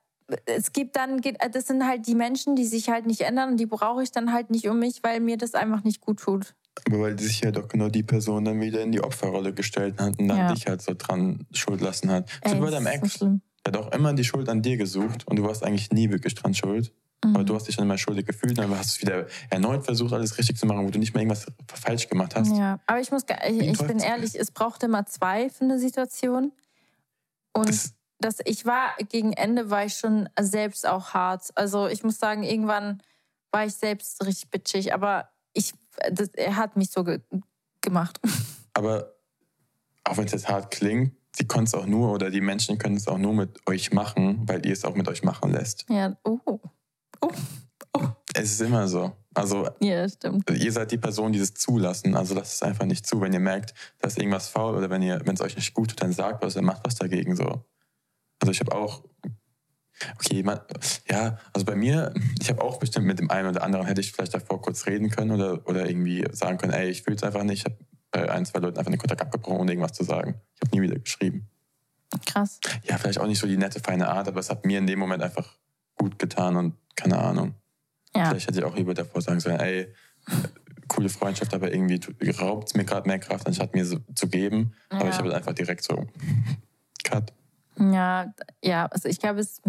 es 0.45 0.73
gibt 0.73 0.95
dann, 0.95 1.19
äh, 1.19 1.49
das 1.49 1.67
sind 1.67 1.85
halt 1.85 2.07
die 2.07 2.15
Menschen, 2.15 2.55
die 2.55 2.65
sich 2.65 2.89
halt 2.89 3.05
nicht 3.05 3.21
ändern 3.21 3.51
und 3.51 3.57
die 3.57 3.65
brauche 3.65 4.03
ich 4.03 4.11
dann 4.11 4.33
halt 4.33 4.49
nicht 4.49 4.67
um 4.67 4.79
mich, 4.79 4.99
weil 5.03 5.19
mir 5.19 5.37
das 5.37 5.53
einfach 5.53 5.83
nicht 5.83 6.01
gut 6.01 6.19
tut. 6.19 6.53
Aber 6.85 7.01
weil 7.01 7.19
sich 7.19 7.41
ja 7.41 7.51
doch 7.51 7.67
genau 7.67 7.89
die 7.89 8.03
Person 8.03 8.45
dann 8.45 8.59
wieder 8.61 8.81
in 8.81 8.91
die 8.91 9.01
Opferrolle 9.01 9.53
gestellt 9.53 9.99
hat 9.99 10.19
und 10.19 10.27
dann 10.27 10.37
ja. 10.37 10.53
dich 10.53 10.67
halt 10.67 10.81
so 10.81 10.93
dran 10.95 11.45
schuld 11.51 11.81
lassen 11.81 12.11
hat. 12.11 12.29
Ey, 12.41 12.51
so 12.51 12.59
bei 12.59 12.69
deinem 12.69 12.87
Ex. 12.87 13.15
So 13.15 13.39
er 13.63 13.73
hat 13.73 13.77
auch 13.77 13.91
immer 13.91 14.13
die 14.13 14.23
Schuld 14.23 14.47
an 14.49 14.61
dir 14.61 14.77
gesucht 14.77 15.27
und 15.27 15.37
du 15.37 15.43
warst 15.43 15.63
eigentlich 15.63 15.91
nie 15.91 16.09
wirklich 16.09 16.35
dran 16.35 16.53
schuld. 16.53 16.93
Mhm. 17.23 17.35
Aber 17.35 17.43
du 17.43 17.55
hast 17.55 17.67
dich 17.67 17.75
dann 17.75 17.85
immer 17.85 17.97
schuldig 17.97 18.25
gefühlt, 18.25 18.57
dann 18.57 18.69
hast 18.77 18.97
du 18.97 19.01
wieder 19.01 19.27
erneut 19.49 19.83
versucht, 19.83 20.13
alles 20.13 20.37
richtig 20.37 20.57
zu 20.57 20.65
machen, 20.65 20.85
wo 20.85 20.89
du 20.89 20.99
nicht 20.99 21.13
mehr 21.13 21.23
irgendwas 21.23 21.47
falsch 21.73 22.07
gemacht 22.07 22.35
hast. 22.35 22.55
Ja, 22.55 22.79
aber 22.85 22.99
ich 22.99 23.11
muss, 23.11 23.23
ich, 23.49 23.59
ich 23.59 23.77
bin 23.79 23.99
ehrlich, 23.99 24.39
es 24.39 24.51
braucht 24.51 24.83
immer 24.83 25.05
zwei 25.05 25.49
für 25.49 25.63
eine 25.63 25.79
Situation. 25.79 26.51
Und 27.53 27.69
das, 27.69 27.93
das, 28.19 28.37
ich 28.45 28.65
war, 28.65 28.95
gegen 29.09 29.33
Ende 29.33 29.69
war 29.69 29.85
ich 29.85 29.95
schon 29.95 30.29
selbst 30.39 30.87
auch 30.87 31.13
hart. 31.13 31.49
Also 31.55 31.87
ich 31.87 32.03
muss 32.03 32.17
sagen, 32.17 32.43
irgendwann 32.43 33.01
war 33.51 33.65
ich 33.65 33.73
selbst 33.73 34.25
richtig 34.25 34.49
bitchig, 34.49 34.93
aber 34.93 35.29
ich, 35.53 35.73
das, 36.11 36.29
er 36.29 36.55
hat 36.55 36.75
mich 36.75 36.91
so 36.91 37.03
ge 37.03 37.21
gemacht. 37.81 38.19
Aber 38.73 39.15
auch 40.03 40.17
wenn 40.17 40.25
es 40.25 40.31
jetzt 40.31 40.49
hart 40.49 40.71
klingt, 40.71 41.13
sie 41.35 41.47
können 41.47 41.63
es 41.63 41.73
auch 41.73 41.85
nur 41.85 42.11
oder 42.11 42.29
die 42.29 42.41
Menschen 42.41 42.77
können 42.77 42.97
es 42.97 43.07
auch 43.07 43.17
nur 43.17 43.33
mit 43.33 43.59
euch 43.67 43.91
machen, 43.91 44.47
weil 44.47 44.65
ihr 44.65 44.73
es 44.73 44.83
auch 44.83 44.93
mit 44.93 45.07
euch 45.07 45.23
machen 45.23 45.51
lässt. 45.51 45.85
Ja, 45.89 46.17
oh. 46.23 46.39
oh. 46.45 46.59
oh. 47.21 47.31
Es 48.33 48.51
ist 48.51 48.61
immer 48.61 48.87
so. 48.87 49.13
Also, 49.33 49.67
ja, 49.79 50.07
stimmt. 50.09 50.49
ihr 50.49 50.71
seid 50.71 50.91
die 50.91 50.97
Person, 50.97 51.31
die 51.31 51.39
es 51.39 51.53
zulassen. 51.53 52.15
Also 52.15 52.35
lasst 52.35 52.55
es 52.55 52.63
einfach 52.63 52.85
nicht 52.85 53.05
zu. 53.05 53.21
Wenn 53.21 53.33
ihr 53.33 53.39
merkt, 53.39 53.73
da 53.99 54.07
ist 54.07 54.17
irgendwas 54.17 54.47
faul 54.49 54.75
oder 54.75 54.89
wenn 54.89 55.01
ihr, 55.01 55.21
wenn 55.25 55.35
es 55.35 55.41
euch 55.41 55.55
nicht 55.55 55.73
gut 55.73 55.91
tut, 55.91 56.01
dann 56.01 56.11
sagt 56.11 56.43
was, 56.43 56.55
dann 56.55 56.65
macht 56.65 56.81
was 56.83 56.95
dagegen 56.95 57.35
so. 57.35 57.63
Also 58.47 58.51
ich 58.51 58.59
habe 58.61 58.75
auch, 58.75 59.03
okay, 60.15 60.41
man, 60.41 60.61
ja, 61.09 61.37
also 61.51 61.65
bei 61.65 61.75
mir, 61.75 62.13
ich 62.39 62.49
habe 62.49 62.61
auch 62.61 62.79
bestimmt 62.79 63.05
mit 63.05 63.19
dem 63.19 63.29
einen 63.29 63.49
oder 63.49 63.61
anderen 63.61 63.85
hätte 63.85 63.99
ich 63.99 64.13
vielleicht 64.13 64.33
davor 64.33 64.61
kurz 64.61 64.85
reden 64.85 65.09
können 65.09 65.31
oder, 65.31 65.67
oder 65.67 65.87
irgendwie 65.87 66.25
sagen 66.31 66.57
können, 66.57 66.71
ey, 66.71 66.89
ich 66.89 67.03
fühle 67.03 67.17
es 67.17 67.23
einfach 67.23 67.43
nicht. 67.43 67.59
Ich 67.59 67.65
habe 67.65 67.77
bei 68.11 68.31
ein, 68.31 68.45
zwei 68.45 68.59
Leuten 68.59 68.77
einfach 68.77 68.91
den 68.91 68.99
Kontakt 68.99 69.21
abgebrochen, 69.21 69.59
ohne 69.59 69.71
irgendwas 69.71 69.91
zu 69.91 70.05
sagen. 70.05 70.39
Ich 70.55 70.61
habe 70.61 70.77
nie 70.77 70.81
wieder 70.81 70.97
geschrieben. 70.97 71.49
Krass. 72.25 72.61
Ja, 72.83 72.97
vielleicht 72.97 73.19
auch 73.19 73.27
nicht 73.27 73.39
so 73.39 73.47
die 73.47 73.57
nette, 73.57 73.81
feine 73.81 74.07
Art, 74.07 74.29
aber 74.29 74.39
es 74.39 74.49
hat 74.49 74.65
mir 74.65 74.79
in 74.79 74.87
dem 74.87 74.97
Moment 74.97 75.21
einfach 75.21 75.57
gut 75.95 76.17
getan 76.17 76.55
und 76.55 76.75
keine 76.95 77.19
Ahnung. 77.19 77.55
Ja. 78.15 78.29
Vielleicht 78.29 78.47
hätte 78.47 78.59
ich 78.59 78.65
auch 78.65 78.77
lieber 78.77 78.93
davor 78.93 79.21
sagen 79.21 79.41
sollen, 79.41 79.59
ey, 79.59 79.93
coole 80.87 81.09
Freundschaft, 81.09 81.53
aber 81.53 81.73
irgendwie 81.73 81.99
raubt 82.39 82.69
es 82.69 82.75
mir 82.75 82.85
gerade 82.85 83.09
mehr 83.09 83.19
Kraft, 83.19 83.45
anstatt 83.45 83.75
mir 83.75 83.85
so 83.85 83.99
zu 84.15 84.29
geben. 84.29 84.73
Ja. 84.89 84.99
Aber 84.99 85.09
ich 85.09 85.17
habe 85.17 85.35
einfach 85.35 85.53
direkt 85.53 85.83
so, 85.83 86.07
cut. 87.03 87.33
Ja, 87.79 88.33
ja, 88.63 88.85
also 88.87 89.07
ich 89.07 89.19
glaube, 89.19 89.39
es 89.39 89.61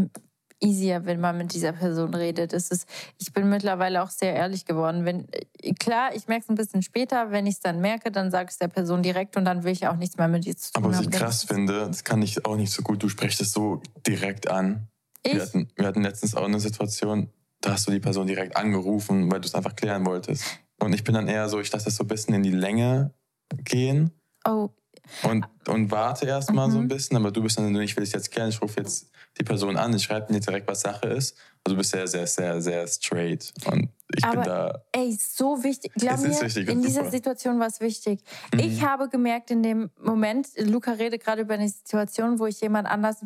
easier, 0.61 1.05
wenn 1.05 1.21
man 1.21 1.39
mit 1.39 1.55
dieser 1.55 1.73
Person 1.73 2.15
redet. 2.15 2.53
Es 2.53 2.71
ist, 2.71 2.89
ich 3.19 3.33
bin 3.33 3.49
mittlerweile 3.49 4.03
auch 4.03 4.11
sehr 4.11 4.35
ehrlich 4.35 4.65
geworden. 4.65 5.05
Wenn, 5.05 5.29
klar, 5.79 6.15
ich 6.15 6.27
merke 6.27 6.45
es 6.45 6.49
ein 6.49 6.57
bisschen 6.57 6.83
später, 6.83 7.31
wenn 7.31 7.47
ich 7.47 7.55
es 7.55 7.61
dann 7.61 7.81
merke, 7.81 8.11
dann 8.11 8.31
sage 8.31 8.47
ich 8.47 8.53
es 8.53 8.59
der 8.59 8.69
Person 8.69 9.03
direkt 9.03 9.37
und 9.37 9.45
dann 9.45 9.65
will 9.65 9.73
ich 9.73 9.87
auch 9.87 9.97
nichts 9.97 10.17
mehr 10.17 10.29
mit 10.29 10.47
ihr 10.47 10.57
zu 10.57 10.73
tun 10.73 10.85
Aber 10.85 10.95
was 10.95 11.01
ich 11.03 11.11
krass 11.11 11.45
finde, 11.45 11.87
das 11.87 12.05
kann 12.05 12.23
ich 12.23 12.45
auch 12.45 12.57
nicht 12.57 12.73
so 12.73 12.83
gut, 12.83 13.03
du 13.03 13.09
sprichst 13.09 13.41
es 13.41 13.53
so 13.53 13.83
direkt 14.07 14.51
an. 14.51 14.89
Ich? 15.23 15.35
Wir 15.35 15.43
hatten, 15.43 15.69
wir 15.77 15.87
hatten 15.87 16.03
letztens 16.03 16.35
auch 16.35 16.45
eine 16.45 16.61
Situation, 16.61 17.31
da 17.61 17.73
hast 17.73 17.87
du 17.87 17.93
die 17.93 18.01
Person 18.01 18.27
direkt 18.27 18.57
angerufen, 18.57 19.31
weil 19.31 19.41
du 19.41 19.47
es 19.47 19.55
einfach 19.55 19.77
klären 19.77 20.07
wolltest. 20.07 20.45
Und 20.81 20.93
ich 20.93 21.05
bin 21.05 21.15
dann 21.15 21.29
eher 21.29 21.49
so, 21.49 21.61
ich 21.61 21.73
lasse 21.73 21.87
das 21.87 21.97
so 21.97 22.05
ein 22.05 22.09
bisschen 22.09 22.35
in 22.35 22.43
die 22.43 22.53
Länge 22.53 23.15
gehen. 23.65 24.13
Oh. 24.47 24.71
Und, 25.23 25.47
und 25.67 25.91
warte 25.91 26.27
erst 26.27 26.53
mal 26.53 26.69
mhm. 26.69 26.73
so 26.73 26.79
ein 26.79 26.89
bisschen, 26.89 27.17
aber 27.17 27.31
du 27.31 27.43
bist 27.43 27.59
dann, 27.59 27.75
ich 27.81 27.97
will 27.97 28.05
es 28.05 28.13
jetzt 28.13 28.31
klären, 28.31 28.49
ich 28.51 28.61
rufe 28.61 28.81
jetzt 28.81 29.11
die 29.39 29.45
Person 29.45 29.77
an, 29.77 29.95
ich 29.95 30.03
schreibe 30.03 30.33
dir 30.33 30.41
direkt, 30.41 30.69
was 30.69 30.81
Sache 30.81 31.09
ist. 31.09 31.37
Also 31.65 31.75
du 31.75 31.77
bist 31.77 31.91
sehr, 31.91 32.07
sehr, 32.07 32.27
sehr, 32.27 32.61
sehr 32.61 32.87
straight. 32.87 33.53
Und 33.67 33.91
ich 34.15 34.25
Aber, 34.25 34.35
bin 34.35 34.43
da. 34.45 34.83
Ey, 34.99 35.17
so 35.21 35.63
wichtig. 35.63 35.93
Glaub 35.95 36.19
mir, 36.19 36.31
wichtig, 36.31 36.69
in 36.69 36.83
dieser 36.83 37.05
super. 37.05 37.11
Situation 37.13 37.61
war 37.61 37.69
es 37.69 37.81
wichtig. 37.81 38.21
Mhm. 38.53 38.59
Ich 38.59 38.83
habe 38.83 39.09
gemerkt 39.09 39.53
in 39.53 39.63
dem 39.63 39.91
Moment, 40.01 40.49
Luca 40.59 40.91
redet 40.91 41.23
gerade 41.23 41.43
über 41.43 41.55
eine 41.55 41.69
Situation, 41.69 42.41
wo 42.41 42.47
ich 42.47 42.61
jemand 42.61 42.89
anders 42.89 43.25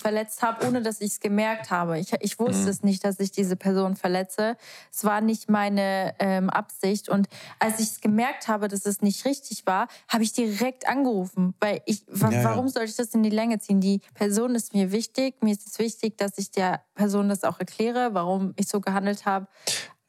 verletzt 0.00 0.42
habe, 0.42 0.66
ohne 0.66 0.82
dass 0.82 1.00
ich 1.00 1.12
es 1.12 1.20
gemerkt 1.20 1.70
habe. 1.70 2.00
Ich, 2.00 2.12
ich 2.18 2.40
wusste 2.40 2.64
mhm. 2.64 2.68
es 2.68 2.82
nicht, 2.82 3.04
dass 3.04 3.20
ich 3.20 3.30
diese 3.30 3.54
Person 3.54 3.94
verletze. 3.94 4.56
Es 4.92 5.04
war 5.04 5.20
nicht 5.20 5.48
meine 5.48 6.14
ähm, 6.18 6.50
Absicht. 6.50 7.08
Und 7.08 7.28
als 7.60 7.78
ich 7.78 7.90
es 7.90 8.00
gemerkt 8.00 8.48
habe, 8.48 8.66
dass 8.66 8.84
es 8.84 9.00
nicht 9.00 9.24
richtig 9.24 9.66
war, 9.66 9.86
habe 10.08 10.24
ich 10.24 10.32
direkt 10.32 10.88
angerufen. 10.88 11.54
Weil 11.60 11.80
ich, 11.86 12.04
wa 12.08 12.30
ja, 12.30 12.42
warum 12.42 12.66
ja. 12.66 12.72
soll 12.72 12.84
ich 12.84 12.96
das 12.96 13.14
in 13.14 13.22
die 13.22 13.30
Länge 13.30 13.60
ziehen? 13.60 13.80
Die 13.80 14.00
Person 14.14 14.56
ist 14.56 14.74
mir 14.74 14.90
wichtig. 14.90 15.36
Mir 15.42 15.52
ist 15.52 15.64
es 15.64 15.78
wichtig, 15.78 16.18
dass 16.18 16.38
ich 16.38 16.50
der 16.50 16.82
Person 16.96 17.28
das 17.28 17.44
auch 17.44 17.60
erkläre, 17.60 18.14
warum 18.14 18.52
ich 18.56 18.66
so 18.66 18.80
gehandelt 18.80 19.26
habe. 19.26 19.46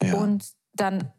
Ja. 0.02 0.14
Und 0.14 0.55
dann 0.80 1.12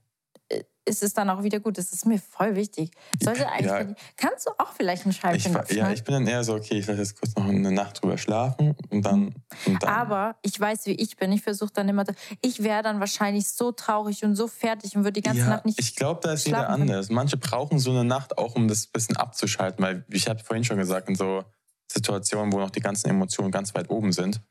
äh, 0.49 0.63
ist 0.85 1.03
es 1.03 1.13
dann 1.13 1.29
auch 1.29 1.43
wieder 1.43 1.59
gut. 1.59 1.77
Das 1.77 1.91
ist 1.91 2.05
mir 2.05 2.19
voll 2.19 2.55
wichtig. 2.55 2.91
Sollte 3.21 3.49
eigentlich. 3.49 3.67
Ja. 3.67 3.95
Kannst 4.15 4.47
du 4.47 4.51
auch 4.57 4.71
vielleicht 4.73 5.05
ein 5.05 5.11
Schallchen 5.11 5.57
ich, 5.67 5.75
Ja, 5.75 5.91
ich 5.91 6.03
bin 6.03 6.13
dann 6.13 6.27
eher 6.27 6.43
so, 6.43 6.55
okay, 6.55 6.79
ich 6.79 6.87
lasse 6.87 7.01
jetzt 7.01 7.19
kurz 7.19 7.35
noch 7.35 7.45
eine 7.45 7.71
Nacht 7.71 8.01
drüber 8.01 8.17
schlafen 8.17 8.75
und 8.89 9.05
dann. 9.05 9.35
Und 9.65 9.83
dann. 9.83 9.89
Aber 9.89 10.35
ich 10.41 10.57
weiß, 10.59 10.85
wie 10.85 10.93
ich 10.93 11.17
bin. 11.17 11.31
Ich 11.31 11.41
versuche 11.41 11.71
dann 11.73 11.89
immer. 11.89 12.05
Ich 12.41 12.63
wäre 12.63 12.83
dann 12.83 12.99
wahrscheinlich 12.99 13.49
so 13.49 13.71
traurig 13.71 14.23
und 14.23 14.35
so 14.35 14.47
fertig 14.47 14.95
und 14.95 15.03
würde 15.03 15.13
die 15.13 15.21
ganze 15.21 15.41
ja, 15.41 15.49
Nacht 15.49 15.65
nicht. 15.65 15.79
Ich 15.79 15.95
glaube, 15.95 16.21
da 16.23 16.33
ist 16.33 16.45
jeder 16.45 16.69
anders. 16.69 17.09
Manche 17.09 17.37
brauchen 17.37 17.79
so 17.79 17.91
eine 17.91 18.05
Nacht 18.05 18.37
auch, 18.37 18.55
um 18.55 18.67
das 18.67 18.85
ein 18.85 18.91
bisschen 18.93 19.17
abzuschalten, 19.17 19.83
weil 19.83 20.05
ich 20.09 20.27
habe 20.27 20.39
vorhin 20.39 20.63
schon 20.63 20.77
gesagt, 20.77 21.09
in 21.09 21.15
so 21.15 21.43
Situationen, 21.91 22.53
wo 22.53 22.59
noch 22.59 22.69
die 22.69 22.79
ganzen 22.79 23.09
Emotionen 23.09 23.51
ganz 23.51 23.73
weit 23.75 23.89
oben 23.89 24.11
sind, 24.11 24.41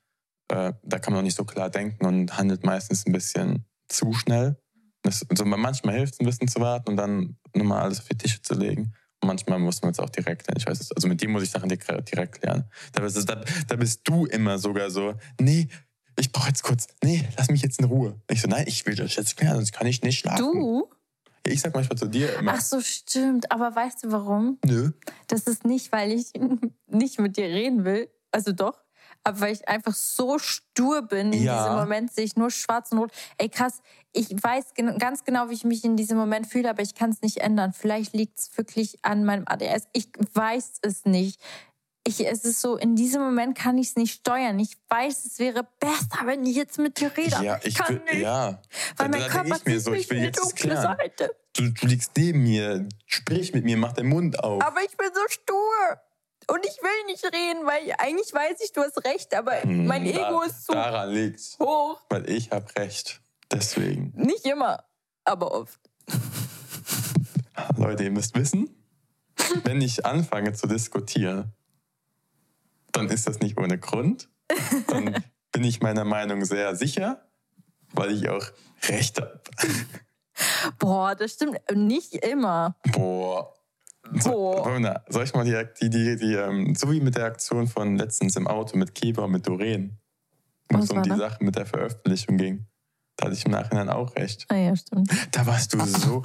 äh, 0.48 0.72
da 0.82 0.98
kann 0.98 1.12
man 1.12 1.20
noch 1.20 1.24
nicht 1.24 1.36
so 1.36 1.44
klar 1.44 1.70
denken 1.70 2.06
und 2.06 2.36
handelt 2.36 2.64
meistens 2.64 3.06
ein 3.06 3.12
bisschen 3.12 3.64
zu 3.88 4.12
schnell. 4.12 4.56
Das, 5.06 5.24
also 5.28 5.44
manchmal 5.44 5.94
hilft 5.94 6.14
es 6.14 6.20
ein 6.20 6.26
bisschen 6.26 6.48
zu 6.48 6.60
warten 6.60 6.90
und 6.90 6.96
dann 6.96 7.36
nochmal 7.54 7.82
alles 7.82 8.00
auf 8.00 8.08
die 8.08 8.18
Tische 8.18 8.42
zu 8.42 8.54
legen. 8.54 8.92
Und 9.20 9.28
manchmal 9.28 9.58
muss 9.58 9.80
man 9.82 9.92
es 9.92 9.98
auch 9.98 10.10
direkt 10.10 10.44
klären. 10.44 10.58
Ich 10.58 10.66
weiß 10.66 10.92
also 10.92 11.08
mit 11.08 11.20
dir 11.20 11.28
muss 11.28 11.42
ich 11.42 11.50
Sachen 11.50 11.68
direkt 11.68 12.40
klären. 12.40 12.64
Da 12.92 13.00
bist, 13.00 13.28
da, 13.28 13.44
da 13.68 13.76
bist 13.76 14.00
du 14.04 14.26
immer 14.26 14.58
sogar 14.58 14.90
so, 14.90 15.14
nee, 15.40 15.68
ich 16.18 16.32
brauche 16.32 16.48
jetzt 16.48 16.62
kurz, 16.62 16.88
nee, 17.02 17.26
lass 17.36 17.48
mich 17.48 17.62
jetzt 17.62 17.78
in 17.78 17.86
Ruhe. 17.86 18.20
Ich 18.30 18.42
so, 18.42 18.48
nein, 18.48 18.64
ich 18.66 18.84
will 18.86 18.94
das 18.94 19.14
jetzt 19.16 19.36
klären, 19.36 19.56
sonst 19.56 19.72
kann 19.72 19.86
ich 19.86 20.02
nicht 20.02 20.18
schlafen. 20.18 20.44
Du? 20.44 20.90
Ich 21.46 21.60
sag 21.60 21.74
manchmal 21.74 21.96
zu 21.96 22.06
dir 22.06 22.36
immer. 22.38 22.54
Ach 22.56 22.60
so, 22.60 22.80
stimmt. 22.80 23.52
Aber 23.52 23.74
weißt 23.74 24.04
du 24.04 24.12
warum? 24.12 24.58
Nö. 24.64 24.90
Das 25.28 25.42
ist 25.42 25.64
nicht, 25.64 25.92
weil 25.92 26.10
ich 26.12 26.32
nicht 26.88 27.20
mit 27.20 27.36
dir 27.36 27.46
reden 27.46 27.84
will. 27.84 28.08
Also 28.32 28.52
doch 28.52 28.85
aber 29.24 29.40
weil 29.40 29.52
ich 29.52 29.68
einfach 29.68 29.94
so 29.94 30.38
stur 30.38 31.02
bin 31.02 31.32
in 31.32 31.42
ja. 31.42 31.58
diesem 31.58 31.78
Moment, 31.78 32.12
sehe 32.12 32.24
ich 32.24 32.36
nur 32.36 32.50
schwarz 32.50 32.92
und 32.92 32.98
rot. 32.98 33.12
Ey, 33.38 33.48
krass, 33.48 33.80
ich 34.12 34.30
weiß 34.30 34.74
ganz 34.98 35.24
genau, 35.24 35.50
wie 35.50 35.54
ich 35.54 35.64
mich 35.64 35.84
in 35.84 35.96
diesem 35.96 36.16
Moment 36.16 36.46
fühle, 36.46 36.70
aber 36.70 36.82
ich 36.82 36.94
kann 36.94 37.10
es 37.10 37.22
nicht 37.22 37.38
ändern. 37.38 37.72
Vielleicht 37.72 38.14
liegt 38.14 38.38
es 38.38 38.56
wirklich 38.56 38.98
an 39.02 39.24
meinem 39.24 39.44
ADS. 39.46 39.88
Ich 39.92 40.08
weiß 40.34 40.78
es 40.82 41.04
nicht. 41.04 41.40
Ich, 42.06 42.24
es 42.24 42.44
ist 42.44 42.60
so, 42.60 42.76
in 42.76 42.94
diesem 42.94 43.20
Moment 43.20 43.58
kann 43.58 43.78
ich 43.78 43.88
es 43.88 43.96
nicht 43.96 44.20
steuern. 44.20 44.60
Ich 44.60 44.76
weiß, 44.88 45.24
es 45.24 45.38
wäre 45.40 45.66
besser, 45.80 46.24
wenn 46.24 46.46
ich 46.46 46.54
jetzt 46.54 46.78
mit 46.78 47.00
dir 47.00 47.10
rede. 47.16 47.42
Ja, 47.42 47.58
ich 47.64 47.74
kann 47.74 47.96
will, 47.96 48.02
nicht. 48.04 48.22
Ja, 48.22 48.62
weil 48.96 49.08
mein 49.08 49.22
Körper 49.22 49.56
ich 49.56 49.64
mir 49.64 49.80
so, 49.80 49.92
ich 49.92 50.08
will 50.08 50.22
jetzt 50.22 50.54
klären. 50.54 50.96
Du, 51.52 51.68
du 51.68 51.86
liegst 51.86 52.12
neben 52.16 52.44
mir, 52.44 52.88
sprich 53.06 53.52
mit 53.54 53.64
mir, 53.64 53.76
mach 53.76 53.92
den 53.92 54.06
Mund 54.06 54.38
auf. 54.38 54.62
Aber 54.62 54.80
ich 54.82 54.96
bin 54.96 55.08
so 55.12 55.20
stur. 55.28 56.00
Und 56.48 56.64
ich 56.64 56.80
will 56.80 57.06
nicht 57.06 57.24
reden, 57.24 57.66
weil 57.66 57.92
eigentlich 57.98 58.32
weiß 58.32 58.60
ich, 58.64 58.72
du 58.72 58.82
hast 58.82 59.04
recht, 59.04 59.34
aber 59.34 59.62
hm, 59.62 59.86
mein 59.86 60.06
Ego 60.06 60.40
da, 60.40 60.44
ist 60.44 60.66
so 60.66 60.72
daran 60.72 61.10
liegt's, 61.10 61.58
hoch. 61.58 62.00
Weil 62.08 62.28
ich 62.30 62.52
habe 62.52 62.66
recht. 62.76 63.20
Deswegen. 63.50 64.12
Nicht 64.14 64.44
immer, 64.46 64.84
aber 65.24 65.52
oft. 65.52 65.80
Leute, 67.76 68.04
ihr 68.04 68.10
müsst 68.10 68.36
wissen, 68.36 68.70
wenn 69.64 69.80
ich 69.80 70.06
anfange 70.06 70.52
zu 70.52 70.66
diskutieren, 70.66 71.52
dann 72.92 73.08
ist 73.08 73.26
das 73.26 73.40
nicht 73.40 73.58
ohne 73.58 73.78
Grund. 73.78 74.28
Dann 74.88 75.22
bin 75.52 75.64
ich 75.64 75.80
meiner 75.80 76.04
Meinung 76.04 76.44
sehr 76.44 76.76
sicher, 76.76 77.28
weil 77.92 78.12
ich 78.12 78.28
auch 78.28 78.46
recht 78.88 79.20
habe. 79.20 79.40
Boah, 80.78 81.14
das 81.14 81.32
stimmt 81.32 81.58
nicht 81.72 82.14
immer. 82.14 82.76
Boah, 82.92 83.55
so, 84.14 84.64
soll 85.08 85.24
ich 85.24 85.34
mal 85.34 85.44
die, 85.44 85.62
die, 85.80 85.90
die, 85.90 86.16
die 86.16 86.34
ähm, 86.34 86.74
so 86.74 86.90
wie 86.90 87.00
mit 87.00 87.16
der 87.16 87.24
Aktion 87.24 87.66
von 87.66 87.96
letztens 87.96 88.36
im 88.36 88.46
Auto 88.46 88.76
mit 88.76 88.94
Keber 88.94 89.24
und 89.24 89.32
mit 89.32 89.46
Doreen, 89.46 89.98
wo 90.70 90.78
es 90.78 90.90
um 90.90 91.02
die 91.02 91.10
Sache 91.10 91.42
mit 91.42 91.56
der 91.56 91.66
Veröffentlichung 91.66 92.36
ging. 92.36 92.66
Da 93.16 93.26
hatte 93.26 93.34
ich 93.34 93.44
im 93.44 93.52
Nachhinein 93.52 93.88
auch 93.88 94.14
recht. 94.16 94.44
Ah 94.48 94.56
ja, 94.56 94.76
stimmt. 94.76 95.10
Da 95.32 95.46
warst 95.46 95.72
du 95.72 95.80
so. 95.86 96.22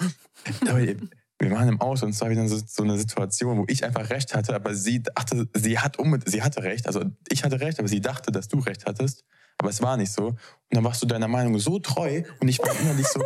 wir 1.42 1.52
waren 1.52 1.70
im 1.70 1.82
Auto 1.82 2.06
und 2.06 2.12
es 2.12 2.22
war 2.22 2.30
wieder 2.30 2.48
so, 2.48 2.60
so, 2.66 2.84
eine 2.84 2.98
Situation, 2.98 3.58
wo 3.58 3.66
ich 3.68 3.84
einfach 3.84 4.10
recht 4.10 4.36
hatte, 4.36 4.54
aber 4.54 4.76
sie 4.76 5.02
dachte, 5.02 5.48
sie 5.54 5.80
hat 5.80 5.98
um, 5.98 6.20
sie 6.26 6.44
hatte 6.44 6.64
recht. 6.64 6.88
Also 6.88 7.06
ich 7.30 7.44
hatte 7.44 7.60
recht, 7.60 7.80
aber 7.80 7.88
sie 7.88 8.02
dachte, 8.02 8.32
dass 8.32 8.48
du 8.48 8.60
recht 8.60 8.86
hattest. 8.86 9.24
Aber 9.58 9.70
es 9.70 9.82
war 9.82 9.98
nicht 9.98 10.12
so. 10.12 10.28
Und 10.28 10.40
dann 10.70 10.84
warst 10.84 11.02
du 11.02 11.08
deiner 11.08 11.28
Meinung 11.28 11.58
so 11.60 11.80
treu 11.80 12.24
und 12.40 12.48
ich 12.48 12.60
war 12.60 12.78
innerlich 12.80 13.08
so, 13.08 13.22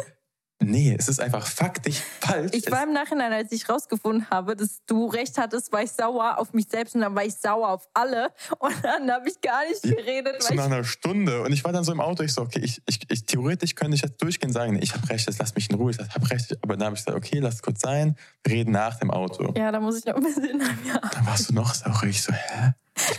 Nee, 0.65 0.95
es 0.97 1.07
ist 1.07 1.19
einfach 1.19 1.45
faktisch 1.45 2.01
falsch. 2.19 2.51
Ich 2.53 2.69
war 2.71 2.83
im 2.83 2.93
Nachhinein, 2.93 3.31
als 3.31 3.51
ich 3.51 3.69
rausgefunden 3.69 4.29
habe, 4.31 4.55
dass 4.55 4.79
du 4.87 5.07
recht 5.07 5.37
hattest, 5.37 5.71
war 5.71 5.83
ich 5.83 5.91
sauer 5.91 6.39
auf 6.39 6.53
mich 6.53 6.65
selbst 6.67 6.95
und 6.95 7.01
dann 7.01 7.15
war 7.15 7.23
ich 7.23 7.35
sauer 7.35 7.69
auf 7.69 7.87
alle. 7.93 8.29
Und 8.59 8.73
dann 8.83 9.11
habe 9.11 9.29
ich 9.29 9.39
gar 9.41 9.63
nicht 9.67 9.83
geredet. 9.83 10.41
So 10.41 10.53
nach 10.55 10.65
einer 10.65 10.83
Stunde. 10.83 11.43
Und 11.43 11.53
ich 11.53 11.63
war 11.63 11.71
dann 11.71 11.83
so 11.83 11.91
im 11.91 12.01
Auto, 12.01 12.23
ich 12.23 12.33
so, 12.33 12.41
okay, 12.41 12.59
ich, 12.63 12.81
ich, 12.87 12.99
ich 13.09 13.25
theoretisch 13.25 13.75
könnte 13.75 13.95
ich 13.95 14.01
jetzt 14.01 14.21
durchgehen 14.21 14.49
und 14.49 14.53
sagen, 14.53 14.79
ich 14.81 14.93
habe 14.93 15.07
recht, 15.09 15.27
jetzt 15.27 15.39
lass 15.39 15.53
mich 15.53 15.69
in 15.69 15.75
Ruhe, 15.75 15.91
ich 15.91 15.99
habe 15.99 16.29
recht. 16.31 16.57
Aber 16.63 16.75
dann 16.75 16.87
habe 16.87 16.95
ich 16.95 17.05
gesagt, 17.05 17.17
okay, 17.17 17.39
lass 17.39 17.61
kurz 17.61 17.81
sein, 17.81 18.15
reden 18.47 18.71
nach 18.71 18.97
dem 18.97 19.11
Auto. 19.11 19.53
Ja, 19.55 19.71
da 19.71 19.79
muss 19.79 19.99
ich 19.99 20.05
noch 20.05 20.15
ein 20.15 20.23
bisschen. 20.23 20.61
Ja. 20.87 20.99
Dann 20.99 21.25
warst 21.25 21.49
du 21.49 21.53
noch 21.53 21.73
sauer. 21.73 22.03
Ich 22.03 22.23
so, 22.23 22.33
hä? 22.33 22.73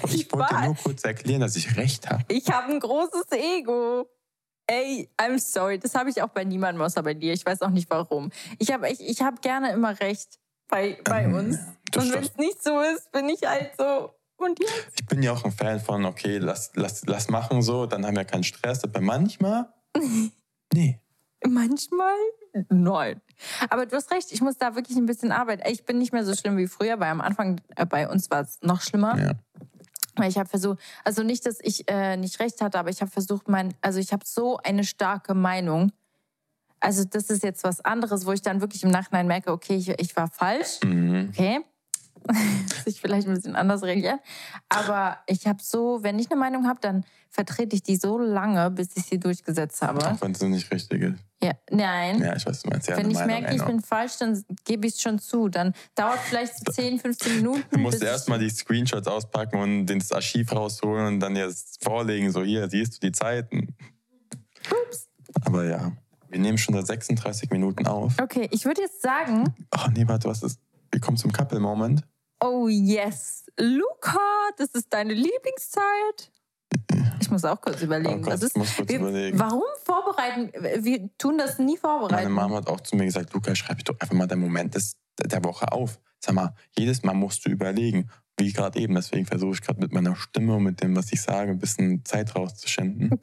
Ich, 0.06 0.14
ich 0.14 0.32
wollte 0.32 0.54
war, 0.54 0.64
nur 0.64 0.74
kurz 0.74 1.04
erklären, 1.04 1.40
dass 1.40 1.54
ich 1.54 1.76
recht 1.76 2.08
habe. 2.08 2.24
Ich 2.28 2.48
habe 2.50 2.72
ein 2.72 2.80
großes 2.80 3.30
Ego. 3.32 4.08
Ey, 4.68 5.08
I'm 5.16 5.38
sorry, 5.38 5.78
das 5.78 5.94
habe 5.94 6.10
ich 6.10 6.20
auch 6.22 6.28
bei 6.28 6.44
niemandem 6.44 6.82
außer 6.82 7.02
bei 7.02 7.14
dir. 7.14 7.32
Ich 7.32 7.46
weiß 7.46 7.62
auch 7.62 7.70
nicht 7.70 7.88
warum. 7.88 8.30
Ich 8.58 8.72
habe 8.72 8.88
ich, 8.90 9.00
ich 9.00 9.22
hab 9.22 9.40
gerne 9.40 9.72
immer 9.72 9.98
recht 10.00 10.38
bei, 10.68 10.98
bei 11.04 11.22
ähm, 11.24 11.34
uns. 11.34 11.58
Und 11.94 12.12
wenn 12.12 12.24
es 12.24 12.36
nicht 12.36 12.62
so 12.62 12.80
ist, 12.80 13.10
bin 13.12 13.28
ich 13.28 13.40
halt 13.46 13.72
so. 13.78 14.10
Und 14.38 14.58
jetzt? 14.58 15.00
Ich 15.00 15.06
bin 15.06 15.22
ja 15.22 15.32
auch 15.32 15.44
ein 15.44 15.52
Fan 15.52 15.80
von, 15.80 16.04
okay, 16.04 16.38
lass, 16.38 16.72
lass, 16.74 17.06
lass 17.06 17.28
machen 17.28 17.62
so, 17.62 17.86
dann 17.86 18.04
haben 18.04 18.16
wir 18.16 18.24
keinen 18.24 18.44
Stress. 18.44 18.84
Aber 18.84 19.00
manchmal, 19.00 19.72
nee. 20.74 21.00
Manchmal? 21.46 22.16
Nein. 22.68 23.20
Aber 23.70 23.86
du 23.86 23.96
hast 23.96 24.10
recht, 24.10 24.32
ich 24.32 24.40
muss 24.40 24.56
da 24.56 24.74
wirklich 24.74 24.96
ein 24.96 25.06
bisschen 25.06 25.30
arbeiten. 25.30 25.62
Ich 25.68 25.84
bin 25.84 25.98
nicht 25.98 26.12
mehr 26.12 26.24
so 26.24 26.34
schlimm 26.34 26.56
wie 26.56 26.66
früher, 26.66 26.98
weil 26.98 27.10
am 27.10 27.20
Anfang 27.20 27.60
äh, 27.76 27.86
bei 27.86 28.08
uns 28.08 28.30
war 28.30 28.42
es 28.42 28.58
noch 28.62 28.80
schlimmer. 28.80 29.18
Ja. 29.18 29.32
Ich 30.24 30.38
habe 30.38 30.48
versucht, 30.48 30.78
also 31.04 31.22
nicht, 31.22 31.46
dass 31.46 31.58
ich 31.60 31.88
äh, 31.90 32.16
nicht 32.16 32.40
recht 32.40 32.60
hatte, 32.60 32.78
aber 32.78 32.90
ich 32.90 33.00
habe 33.00 33.10
versucht, 33.10 33.48
mein, 33.48 33.74
also 33.80 33.98
ich 33.98 34.12
habe 34.12 34.24
so 34.24 34.58
eine 34.58 34.84
starke 34.84 35.34
Meinung. 35.34 35.92
Also 36.80 37.04
das 37.04 37.30
ist 37.30 37.42
jetzt 37.42 37.64
was 37.64 37.80
anderes, 37.80 38.26
wo 38.26 38.32
ich 38.32 38.42
dann 38.42 38.60
wirklich 38.60 38.82
im 38.84 38.90
Nachhinein 38.90 39.26
merke, 39.26 39.50
okay, 39.52 39.76
ich, 39.76 39.88
ich 39.88 40.16
war 40.16 40.28
falsch. 40.28 40.80
Mhm. 40.84 41.30
Okay. 41.32 41.60
sich 42.84 43.00
vielleicht 43.00 43.28
ein 43.28 43.34
bisschen 43.34 43.56
anders 43.56 43.82
reagieren. 43.82 44.18
Aber 44.68 45.18
ich 45.26 45.46
habe 45.46 45.62
so, 45.62 46.02
wenn 46.02 46.18
ich 46.18 46.30
eine 46.30 46.38
Meinung 46.38 46.66
habe, 46.66 46.80
dann 46.80 47.04
vertrete 47.30 47.76
ich 47.76 47.82
die 47.82 47.96
so 47.96 48.18
lange, 48.18 48.70
bis 48.70 48.96
ich 48.96 49.04
sie 49.04 49.18
durchgesetzt 49.18 49.82
habe. 49.82 50.04
Auch 50.06 50.20
wenn 50.20 50.32
es 50.32 50.40
nicht 50.42 50.70
richtig 50.72 51.02
ist. 51.02 51.20
Ja, 51.42 51.52
nein. 51.70 52.20
Ja, 52.20 52.34
ich 52.34 52.46
weiß, 52.46 52.62
du 52.62 52.70
meinst 52.70 52.88
ja 52.88 52.96
Wenn 52.96 53.10
ich 53.10 53.18
merke, 53.18 53.54
ich 53.54 53.62
bin 53.62 53.80
falsch, 53.80 54.16
dann 54.18 54.42
gebe 54.64 54.86
ich 54.86 54.94
es 54.94 55.02
schon 55.02 55.18
zu. 55.18 55.48
Dann 55.48 55.74
dauert 55.94 56.18
vielleicht 56.20 56.54
so 56.56 56.72
10, 56.72 56.98
15 56.98 57.36
Minuten. 57.36 57.64
Du 57.70 57.78
musst 57.78 58.02
erstmal 58.02 58.38
die 58.38 58.48
Screenshots 58.48 59.06
auspacken 59.06 59.60
und 59.60 59.86
das 59.86 60.12
Archiv 60.12 60.50
rausholen 60.52 61.06
und 61.06 61.20
dann 61.20 61.36
jetzt 61.36 61.84
vorlegen, 61.84 62.32
so 62.32 62.42
hier, 62.42 62.68
siehst 62.70 62.96
du 62.96 63.06
die 63.06 63.12
Zeiten. 63.12 63.74
Ups. 64.70 65.08
Aber 65.44 65.64
ja, 65.64 65.92
wir 66.28 66.38
nehmen 66.38 66.58
schon 66.58 66.74
seit 66.74 66.86
36 66.86 67.50
Minuten 67.50 67.86
auf. 67.86 68.14
Okay, 68.20 68.48
ich 68.50 68.64
würde 68.64 68.82
jetzt 68.82 69.02
sagen. 69.02 69.54
Ach 69.70 69.88
nee, 69.90 70.08
warte, 70.08 70.28
was 70.28 70.42
ist. 70.42 70.58
Wir 70.90 71.00
kommen 71.00 71.16
zum 71.16 71.32
Couple-Moment. 71.32 72.02
Oh 72.40 72.68
yes. 72.68 73.46
Luca, 73.58 74.18
das 74.58 74.70
ist 74.70 74.92
deine 74.92 75.14
Lieblingszeit. 75.14 76.30
Ich 77.20 77.30
muss 77.30 77.44
auch 77.44 77.60
kurz 77.60 77.82
überlegen. 77.82 78.20
Oh 78.24 78.30
Gott, 78.30 78.42
ist, 78.42 78.54
kurz 78.54 78.88
wir, 78.88 79.00
überlegen. 79.00 79.38
Warum 79.38 79.62
vorbereiten? 79.82 80.52
Wir 80.84 81.08
tun 81.16 81.38
das 81.38 81.58
nie 81.58 81.76
vorbereiten. 81.76 82.14
Meine 82.14 82.28
Mama 82.28 82.56
hat 82.56 82.68
auch 82.68 82.80
zu 82.80 82.96
mir 82.96 83.04
gesagt, 83.04 83.32
Luca, 83.32 83.54
schreib 83.54 83.84
doch 83.84 83.98
einfach 83.98 84.14
mal 84.14 84.26
den 84.26 84.40
Moment 84.40 84.74
des, 84.74 84.96
der 85.18 85.42
Woche 85.44 85.72
auf. 85.72 85.98
Sag 86.20 86.34
mal, 86.34 86.54
jedes 86.76 87.02
Mal 87.02 87.14
musst 87.14 87.46
du 87.46 87.50
überlegen, 87.50 88.10
wie 88.38 88.52
gerade 88.52 88.78
eben. 88.78 88.94
Deswegen 88.94 89.26
versuche 89.26 89.54
ich 89.54 89.62
gerade 89.62 89.80
mit 89.80 89.92
meiner 89.92 90.14
Stimme 90.16 90.56
und 90.56 90.64
mit 90.64 90.82
dem, 90.82 90.94
was 90.94 91.12
ich 91.12 91.22
sage, 91.22 91.52
ein 91.52 91.58
bisschen 91.58 92.04
Zeit 92.04 92.34
rauszuschinden. 92.34 93.18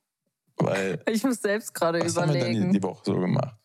Weil, 0.58 1.02
ich 1.08 1.22
muss 1.22 1.40
selbst 1.40 1.74
gerade 1.74 1.98
überlegen. 1.98 2.16
Was 2.16 2.22
haben 2.22 2.34
wir 2.34 2.44
denn 2.44 2.72
die, 2.72 2.78
die 2.78 2.82
Woche 2.82 3.02
so 3.04 3.18
gemacht? 3.18 3.56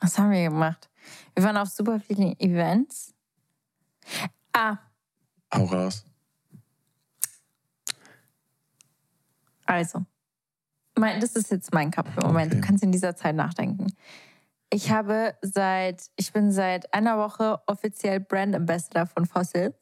Was 0.00 0.18
haben 0.18 0.30
wir 0.30 0.44
gemacht? 0.44 0.88
Wir 1.34 1.44
waren 1.44 1.56
auf 1.56 1.68
super 1.68 2.00
vielen 2.00 2.38
Events. 2.38 3.14
Ah. 4.56 4.78
Hau 5.52 5.64
raus. 5.66 6.02
Also, 9.66 10.06
mein, 10.96 11.20
das 11.20 11.36
ist 11.36 11.50
jetzt 11.50 11.74
mein 11.74 11.90
Couple-Moment. 11.90 12.52
Okay. 12.52 12.60
Du 12.60 12.66
kannst 12.66 12.82
in 12.82 12.90
dieser 12.90 13.14
Zeit 13.14 13.36
nachdenken. 13.36 13.88
Ich 14.70 14.90
habe 14.90 15.34
seit, 15.42 16.06
ich 16.16 16.32
bin 16.32 16.52
seit 16.52 16.92
einer 16.94 17.18
Woche 17.18 17.60
offiziell 17.66 18.18
Brand 18.18 18.54
Ambassador 18.54 19.04
von 19.04 19.26
Fossil. 19.26 19.74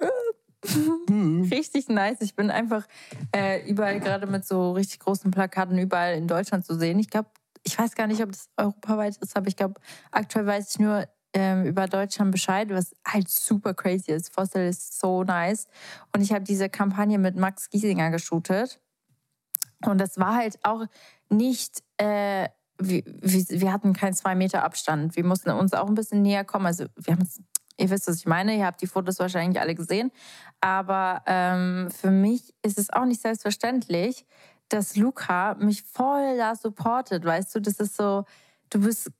Mhm. 1.09 1.49
richtig 1.53 1.89
nice. 1.89 2.21
Ich 2.21 2.35
bin 2.35 2.51
einfach 2.51 2.85
äh, 3.31 3.65
überall 3.71 4.01
gerade 4.01 4.27
mit 4.27 4.45
so 4.45 4.73
richtig 4.73 4.99
großen 4.99 5.31
Plakaten 5.31 5.79
überall 5.79 6.15
in 6.15 6.27
Deutschland 6.27 6.67
zu 6.67 6.77
sehen. 6.77 6.99
Ich 6.99 7.11
glaube, 7.11 7.29
ich 7.63 7.79
weiß 7.79 7.95
gar 7.95 8.09
nicht, 8.09 8.23
ob 8.23 8.33
das 8.33 8.51
europaweit 8.57 9.17
ist, 9.19 9.37
aber 9.37 9.47
ich 9.47 9.57
glaube, 9.57 9.81
aktuell 10.11 10.47
weiß 10.47 10.71
ich 10.71 10.79
nur 10.81 11.07
ähm, 11.35 11.65
über 11.65 11.87
Deutschland 11.87 12.31
Bescheid, 12.31 12.71
was 12.71 12.95
halt 13.07 13.29
super 13.29 13.75
crazy 13.75 14.13
ist. 14.13 14.33
Fossil 14.33 14.69
ist 14.69 14.99
so 14.99 15.25
nice. 15.25 15.67
Und 16.15 16.23
ich 16.23 16.33
habe 16.33 16.45
diese 16.45 16.69
Kampagne 16.69 17.19
mit 17.19 17.37
Max 17.37 17.69
Giesinger 17.69 18.11
geshootet. 18.11 18.81
Und 19.85 20.01
das 20.01 20.17
war 20.17 20.37
halt 20.37 20.59
auch 20.63 20.87
nicht, 21.29 21.83
äh, 21.99 22.49
wir, 22.79 23.03
wir, 23.05 23.73
hatten 23.73 23.93
keinen 23.93 24.15
zwei 24.15 24.35
Meter 24.35 24.65
Abstand. 24.65 25.17
Wir 25.17 25.25
mussten 25.25 25.51
uns 25.51 25.75
auch 25.75 25.89
ein 25.89 25.95
bisschen 25.95 26.23
näher 26.23 26.45
kommen. 26.45 26.67
Also 26.67 26.87
wir 26.97 27.15
haben 27.15 27.29
ihr 27.77 27.91
wisst, 27.91 28.09
was 28.09 28.17
ich 28.17 28.27
meine. 28.27 28.57
Ihr 28.57 28.67
habt 28.67 28.81
die 28.81 28.87
Fotos 28.87 29.19
wahrscheinlich 29.19 29.61
alle 29.61 29.75
gesehen. 29.75 30.11
Aber 30.61 31.23
ähm, 31.27 31.91
für 31.91 32.11
mich 32.11 32.55
ist 32.63 32.79
es 32.79 32.91
auch 32.91 33.05
nicht 33.05 33.21
selbstverständlich, 33.21 34.25
dass 34.69 34.97
Luca 34.97 35.55
mich 35.55 35.83
voll 35.83 36.37
da 36.37 36.55
supportet. 36.55 37.25
Weißt 37.25 37.55
du, 37.55 37.61
das 37.61 37.75
ist 37.81 37.97
so, 37.97 38.25
du 38.71 38.81
bist 38.81 39.11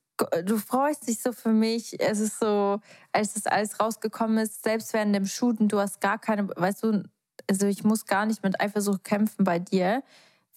du 0.45 0.59
freust 0.59 1.09
dich 1.09 1.21
so 1.21 1.33
für 1.33 1.53
mich. 1.53 2.01
Es 2.01 2.21
ist 2.21 2.39
so, 2.39 2.81
als 3.13 3.35
das 3.35 3.47
alles 3.47 3.81
rausgekommen 3.81 4.39
ist, 4.39 4.63
selbst 4.63 4.93
während 4.93 5.15
dem 5.15 5.27
Shooten, 5.27 5.69
du 5.69 5.79
hast 5.79 6.01
gar 6.01 6.19
keine, 6.19 6.49
weißt 6.49 6.85
du, 6.85 7.03
also 7.49 7.67
ich 7.67 7.85
muss 7.85 8.07
gar 8.07 8.27
nicht 8.27 8.43
mit 8.43 8.61
Eifersucht 8.61 9.05
kämpfen 9.05 9.45
bei 9.45 9.59
dir, 9.59 10.03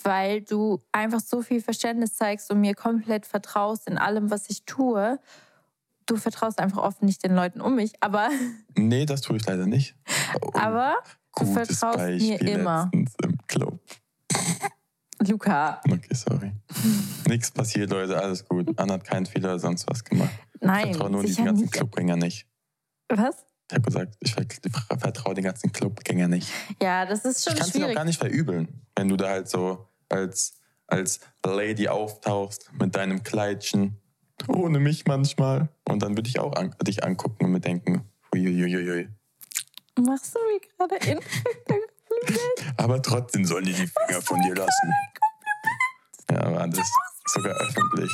weil 0.03 0.41
du 0.41 0.81
einfach 0.91 1.19
so 1.19 1.41
viel 1.41 1.61
Verständnis 1.61 2.15
zeigst 2.15 2.51
und 2.51 2.61
mir 2.61 2.75
komplett 2.75 3.25
vertraust 3.25 3.87
in 3.87 3.97
allem, 3.97 4.29
was 4.29 4.49
ich 4.49 4.63
tue. 4.65 5.19
Du 6.05 6.15
vertraust 6.15 6.59
einfach 6.59 6.83
oft 6.83 7.03
nicht 7.03 7.23
den 7.23 7.35
Leuten 7.35 7.59
um 7.59 7.75
mich, 7.75 7.93
aber. 7.99 8.29
Nee, 8.77 9.05
das 9.05 9.21
tue 9.21 9.37
ich 9.37 9.45
leider 9.45 9.65
nicht. 9.65 9.95
aber 10.53 10.95
du 11.37 11.45
vertraust 11.45 11.97
Beispiel 11.97 12.37
mir 12.37 12.41
immer. 12.41 12.91
Luca. 15.25 15.81
Okay, 15.89 16.13
sorry. 16.13 16.51
Nichts 17.27 17.51
passiert, 17.51 17.89
Leute, 17.89 18.17
alles 18.21 18.45
gut. 18.45 18.77
Anna 18.79 18.95
hat 18.95 19.03
keinen 19.03 19.25
Fehler 19.25 19.49
oder 19.49 19.59
sonst 19.59 19.87
was 19.89 20.03
gemacht. 20.03 20.31
Nein. 20.59 20.77
Ich 20.77 20.91
vertraue 20.91 21.11
nur 21.11 21.23
diesen 21.23 21.45
ganzen 21.45 21.69
Clubgänger 21.69 22.15
nicht. 22.15 22.45
Was? 23.09 23.45
Ich 23.69 23.75
habe 23.75 23.81
gesagt, 23.83 24.15
ich 24.21 24.33
vertraue 24.99 25.33
den 25.33 25.43
ganzen 25.43 25.71
Clubgänger 25.71 26.27
nicht. 26.27 26.49
Ja, 26.81 27.05
das 27.05 27.25
ist 27.25 27.43
schon 27.43 27.57
ich 27.57 27.65
schwierig. 27.65 27.75
Ich 27.75 27.81
kann 27.81 27.81
es 27.83 27.91
auch 27.91 27.95
gar 27.95 28.05
nicht 28.05 28.19
verübeln, 28.19 28.81
wenn 28.95 29.09
du 29.09 29.17
da 29.17 29.29
halt 29.29 29.49
so 29.49 29.89
als, 30.09 30.53
als 30.87 31.19
Lady 31.45 31.87
auftauchst 31.87 32.71
mit 32.79 32.95
deinem 32.95 33.23
Kleidchen, 33.23 33.97
ohne 34.47 34.79
mich 34.79 35.05
manchmal. 35.05 35.69
Und 35.87 36.01
dann 36.01 36.15
würde 36.15 36.29
ich 36.29 36.39
auch 36.39 36.53
an, 36.53 36.75
dich 36.81 37.03
angucken 37.03 37.45
und 37.45 37.51
mir 37.51 37.59
denken, 37.59 38.03
uiuiuiui. 38.33 39.09
Machst 39.99 40.35
du 40.35 40.39
mir 40.39 40.61
gerade 40.77 41.21
in 42.27 42.37
Aber 42.77 43.01
trotzdem 43.01 43.45
sollen 43.45 43.65
die 43.65 43.73
die 43.73 43.87
Finger 43.87 44.21
von 44.21 44.41
dir 44.41 44.55
lassen. 44.55 44.93
Ja, 46.31 46.41
aber 46.43 46.67
das 46.67 46.89
sogar 47.27 47.55
öffentlich. 47.55 48.11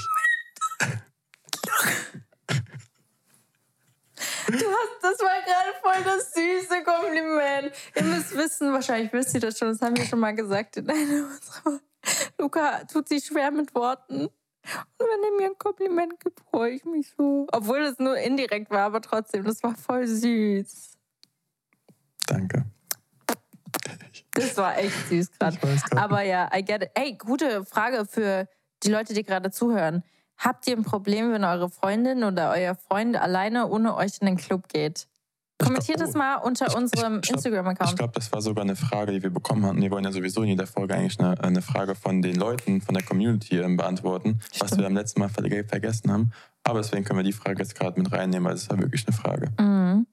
Du 4.48 4.54
hast, 4.54 5.02
das 5.02 5.20
war 5.20 5.42
gerade 5.46 5.74
voll 5.82 6.04
das 6.04 6.34
süße 6.34 6.84
Kompliment. 6.84 7.72
Ihr 7.96 8.04
müsst 8.04 8.36
wissen, 8.36 8.74
wahrscheinlich 8.74 9.12
wisst 9.14 9.34
ihr 9.34 9.40
das 9.40 9.58
schon, 9.58 9.70
das 9.70 9.82
haben 9.82 9.96
wir 9.96 10.06
schon 10.06 10.20
mal 10.20 10.36
gesagt 10.36 10.78
in 10.78 10.90
einer 10.90 11.28
unserer. 11.28 11.80
Luca 12.38 12.84
tut 12.86 13.08
sich 13.08 13.26
schwer 13.26 13.52
mit 13.52 13.74
Worten. 13.74 14.26
Und 14.26 14.32
wenn 15.00 15.24
er 15.24 15.38
mir 15.38 15.48
ein 15.48 15.58
Kompliment 15.58 16.20
gibt, 16.20 16.40
freue 16.42 16.72
ich 16.72 16.86
mich 16.86 17.12
so. 17.18 17.48
Obwohl 17.52 17.82
das 17.82 18.00
nur 18.00 18.18
indirekt 18.18 18.70
war, 18.70 18.84
aber 18.84 19.02
trotzdem, 19.02 19.44
das 19.44 19.64
war 19.64 19.76
voll 19.76 20.08
süß. 20.08 20.98
Danke. 22.28 22.66
Das 24.32 24.58
war 24.58 24.78
echt 24.78 25.10
süß 25.10 25.32
gerade. 25.32 25.58
Aber 25.96 26.22
ja, 26.24 26.50
I 26.56 26.64
get 26.64 26.84
it. 26.84 26.92
Ey, 26.96 27.18
gute 27.18 27.66
Frage 27.66 28.06
für 28.06 28.48
die 28.84 28.90
Leute, 28.90 29.14
die 29.14 29.24
gerade 29.24 29.52
zuhören. 29.52 30.04
Habt 30.38 30.68
ihr 30.68 30.76
ein 30.76 30.84
Problem, 30.84 31.32
wenn 31.32 31.44
eure 31.44 31.70
Freundin 31.70 32.24
oder 32.24 32.52
euer 32.52 32.76
Freund 32.76 33.16
alleine 33.16 33.68
ohne 33.68 33.96
euch 33.96 34.18
in 34.20 34.28
den 34.28 34.38
Club 34.38 34.68
geht? 34.68 35.08
Kommentiert 35.60 35.98
glaub, 35.98 36.08
das 36.08 36.16
mal 36.16 36.36
unter 36.38 36.68
ich, 36.68 36.76
unserem 36.76 37.22
Instagram-Account. 37.28 37.92
Ich 37.92 37.96
glaube, 37.96 38.14
das 38.14 38.32
war 38.32 38.42
sogar 38.42 38.64
eine 38.64 38.76
Frage, 38.76 39.12
die 39.12 39.24
wir 39.24 39.30
bekommen 39.30 39.66
hatten. 39.66 39.82
Wir 39.82 39.92
wollen 39.92 40.04
ja 40.04 40.12
sowieso 40.12 40.42
in 40.42 40.50
jeder 40.50 40.68
Folge 40.68 40.96
eigentlich 40.96 41.20
eine, 41.20 41.42
eine 41.42 41.62
Frage 41.62 41.96
von 41.96 42.22
den 42.22 42.36
Leuten, 42.36 42.82
von 42.82 42.96
der 42.96 43.04
Community 43.04 43.60
ähm, 43.60 43.78
beantworten, 43.78 44.40
Stimmt. 44.52 44.62
was 44.62 44.78
wir 44.78 44.84
beim 44.84 44.96
letzten 44.96 45.20
Mal 45.20 45.30
vergessen 45.30 46.12
haben. 46.12 46.32
Aber 46.64 46.82
deswegen 46.82 47.04
können 47.04 47.20
wir 47.20 47.24
die 47.24 47.34
Frage 47.34 47.62
jetzt 47.62 47.76
gerade 47.76 48.02
mit 48.02 48.12
reinnehmen, 48.12 48.46
weil 48.46 48.56
es 48.56 48.70
war 48.70 48.80
wirklich 48.80 49.06
eine 49.08 49.16
Frage. 49.16 49.52
Mhm. 49.60 50.08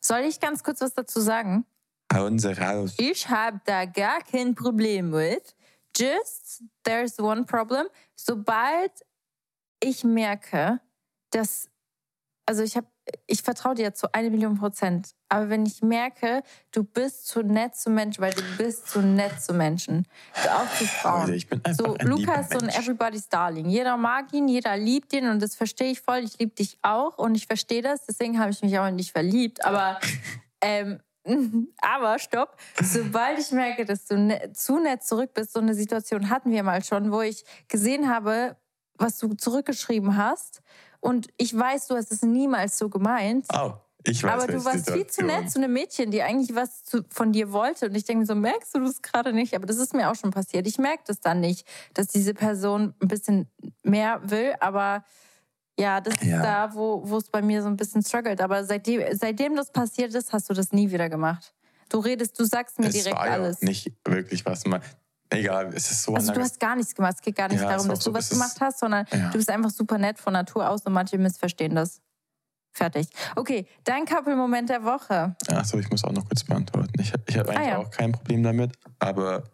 Soll 0.00 0.20
ich 0.20 0.40
ganz 0.40 0.64
kurz 0.64 0.80
was 0.80 0.94
dazu 0.94 1.20
sagen? 1.20 1.64
Hauen 2.12 2.38
Sie 2.38 2.52
raus. 2.52 2.94
Ich 2.98 3.28
habe 3.28 3.60
da 3.64 3.84
gar 3.84 4.20
kein 4.22 4.54
Problem 4.54 5.10
mit. 5.10 5.54
Just, 5.96 6.62
there's 6.84 7.18
one 7.18 7.44
problem. 7.44 7.86
Sobald 8.14 8.92
ich 9.80 10.04
merke, 10.04 10.80
dass, 11.30 11.68
also 12.46 12.62
ich 12.62 12.76
habe, 12.76 12.86
ich 13.26 13.42
vertraue 13.42 13.74
dir 13.74 13.94
zu 13.94 14.12
eine 14.12 14.30
Million 14.30 14.56
Prozent. 14.56 15.10
Aber 15.28 15.48
wenn 15.48 15.66
ich 15.66 15.82
merke, 15.82 16.42
du 16.72 16.84
bist 16.84 17.26
zu 17.26 17.42
nett 17.42 17.74
zu 17.74 17.90
Menschen, 17.90 18.22
weil 18.22 18.32
du 18.32 18.42
bist 18.56 18.88
zu 18.88 19.00
nett 19.00 19.40
zu 19.40 19.52
Menschen, 19.54 20.06
auch 20.34 20.76
zu 20.76 20.84
Frauen. 20.86 21.32
Ich 21.32 21.48
bin 21.48 21.64
einfach 21.64 21.84
so, 21.84 21.94
ein 21.94 22.06
Luca 22.06 22.40
ist 22.40 22.52
so 22.52 22.58
ein 22.58 22.68
Everybody's 22.68 23.28
Darling. 23.28 23.68
Jeder 23.68 23.96
mag 23.96 24.32
ihn, 24.32 24.48
jeder 24.48 24.76
liebt 24.76 25.12
ihn 25.12 25.28
und 25.28 25.42
das 25.42 25.54
verstehe 25.56 25.90
ich 25.90 26.00
voll. 26.00 26.18
Ich 26.18 26.38
liebe 26.38 26.54
dich 26.54 26.78
auch 26.82 27.18
und 27.18 27.34
ich 27.34 27.46
verstehe 27.46 27.82
das. 27.82 28.06
Deswegen 28.06 28.38
habe 28.38 28.50
ich 28.50 28.62
mich 28.62 28.78
auch 28.78 28.90
nicht 28.90 29.12
verliebt. 29.12 29.64
Aber 29.64 29.98
ähm, 30.60 31.00
Aber 31.80 32.18
stopp, 32.18 32.56
sobald 32.82 33.38
ich 33.38 33.50
merke, 33.50 33.84
dass 33.84 34.06
du 34.06 34.16
ne 34.16 34.52
zu 34.52 34.78
nett 34.78 35.02
zurück 35.02 35.34
bist, 35.34 35.52
so 35.52 35.60
eine 35.60 35.74
Situation 35.74 36.30
hatten 36.30 36.50
wir 36.50 36.62
mal 36.62 36.82
schon, 36.84 37.12
wo 37.12 37.20
ich 37.20 37.44
gesehen 37.68 38.08
habe, 38.08 38.56
was 38.98 39.18
du 39.18 39.34
zurückgeschrieben 39.34 40.16
hast. 40.16 40.62
Und 41.00 41.28
ich 41.36 41.56
weiß, 41.56 41.88
du 41.88 41.96
hast 41.96 42.10
es 42.12 42.22
niemals 42.22 42.78
so 42.78 42.88
gemeint. 42.88 43.46
Oh, 43.54 43.74
ich 44.04 44.22
weiß 44.22 44.32
Aber 44.32 44.52
du 44.52 44.64
warst 44.64 44.90
viel 44.90 45.06
zu 45.06 45.24
nett 45.24 45.50
zu 45.50 45.58
einem 45.58 45.72
Mädchen, 45.72 46.10
die 46.10 46.22
eigentlich 46.22 46.54
was 46.54 46.84
zu, 46.84 47.04
von 47.10 47.32
dir 47.32 47.52
wollte. 47.52 47.86
Und 47.86 47.94
ich 47.96 48.04
denke 48.04 48.24
so, 48.24 48.34
merkst 48.34 48.74
du 48.74 48.80
das 48.80 49.02
gerade 49.02 49.32
nicht? 49.32 49.54
Aber 49.54 49.66
das 49.66 49.78
ist 49.78 49.94
mir 49.94 50.10
auch 50.10 50.14
schon 50.14 50.30
passiert. 50.30 50.66
Ich 50.66 50.78
merke 50.78 51.02
das 51.06 51.20
dann 51.20 51.40
nicht, 51.40 51.66
dass 51.94 52.06
diese 52.06 52.34
Person 52.34 52.94
ein 53.02 53.08
bisschen 53.08 53.50
mehr 53.82 54.20
will, 54.24 54.54
aber 54.60 55.04
ja, 55.78 56.00
das 56.00 56.14
ja. 56.22 56.36
ist 56.36 56.44
da, 56.44 56.74
wo 56.74 57.16
es 57.16 57.28
bei 57.28 57.42
mir 57.42 57.62
so 57.62 57.68
ein 57.68 57.76
bisschen 57.76 58.02
struggelt. 58.02 58.40
Aber 58.40 58.64
seitdem, 58.64 59.02
seitdem 59.12 59.56
das 59.56 59.70
passiert 59.70 60.14
ist, 60.14 60.32
hast 60.32 60.48
du 60.48 60.54
das 60.54 60.72
nie 60.72 60.90
wieder 60.90 61.08
gemacht. 61.08 61.54
Du 61.88 61.98
redest, 61.98 62.38
du 62.38 62.44
sagst 62.44 62.78
mir 62.78 62.86
es 62.86 62.94
direkt 62.94 63.16
war 63.16 63.22
alles. 63.22 63.60
Ja 63.60 63.68
nicht 63.68 63.92
wirklich 64.04 64.44
was 64.46 64.64
man. 64.66 64.80
Egal, 65.28 65.72
es 65.74 65.90
ist 65.90 66.04
so. 66.04 66.14
Also 66.14 66.32
du 66.32 66.40
hast 66.40 66.60
gar 66.60 66.76
nichts 66.76 66.94
gemacht. 66.94 67.14
Es 67.16 67.22
geht 67.22 67.36
gar 67.36 67.48
nicht 67.48 67.60
ja, 67.60 67.68
darum, 67.68 67.88
dass 67.88 68.02
so, 68.02 68.10
du 68.10 68.16
was 68.16 68.30
gemacht 68.30 68.56
hast, 68.60 68.78
sondern 68.78 69.06
ja. 69.10 69.30
du 69.30 69.38
bist 69.38 69.50
einfach 69.50 69.70
super 69.70 69.98
nett 69.98 70.18
von 70.18 70.32
Natur 70.32 70.68
aus 70.70 70.82
und 70.82 70.92
manche 70.92 71.18
missverstehen 71.18 71.74
das. 71.74 72.00
Fertig. 72.72 73.08
Okay, 73.34 73.66
dein 73.84 74.04
Couple-Moment 74.04 74.68
der 74.68 74.84
Woche. 74.84 75.34
Achso, 75.48 75.78
ich 75.78 75.90
muss 75.90 76.04
auch 76.04 76.12
noch 76.12 76.26
kurz 76.26 76.44
beantworten. 76.44 76.92
Ich, 77.00 77.12
ich 77.26 77.38
habe 77.38 77.48
eigentlich 77.48 77.68
ah, 77.68 77.70
ja. 77.70 77.78
auch 77.78 77.90
kein 77.90 78.12
Problem 78.12 78.42
damit, 78.42 78.72
aber 78.98 79.44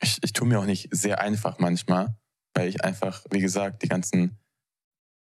ich, 0.00 0.18
ich 0.22 0.32
tue 0.32 0.48
mir 0.48 0.58
auch 0.58 0.64
nicht 0.64 0.88
sehr 0.90 1.20
einfach 1.20 1.60
manchmal, 1.60 2.16
weil 2.54 2.68
ich 2.68 2.84
einfach, 2.84 3.24
wie 3.30 3.38
gesagt, 3.38 3.84
die 3.84 3.88
ganzen 3.88 4.36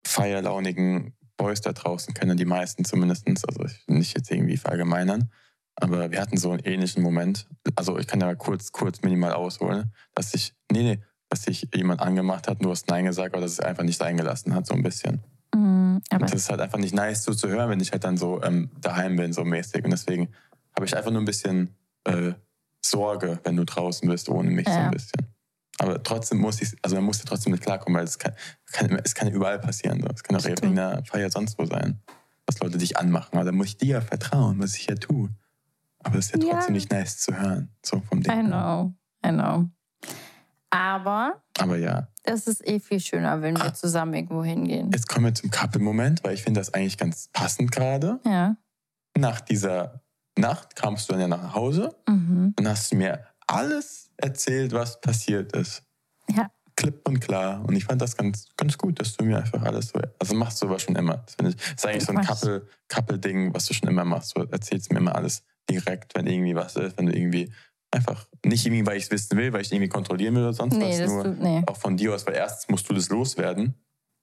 feierlaunigen 0.05 1.13
Boys 1.37 1.61
da 1.61 1.73
draußen 1.73 2.13
kennen, 2.13 2.37
die 2.37 2.45
meisten 2.45 2.85
zumindest. 2.85 3.27
Also 3.27 3.65
ich 3.65 3.87
will 3.87 3.97
nicht 3.97 4.15
jetzt 4.15 4.31
irgendwie 4.31 4.57
verallgemeinern. 4.57 5.31
Aber 5.75 6.11
wir 6.11 6.21
hatten 6.21 6.37
so 6.37 6.51
einen 6.51 6.59
ähnlichen 6.59 7.01
Moment. 7.01 7.47
Also 7.75 7.97
ich 7.97 8.07
kann 8.07 8.19
ja 8.19 8.35
kurz, 8.35 8.71
kurz 8.71 9.01
minimal 9.01 9.33
ausholen, 9.33 9.91
dass 10.13 10.33
ich, 10.33 10.53
nee, 10.71 10.83
nee, 10.83 10.99
dass 11.29 11.43
sich 11.43 11.67
jemand 11.73 12.01
angemacht 12.01 12.47
hat, 12.47 12.61
nur 12.61 12.71
hast 12.71 12.89
Nein 12.89 13.05
gesagt, 13.05 13.33
aber 13.33 13.41
dass 13.41 13.53
es 13.53 13.59
einfach 13.61 13.83
nicht 13.83 14.01
eingelassen 14.01 14.53
hat, 14.53 14.67
so 14.67 14.73
ein 14.73 14.83
bisschen. 14.83 15.21
Mm, 15.55 15.97
aber 16.09 16.25
das 16.25 16.33
ist 16.33 16.49
halt 16.49 16.59
einfach 16.59 16.77
nicht 16.77 16.93
nice 16.93 17.23
so 17.23 17.33
zu 17.33 17.47
hören, 17.47 17.69
wenn 17.69 17.79
ich 17.79 17.91
halt 17.93 18.03
dann 18.03 18.17
so 18.17 18.43
ähm, 18.43 18.69
daheim 18.79 19.15
bin, 19.15 19.31
so 19.33 19.45
mäßig. 19.45 19.83
Und 19.85 19.91
deswegen 19.91 20.29
habe 20.75 20.85
ich 20.85 20.95
einfach 20.95 21.11
nur 21.11 21.21
ein 21.21 21.25
bisschen 21.25 21.75
äh, 22.03 22.33
Sorge, 22.81 23.39
wenn 23.43 23.55
du 23.55 23.63
draußen 23.63 24.07
bist, 24.09 24.29
ohne 24.29 24.51
mich 24.51 24.67
ja. 24.67 24.73
so 24.73 24.79
ein 24.79 24.91
bisschen. 24.91 25.27
Aber 25.81 26.03
trotzdem 26.03 26.37
muss 26.37 26.61
ich, 26.61 26.77
also 26.83 26.95
man 26.95 27.05
muss 27.05 27.17
ja 27.17 27.25
trotzdem 27.25 27.53
mit 27.53 27.61
klarkommen, 27.61 27.97
weil 27.97 28.05
es 28.05 28.19
kann, 28.19 28.33
kann, 28.71 29.01
es 29.03 29.15
kann 29.15 29.29
überall 29.29 29.57
passieren. 29.57 30.05
Es 30.13 30.21
kann 30.21 30.37
auch 30.37 30.45
in 30.45 30.77
einer 30.77 31.03
Feier 31.05 31.31
sonst 31.31 31.57
wo 31.57 31.65
sein, 31.65 31.99
dass 32.45 32.59
Leute 32.59 32.77
dich 32.77 32.97
anmachen. 32.97 33.35
Aber 33.35 33.45
da 33.45 33.51
muss 33.51 33.65
ich 33.65 33.77
dir 33.77 33.87
ja 33.95 34.01
vertrauen, 34.01 34.59
was 34.59 34.75
ich 34.75 34.85
ja 34.85 34.93
tue. 34.93 35.29
Aber 36.03 36.19
es 36.19 36.25
ist 36.27 36.35
ja 36.35 36.39
trotzdem 36.39 36.75
ja. 36.75 36.79
nicht 36.79 36.91
nice 36.91 37.17
zu 37.17 37.35
hören, 37.35 37.75
so 37.83 37.99
vom 38.01 38.21
Ding. 38.21 38.31
I 38.31 38.43
know, 38.43 38.93
I 39.25 39.29
know. 39.29 39.69
Aber, 40.69 41.41
Aber 41.57 41.77
ja. 41.77 42.09
Es 42.21 42.45
ist 42.45 42.65
eh 42.67 42.79
viel 42.79 42.99
schöner, 42.99 43.41
wenn 43.41 43.57
wir 43.57 43.65
ah. 43.65 43.73
zusammen 43.73 44.13
irgendwo 44.13 44.43
hingehen. 44.43 44.91
Jetzt 44.93 45.09
kommen 45.09 45.25
wir 45.25 45.33
zum 45.33 45.49
Couple-Moment, 45.49 46.23
weil 46.23 46.35
ich 46.35 46.43
finde 46.43 46.59
das 46.59 46.75
eigentlich 46.75 46.99
ganz 46.99 47.29
passend 47.33 47.71
gerade. 47.71 48.19
Ja. 48.23 48.55
Nach 49.17 49.41
dieser 49.41 50.03
Nacht 50.37 50.75
kamst 50.75 51.09
du 51.09 51.13
dann 51.13 51.21
ja 51.21 51.27
nach 51.27 51.55
Hause 51.55 51.95
mhm. 52.07 52.53
und 52.55 52.67
hast 52.67 52.93
mir 52.93 53.30
alles 53.47 54.09
erzählt, 54.17 54.71
was 54.71 54.99
passiert 55.01 55.55
ist. 55.55 55.83
Ja. 56.29 56.49
klipp 56.75 57.07
und 57.07 57.19
klar. 57.19 57.63
Und 57.65 57.75
ich 57.75 57.85
fand 57.85 58.01
das 58.01 58.15
ganz, 58.15 58.47
ganz 58.55 58.77
gut, 58.77 58.99
dass 58.99 59.15
du 59.17 59.25
mir 59.25 59.37
einfach 59.37 59.61
alles 59.63 59.89
so. 59.89 59.99
Also 60.19 60.35
machst 60.35 60.61
du 60.61 60.69
was 60.69 60.81
schon 60.83 60.95
immer. 60.95 61.17
Das, 61.17 61.35
ich, 61.47 61.55
das 61.55 61.71
ist 61.73 61.85
eigentlich 61.85 62.05
so 62.05 62.13
ein 62.13 62.25
Couple, 62.25 62.67
Couple-Ding, 62.87 63.53
was 63.53 63.65
du 63.65 63.73
schon 63.73 63.89
immer 63.89 64.05
machst. 64.05 64.35
Du 64.35 64.41
erzählst 64.43 64.91
mir 64.91 64.99
immer 64.99 65.15
alles 65.15 65.43
direkt, 65.69 66.15
wenn 66.15 66.27
irgendwie 66.27 66.55
was 66.55 66.75
ist, 66.75 66.97
wenn 66.97 67.07
du 67.07 67.15
irgendwie 67.15 67.51
einfach 67.91 68.25
nicht 68.45 68.65
irgendwie, 68.65 68.85
weil 68.85 68.97
ich 68.97 69.03
es 69.03 69.11
wissen 69.11 69.37
will, 69.37 69.51
weil 69.53 69.61
ich 69.61 69.71
irgendwie 69.71 69.89
kontrollieren 69.89 70.35
will 70.35 70.43
oder 70.43 70.53
sonst 70.53 70.77
nee, 70.77 71.01
was. 71.01 71.11
Nur 71.11 71.23
du, 71.25 71.29
nee. 71.31 71.63
auch 71.67 71.77
von 71.77 71.97
dir 71.97 72.15
aus, 72.15 72.25
weil 72.25 72.35
erstens 72.35 72.69
musst 72.69 72.89
du 72.89 72.93
das 72.93 73.09
loswerden, 73.09 73.75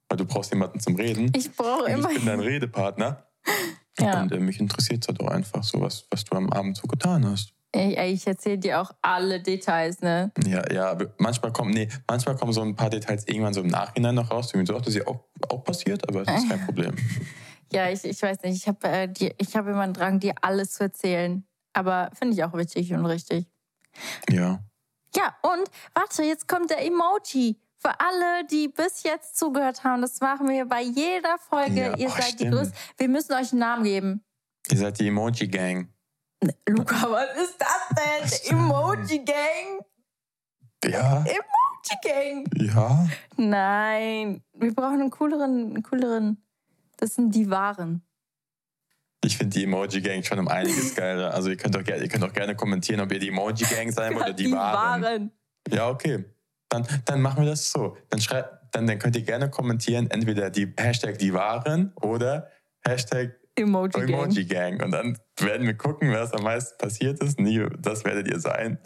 weil 0.09 0.17
du 0.17 0.25
brauchst 0.25 0.51
jemanden 0.51 0.81
zum 0.81 0.97
Reden. 0.97 1.31
Ich 1.37 1.55
brauche 1.55 1.91
immer. 1.91 2.11
Ich 2.11 2.17
bin 2.17 2.27
dein 2.27 2.41
Redepartner. 2.41 3.25
Ja. 4.01 4.23
Und 4.23 4.31
äh, 4.31 4.39
mich 4.39 4.61
interessiert 4.61 5.03
es 5.03 5.09
halt 5.09 5.19
auch 5.19 5.27
einfach 5.27 5.65
so, 5.65 5.81
was, 5.81 6.07
was 6.13 6.23
du 6.23 6.37
am 6.37 6.53
Abend 6.53 6.77
so 6.77 6.87
getan 6.87 7.27
hast. 7.27 7.53
Ich, 7.75 7.99
ich 7.99 8.27
erzähle 8.27 8.59
dir 8.59 8.81
auch 8.81 8.93
alle 9.03 9.41
Details, 9.41 10.01
ne? 10.01 10.33
Ja, 10.47 10.63
ja, 10.73 10.97
manchmal 11.19 11.53
kommen, 11.53 11.71
nee, 11.73 11.89
manchmal 12.09 12.35
kommen 12.37 12.53
so 12.53 12.63
ein 12.63 12.75
paar 12.75 12.89
Details 12.89 13.29
irgendwann 13.29 13.53
so 13.53 13.61
im 13.61 13.67
Nachhinein 13.67 14.15
noch 14.15 14.31
raus. 14.31 14.53
Irgendwie 14.55 14.73
so, 14.73 14.79
das 14.79 14.89
ist 14.89 14.97
ja 14.97 15.07
auch, 15.07 15.25
auch 15.51 15.65
passiert, 15.65 16.09
aber 16.09 16.25
das 16.25 16.43
ist 16.43 16.49
kein 16.49 16.65
Problem. 16.65 16.95
ja, 17.73 17.91
ich, 17.91 18.05
ich 18.05 18.21
weiß 18.23 18.43
nicht, 18.45 18.57
ich 18.57 18.69
habe 18.69 18.89
äh, 18.89 19.09
hab 19.55 19.67
immer 19.67 19.83
einen 19.83 19.93
Drang, 19.93 20.19
dir 20.19 20.35
alles 20.41 20.73
zu 20.73 20.85
erzählen. 20.85 21.45
Aber 21.75 22.11
finde 22.19 22.35
ich 22.35 22.43
auch 22.43 22.55
wichtig 22.55 22.93
und 22.93 23.05
richtig. 23.07 23.47
Ja. 24.31 24.65
Ja, 25.15 25.37
und 25.43 25.71
warte, 25.95 26.23
jetzt 26.23 26.49
kommt 26.49 26.71
der 26.71 26.85
Emoji. 26.85 27.61
Für 27.81 28.01
alle, 28.01 28.45
die 28.51 28.69
bis 28.69 29.05
jetzt 29.05 29.39
zugehört 29.39 29.85
haben, 29.85 30.03
das 30.03 30.21
machen 30.21 30.49
wir 30.49 30.67
bei 30.67 30.83
jeder 30.83 31.39
Folge. 31.39 31.81
Ja, 31.81 31.97
Ihr 31.97 32.09
oh, 32.09 32.11
seid 32.11 32.25
stimmt. 32.25 32.41
die 32.41 32.49
größten. 32.49 32.79
Wir 32.97 33.09
müssen 33.09 33.33
euch 33.35 33.53
einen 33.53 33.61
Namen 33.61 33.85
geben. 33.85 34.25
Ihr 34.71 34.79
seid 34.79 34.99
die 34.99 35.07
Emoji-Gang. 35.07 35.89
Luca, 36.69 37.11
was 37.11 37.37
ist 37.43 37.57
das 37.59 38.41
denn? 38.47 38.57
Emoji-Gang? 38.57 39.85
Ja. 40.85 41.25
Emoji-Gang? 41.25 42.45
Ja. 42.57 43.09
Nein, 43.37 44.43
wir 44.55 44.75
brauchen 44.75 45.01
einen 45.01 45.11
cooleren, 45.11 45.71
einen 45.71 45.83
cooleren. 45.83 46.43
Das 46.97 47.15
sind 47.15 47.35
die 47.35 47.51
Wahren. 47.51 48.03
Ich 49.25 49.37
finde 49.37 49.59
die 49.59 49.65
Emoji-Gang 49.65 50.25
schon 50.25 50.39
um 50.39 50.49
einiges 50.49 50.95
geiler. 50.95 51.35
Also 51.35 51.51
ihr 51.51 51.57
könnt, 51.57 51.77
auch, 51.77 51.87
ihr 51.87 52.09
könnt 52.09 52.23
auch 52.23 52.33
gerne 52.33 52.55
kommentieren, 52.55 53.01
ob 53.01 53.13
ihr 53.13 53.19
die 53.19 53.29
Emoji-Gang 53.29 53.93
sein 53.93 54.15
wollt 54.15 54.25
oder 54.25 54.33
die, 54.33 54.45
die 54.45 54.53
Wahren. 54.53 55.03
Waren. 55.03 55.33
Ja, 55.71 55.89
okay. 55.89 56.25
Dann, 56.69 56.87
dann 57.05 57.21
machen 57.21 57.43
wir 57.43 57.51
das 57.51 57.71
so. 57.71 57.97
Dann, 58.11 58.21
schreibt, 58.21 58.75
dann, 58.75 58.87
dann 58.87 58.99
könnt 58.99 59.17
ihr 59.17 59.23
gerne 59.23 59.51
kommentieren, 59.51 60.11
entweder 60.11 60.51
die 60.51 60.73
Hashtag 60.79 61.19
die 61.19 61.35
Wahren 61.35 61.93
oder 61.97 62.49
Hashtag 62.85 63.35
Emoji 63.57 63.91
Gang. 63.91 64.09
Emoji 64.09 64.45
Gang. 64.45 64.83
Und 64.83 64.93
dann 64.93 65.19
werden 65.43 65.67
wir 65.67 65.77
gucken, 65.77 66.13
was 66.13 66.33
am 66.33 66.43
meisten 66.43 66.77
passiert 66.79 67.23
ist. 67.23 67.39
Nie, 67.39 67.67
das 67.79 68.05
werdet 68.05 68.29
ihr 68.29 68.41
sein. 68.41 68.79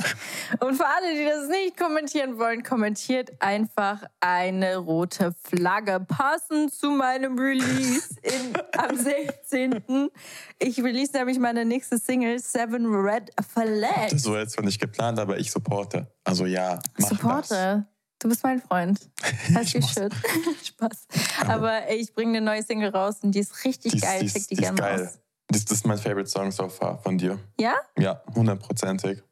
Und 0.60 0.76
für 0.76 0.86
alle, 0.86 1.14
die 1.14 1.24
das 1.24 1.48
nicht 1.48 1.76
kommentieren 1.76 2.38
wollen, 2.38 2.62
kommentiert 2.62 3.30
einfach 3.40 4.02
eine 4.20 4.76
rote 4.76 5.34
Flagge. 5.44 6.00
Passend 6.00 6.72
zu 6.72 6.90
meinem 6.90 7.38
Release 7.38 8.14
in, 8.22 8.52
am 8.78 8.96
16. 8.96 10.10
Ich 10.58 10.82
release 10.82 11.12
nämlich 11.12 11.38
meine 11.38 11.64
nächste 11.64 11.98
Single, 11.98 12.38
Seven 12.38 12.86
Red 12.86 13.30
Flags. 13.52 14.22
So 14.22 14.36
jetzt 14.36 14.60
nicht 14.60 14.80
geplant, 14.80 15.18
aber 15.18 15.38
ich 15.38 15.50
supporte. 15.50 16.12
Also 16.24 16.46
ja, 16.46 16.78
mach 16.98 17.08
Supporte? 17.08 17.48
Das. 17.48 17.92
Du 18.22 18.28
bist 18.28 18.44
mein 18.44 18.60
Freund. 18.60 19.00
Hast 19.54 19.74
du 19.74 19.82
shit. 19.82 20.12
Spaß. 20.64 21.08
Aber 21.48 21.88
ey, 21.88 21.96
ich 21.96 22.14
bringe 22.14 22.38
eine 22.38 22.46
neue 22.46 22.62
Single 22.62 22.90
raus 22.90 23.16
und 23.22 23.34
die 23.34 23.40
ist 23.40 23.64
richtig 23.64 23.92
die 23.92 24.00
geil. 24.00 24.28
Check 24.28 24.46
die, 24.46 24.54
gerne 24.54 24.76
geil. 24.78 25.12
Das, 25.52 25.64
das 25.64 25.78
ist 25.78 25.86
mein 25.86 25.98
Favorite 25.98 26.28
Song 26.28 26.50
so 26.50 26.68
far 26.68 26.98
von 26.98 27.18
dir. 27.18 27.38
Ja? 27.58 27.74
Ja, 27.98 28.22
hundertprozentig. 28.34 29.22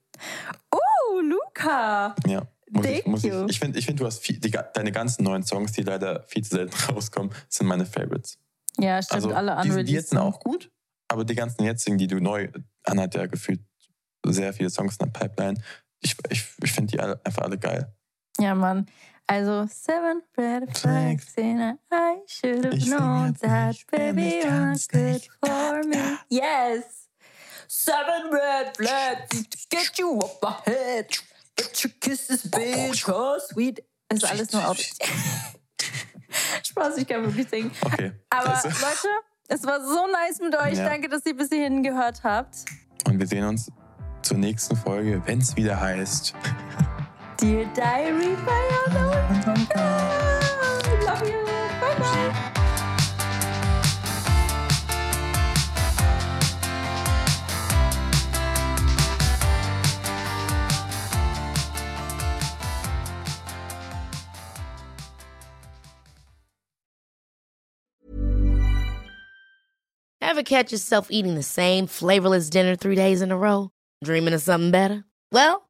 Oh, 0.71 1.21
Luca. 1.21 2.15
Ja. 2.27 2.47
Muss 2.71 2.85
Thank 2.85 2.99
ich, 2.99 3.07
muss 3.07 3.23
you. 3.25 3.45
ich, 3.45 3.51
ich 3.51 3.59
finde, 3.59 3.79
ich 3.79 3.87
find, 3.87 3.99
du 3.99 4.07
hast 4.07 4.21
viel, 4.21 4.39
die, 4.39 4.51
deine 4.51 4.93
ganzen 4.93 5.25
neuen 5.25 5.43
Songs, 5.43 5.73
die 5.73 5.83
leider 5.83 6.23
viel 6.25 6.45
zu 6.45 6.51
selten 6.51 6.77
rauskommen, 6.93 7.33
sind 7.49 7.67
meine 7.67 7.85
Favorites. 7.85 8.39
Ja, 8.79 9.03
stimmt. 9.03 9.25
Also, 9.25 9.35
alle 9.35 9.61
die, 9.63 9.85
die 9.85 9.93
jetzt 9.93 10.11
sind 10.11 10.19
auch 10.19 10.39
gut, 10.39 10.71
aber 11.09 11.25
die 11.25 11.35
ganzen 11.35 11.65
jetzigen, 11.65 11.99
die 11.99 12.07
du 12.07 12.21
neu, 12.21 12.49
Anna 12.85 13.03
hat 13.03 13.15
ja 13.17 13.27
gefühlt 13.27 13.61
sehr 14.25 14.53
viele 14.53 14.71
Songs 14.71 14.99
in 14.99 15.11
der 15.11 15.19
Pipeline. 15.19 15.61
Ich, 16.01 16.17
ich, 16.29 16.45
ich 16.63 16.73
finde 16.73 16.93
die 16.93 17.01
alle, 17.01 17.21
einfach 17.25 17.43
alle 17.43 17.59
geil. 17.59 17.93
Ja, 18.39 18.55
Mann. 18.55 18.87
Also, 19.31 19.65
seven 19.71 20.23
red 20.37 20.77
flags 20.77 21.35
in 21.37 21.79
I 21.93 22.19
should 22.27 22.65
have 22.65 22.89
known 22.89 23.37
that 23.41 23.77
baby 23.93 24.41
was 24.45 24.89
good 24.89 25.23
for 25.39 25.85
me. 25.85 26.19
Yes! 26.29 27.07
Seven 27.69 28.33
red 28.33 28.77
flags 28.77 29.47
to 29.47 29.59
get 29.71 29.97
you 30.01 30.19
off 30.19 30.37
my 30.43 30.57
head. 30.67 31.17
But 31.57 31.85
your 31.85 31.93
kisses 32.01 32.43
been 32.43 32.93
so 32.93 33.39
sweet. 33.39 33.79
Ist 34.13 34.25
alles 34.25 34.53
nur 34.53 34.69
Auto. 34.69 34.83
Spaß, 36.65 36.97
ich 36.99 37.07
kann 37.07 37.23
wirklich 37.23 37.49
singen. 37.49 37.71
Okay. 37.83 38.11
Aber 38.31 38.57
also. 38.57 38.69
Leute, 38.85 39.09
es 39.47 39.65
war 39.65 39.81
so 39.81 40.09
nice 40.09 40.41
mit 40.41 40.57
euch. 40.57 40.77
Ja. 40.77 40.89
Danke, 40.89 41.09
dass 41.09 41.25
ihr 41.25 41.37
bis 41.37 41.51
hierhin 41.51 41.85
gehört 41.85 42.25
habt. 42.25 42.65
Und 43.07 43.21
wir 43.21 43.29
sehen 43.29 43.45
uns 43.45 43.71
zur 44.23 44.39
nächsten 44.39 44.75
Folge, 44.75 45.23
wenn 45.27 45.39
es 45.39 45.55
wieder 45.55 45.81
heißt. 45.81 46.35
Dear 47.41 47.65
Diary 47.73 48.37
by 48.45 48.83
Unknown 48.87 49.67
Love 51.07 51.27
you. 51.27 51.43
Bye 51.81 51.97
bye. 51.99 52.53
Ever 70.21 70.43
catch 70.43 70.73
yourself 70.73 71.07
eating 71.11 71.37
the 71.37 71.43
same 71.43 71.87
flavorless 71.87 72.51
dinner 72.51 72.77
three 72.77 72.97
days 72.97 73.23
in 73.23 73.33
a 73.33 73.39
row? 73.39 73.71
Dreaming 74.05 74.35
of 74.35 74.43
something 74.43 74.71
better? 74.71 75.05
Well, 75.33 75.70